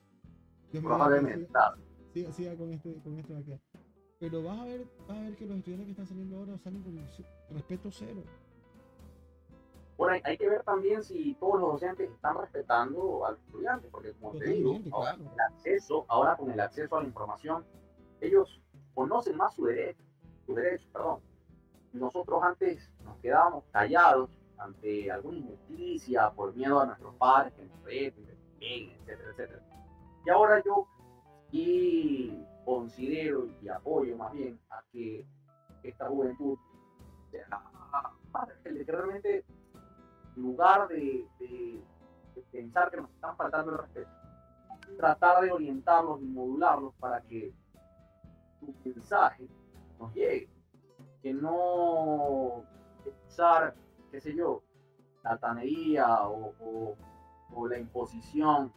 Probablemente. 0.70 1.48
Siga, 2.12 2.32
siga, 2.32 2.56
con 2.56 2.70
este, 2.70 2.94
con 3.02 3.18
esto 3.18 3.34
de 3.34 3.54
acá. 3.54 3.62
Pero 4.20 4.42
vas 4.42 4.60
a 4.60 4.64
ver, 4.64 4.86
vas 5.08 5.18
a 5.18 5.22
ver 5.22 5.36
que 5.36 5.46
los 5.46 5.56
estudiantes 5.56 5.86
que 5.86 5.92
están 5.92 6.06
saliendo 6.06 6.36
ahora 6.36 6.58
salen 6.58 6.82
con 6.82 6.98
respeto 7.50 7.90
cero. 7.90 8.22
Bueno, 9.96 10.20
hay, 10.24 10.36
que 10.36 10.48
ver 10.48 10.62
también 10.64 11.04
si 11.04 11.34
todos 11.34 11.60
los 11.60 11.72
docentes 11.72 12.10
están 12.10 12.36
respetando 12.36 13.24
al 13.26 13.36
estudiante, 13.36 13.88
porque 13.90 14.12
como 14.14 14.32
te 14.38 14.46
digo, 14.46 14.76
ahora, 14.92 15.14
el 15.14 15.40
acceso, 15.40 16.04
ahora 16.08 16.36
con 16.36 16.50
el 16.50 16.58
acceso 16.58 16.96
a 16.96 17.02
la 17.02 17.06
información, 17.06 17.64
ellos 18.20 18.60
conocen 18.94 19.36
más 19.36 19.54
su 19.54 19.66
derecho, 19.66 20.02
su 20.46 20.54
derecho, 20.54 20.88
perdón. 20.92 21.20
Nosotros 21.92 22.42
antes 22.42 22.90
nos 23.04 23.16
quedábamos 23.18 23.64
callados 23.70 24.30
ante 24.58 25.12
alguna 25.12 25.38
injusticia, 25.38 26.30
por 26.30 26.54
miedo 26.56 26.80
a 26.80 26.86
nuestros 26.86 27.14
padres 27.14 27.52
que 27.54 27.64
nos 27.64 27.84
reten, 27.84 28.26
etcétera, 28.60 29.30
etcétera. 29.30 29.62
Y 30.26 30.30
ahora 30.30 30.62
yo 30.64 30.88
y 31.52 32.44
considero 32.64 33.46
y 33.62 33.68
apoyo 33.68 34.16
más 34.16 34.32
bien 34.32 34.58
a 34.70 34.82
que 34.90 35.24
esta 35.84 36.08
juventud 36.08 36.58
sea 37.30 37.46
que 38.64 38.92
realmente 38.92 39.38
en 39.38 39.53
lugar 40.36 40.88
de, 40.88 41.26
pensar 42.50 42.90
que 42.90 42.98
nos 42.98 43.10
están 43.10 43.36
faltando 43.36 43.72
el 43.72 43.78
respeto, 43.78 44.10
tratar 44.96 45.42
de 45.42 45.52
orientarlos 45.52 46.20
y 46.20 46.26
modularlos 46.26 46.94
para 46.94 47.20
que 47.22 47.52
su 48.60 48.74
mensaje 48.84 49.48
nos 49.98 50.12
llegue, 50.14 50.48
que 51.22 51.32
no 51.32 52.64
pensar 53.04 53.74
qué 54.14 54.20
sé 54.20 54.32
yo, 54.36 54.62
la 55.24 55.36
tanería 55.38 56.28
o, 56.28 56.96
la 57.68 57.78
imposición 57.78 58.72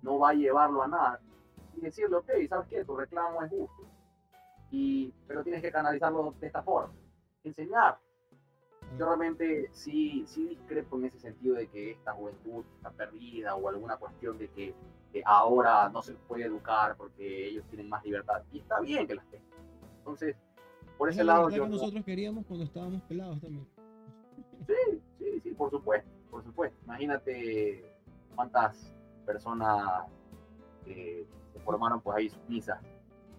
no 0.00 0.18
va 0.18 0.30
a 0.30 0.34
llevarlo 0.34 0.82
a 0.82 0.88
nada. 0.88 1.20
Y 1.76 1.80
decirle, 1.80 2.16
ok, 2.16 2.30
¿sabes 2.48 2.68
qué? 2.68 2.84
Tu 2.84 2.96
reclamo 2.96 3.42
es 3.42 3.50
justo. 3.50 3.86
Y, 4.70 5.12
pero 5.26 5.42
tienes 5.42 5.60
que 5.60 5.70
canalizarlo 5.70 6.34
de 6.40 6.46
esta 6.46 6.62
forma. 6.62 6.94
Enseñar. 7.44 7.98
Yo 8.98 9.06
realmente 9.06 9.68
sí, 9.72 10.24
sí 10.26 10.48
discrepo 10.48 10.98
en 10.98 11.06
ese 11.06 11.18
sentido 11.18 11.54
de 11.56 11.66
que 11.68 11.92
esta 11.92 12.12
juventud 12.12 12.64
está 12.76 12.90
perdida 12.90 13.54
o 13.54 13.68
alguna 13.68 13.96
cuestión 13.96 14.38
de 14.38 14.48
que, 14.48 14.74
ahora 15.24 15.90
no 15.90 16.00
se 16.00 16.14
puede 16.14 16.44
educar 16.44 16.96
porque 16.96 17.48
ellos 17.48 17.64
tienen 17.68 17.88
más 17.88 18.02
libertad. 18.04 18.42
Y 18.50 18.60
está 18.60 18.80
bien 18.80 19.06
que 19.06 19.14
las 19.14 19.26
tengan. 19.26 19.46
Entonces, 19.98 20.36
por 20.96 21.10
ese 21.10 21.22
lado... 21.22 21.50
yo 21.50 21.68
nosotros 21.68 22.02
queríamos 22.04 22.46
cuando 22.46 22.64
estábamos 22.64 23.02
pelados 23.02 23.40
también. 23.40 23.66
Sí, 24.66 25.00
sí, 25.18 25.40
sí, 25.42 25.50
por 25.50 25.70
supuesto, 25.70 26.08
por 26.30 26.42
supuesto. 26.42 26.78
Imagínate 26.84 27.84
cuántas 28.34 28.94
personas 29.26 30.06
se 30.84 31.26
formaron 31.64 32.00
pues 32.00 32.16
ahí 32.16 32.32
misas 32.48 32.80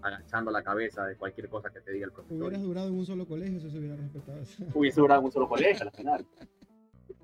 agachando 0.04 0.52
la 0.52 0.64
cabeza 0.64 1.06
de 1.06 1.16
cualquier 1.16 1.50
cosa 1.50 1.70
que 1.72 1.82
te 1.82 1.92
diga 1.92 2.06
el 2.06 2.12
profesor. 2.12 2.38
Hubieras 2.38 2.62
durado 2.62 2.88
en 2.90 2.96
un 2.96 3.06
solo 3.06 3.26
colegio, 3.28 3.58
eso 3.58 3.70
se 3.70 3.80
hubiera 3.80 3.96
respetado. 3.96 4.42
Hubiese 4.74 5.02
durado 5.02 5.22
en 5.22 5.26
un 5.26 5.32
solo 5.32 5.48
colegio 5.48 5.86
al 5.86 5.92
final. 5.92 6.26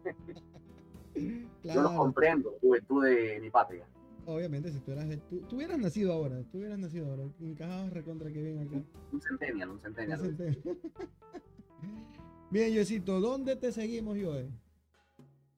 Yo 1.64 1.82
lo 1.82 1.96
comprendo, 1.96 2.56
juventud 2.62 3.04
de 3.06 3.40
mi 3.42 3.50
patria. 3.50 3.86
Obviamente, 4.26 4.72
si 4.72 4.80
tú 4.80 4.92
eras 4.92 5.08
tú, 5.30 5.42
tú, 5.42 5.56
hubieras 5.58 5.78
nacido 5.80 6.14
ahora, 6.14 6.42
tú 6.52 6.60
hubieras 6.60 6.78
nacido 6.78 7.10
ahora, 7.10 7.24
encajabas 7.40 7.92
recontra 7.92 8.32
que 8.32 8.42
bien 8.42 8.60
acá. 8.60 8.82
Un 9.12 9.22
centennial, 9.22 9.70
un 9.72 9.80
centennial. 9.80 10.22
Un 10.22 10.38
centennial. 10.38 10.78
Bien, 12.52 12.74
Joecito, 12.74 13.20
¿dónde 13.20 13.56
te 13.56 13.72
seguimos, 13.72 14.18
Joe? 14.20 14.50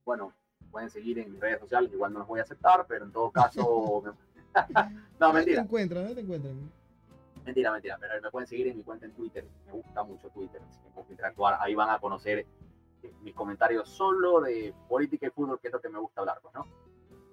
Bueno, 0.04 0.34
pueden 0.72 0.90
seguir 0.90 1.20
en 1.20 1.32
mis 1.32 1.40
redes 1.40 1.60
sociales, 1.60 1.92
igual 1.94 2.12
no 2.12 2.20
los 2.20 2.28
voy 2.28 2.40
a 2.40 2.44
aceptar, 2.44 2.86
pero 2.88 3.06
en 3.06 3.12
todo 3.12 3.32
caso. 3.32 4.04
no, 5.20 5.34
mentira. 5.34 5.62
te 5.62 5.66
encuentran? 5.66 6.04
¿Dónde 6.04 6.16
te 6.16 6.22
encuentran? 6.22 6.72
Mentira, 7.46 7.72
mentira, 7.72 7.98
pero 8.00 8.22
me 8.22 8.30
pueden 8.30 8.48
seguir 8.48 8.68
en 8.68 8.78
mi 8.78 8.84
cuenta 8.84 9.06
en 9.06 9.14
Twitter. 9.14 9.46
Me 9.66 9.72
gusta 9.72 10.04
mucho 10.04 10.30
Twitter, 10.30 10.62
así 10.68 10.80
que 10.82 10.90
puedo 10.90 11.10
interactuar. 11.10 11.58
Ahí 11.60 11.74
van 11.74 11.90
a 11.90 12.00
conocer 12.00 12.40
eh, 13.04 13.14
mis 13.22 13.34
comentarios 13.34 13.90
solo 13.90 14.42
de 14.42 14.74
política 14.88 15.28
y 15.28 15.30
fútbol, 15.32 15.60
que 15.60 15.68
es 15.68 15.74
lo 15.74 15.82
que 15.82 15.90
me 15.90 16.00
gusta 16.00 16.22
hablar, 16.22 16.40
pues, 16.42 16.54
¿no? 16.54 16.66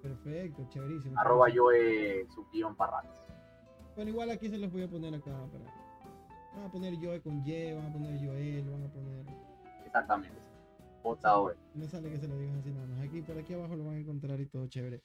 Perfecto, 0.01 0.65
chéverísimo. 0.69 1.19
Arroba 1.19 1.47
Joe 1.53 2.25
Subguión 2.33 2.75
Parrales. 2.75 3.11
Bueno, 3.95 4.11
igual 4.11 4.31
aquí 4.31 4.49
se 4.49 4.57
los 4.57 4.71
voy 4.71 4.83
a 4.83 4.87
poner 4.87 5.13
acá. 5.13 5.31
Van 6.55 6.63
a 6.65 6.71
poner 6.71 6.95
Joe 6.95 7.21
con 7.21 7.45
Y, 7.45 7.73
van 7.73 7.85
a 7.85 7.93
poner 7.93 8.17
Joel, 8.17 8.69
van 8.69 8.83
a 8.83 8.87
poner 8.91 9.25
Exactamente. 9.85 10.39
J.O. 11.03 11.53
No 11.73 11.87
sale 11.87 12.09
que 12.09 12.17
se 12.17 12.27
lo 12.27 12.37
digas 12.37 12.57
así 12.57 12.71
nada 12.71 12.85
más. 12.87 13.01
Aquí, 13.01 13.21
por 13.21 13.37
aquí 13.37 13.53
abajo 13.53 13.75
lo 13.75 13.85
van 13.85 13.95
a 13.95 13.99
encontrar 13.99 14.39
y 14.39 14.45
todo 14.45 14.67
chévere. 14.67 15.01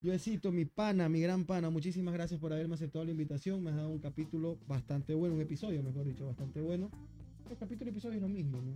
Yoecito, 0.00 0.52
mi 0.52 0.64
pana, 0.64 1.08
mi 1.08 1.20
gran 1.20 1.44
pana, 1.44 1.70
muchísimas 1.70 2.14
gracias 2.14 2.38
por 2.38 2.52
haberme 2.52 2.74
aceptado 2.74 3.04
la 3.04 3.10
invitación. 3.10 3.64
Me 3.64 3.70
has 3.70 3.76
dado 3.76 3.90
un 3.90 3.98
capítulo 3.98 4.56
bastante 4.68 5.12
bueno, 5.12 5.34
un 5.34 5.40
episodio, 5.40 5.82
mejor 5.82 6.06
dicho, 6.06 6.24
bastante 6.24 6.60
bueno. 6.60 6.88
El 7.50 7.56
capítulo 7.56 7.88
y 7.88 7.90
episodio 7.90 8.14
es 8.14 8.22
lo 8.22 8.28
mismo, 8.28 8.62
¿no? 8.62 8.74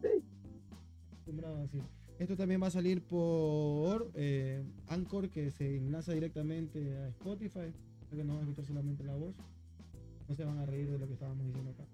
Sí. 0.00 1.82
Esto 2.20 2.36
también 2.36 2.62
va 2.62 2.68
a 2.68 2.70
salir 2.70 3.02
por 3.02 4.12
eh, 4.14 4.62
Anchor, 4.86 5.30
que 5.30 5.50
se 5.50 5.76
enlaza 5.76 6.12
directamente 6.12 6.96
a 6.96 7.08
Spotify. 7.08 7.72
que 8.08 8.22
no 8.22 8.34
van 8.34 8.38
a 8.38 8.42
escuchar 8.42 8.66
solamente 8.66 9.02
la 9.02 9.16
voz. 9.16 9.34
No 10.28 10.34
se 10.36 10.44
van 10.44 10.58
a 10.58 10.66
reír 10.66 10.88
de 10.88 10.98
lo 10.98 11.08
que 11.08 11.14
estábamos 11.14 11.44
diciendo 11.44 11.72
acá. 11.72 11.84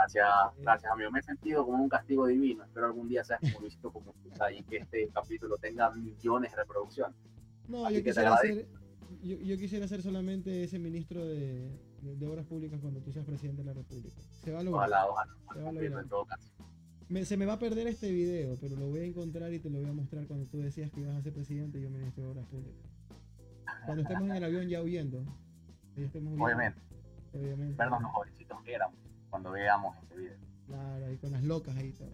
Gracias, 0.00 0.26
gracias 0.58 0.92
amigo. 0.92 1.10
Me 1.10 1.20
he 1.20 1.22
sentido 1.22 1.66
como 1.66 1.82
un 1.82 1.88
castigo 1.88 2.26
divino. 2.26 2.64
Espero 2.64 2.86
algún 2.86 3.08
día 3.08 3.22
seas 3.22 3.40
como 3.40 3.60
Luisito 3.60 3.92
como 3.92 4.14
y 4.50 4.62
que 4.62 4.78
este 4.78 5.10
capítulo 5.12 5.58
tenga 5.58 5.90
millones 5.90 6.52
de 6.52 6.56
reproducciones. 6.56 7.16
No, 7.68 7.90
yo 7.90 8.02
quisiera, 8.02 8.36
ser, 8.38 8.66
yo, 9.22 9.56
quisiera 9.58 9.86
ser 9.86 10.00
solamente 10.02 10.64
ese 10.64 10.78
ministro 10.78 11.24
de, 11.26 11.70
de, 12.00 12.26
Obras 12.26 12.46
Públicas 12.46 12.80
cuando 12.80 13.00
tú 13.00 13.12
seas 13.12 13.26
presidente 13.26 13.62
de 13.62 13.66
la 13.66 13.74
República. 13.74 14.16
Se 14.42 14.52
va 14.52 14.60
a 14.60 14.62
lograr. 14.62 14.88
Ojalá, 14.88 15.06
ojalá. 15.06 15.36
Se 15.52 15.60
va 15.60 15.68
a 15.68 15.72
lograr. 15.72 16.02
En 16.02 16.08
todo 16.08 16.24
caso. 16.24 16.50
se 17.24 17.36
me 17.36 17.44
va 17.44 17.52
a 17.52 17.58
perder 17.58 17.86
este 17.86 18.10
video, 18.10 18.56
pero 18.58 18.76
lo 18.76 18.88
voy 18.88 19.00
a 19.00 19.04
encontrar 19.04 19.52
y 19.52 19.60
te 19.60 19.68
lo 19.68 19.80
voy 19.80 19.88
a 19.88 19.92
mostrar 19.92 20.26
cuando 20.26 20.46
tú 20.46 20.58
decías 20.58 20.90
que 20.90 21.00
ibas 21.00 21.14
a 21.14 21.22
ser 21.22 21.34
presidente 21.34 21.78
y 21.78 21.82
yo 21.82 21.90
ministro 21.90 22.24
de 22.24 22.30
Obras 22.30 22.46
Públicas. 22.46 22.90
Cuando 23.84 24.02
estemos 24.02 24.30
en 24.30 24.36
el 24.36 24.44
avión 24.44 24.66
ya 24.66 24.82
huyendo. 24.82 25.22
Obviamente. 26.38 26.80
Obviamente. 27.34 27.76
vernos 27.76 28.00
los 28.00 28.10
jovencitos 28.12 28.62
que 28.64 28.72
éramos 28.72 28.99
cuando 29.30 29.52
veamos 29.52 29.96
este 30.02 30.16
video. 30.16 30.38
Claro, 30.66 31.06
ahí 31.06 31.16
con 31.16 31.32
las 31.32 31.42
locas 31.42 31.76
ahí 31.76 31.92
todo. 31.92 32.10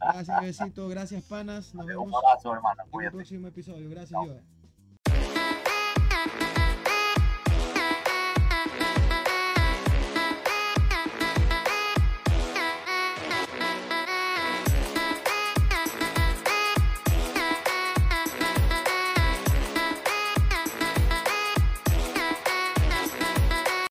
Gracias, 0.00 0.40
besito, 0.40 0.88
gracias, 0.88 1.22
panas. 1.24 1.74
Nos 1.74 1.86
vemos. 1.86 2.06
Un 2.06 2.14
abrazo, 2.14 2.54
hermano. 2.54 2.82
En 2.92 3.00
el 3.00 3.10
próximo 3.10 3.48
episodio. 3.48 3.90
Gracias, 3.90 4.20
Yoda. 4.24 4.42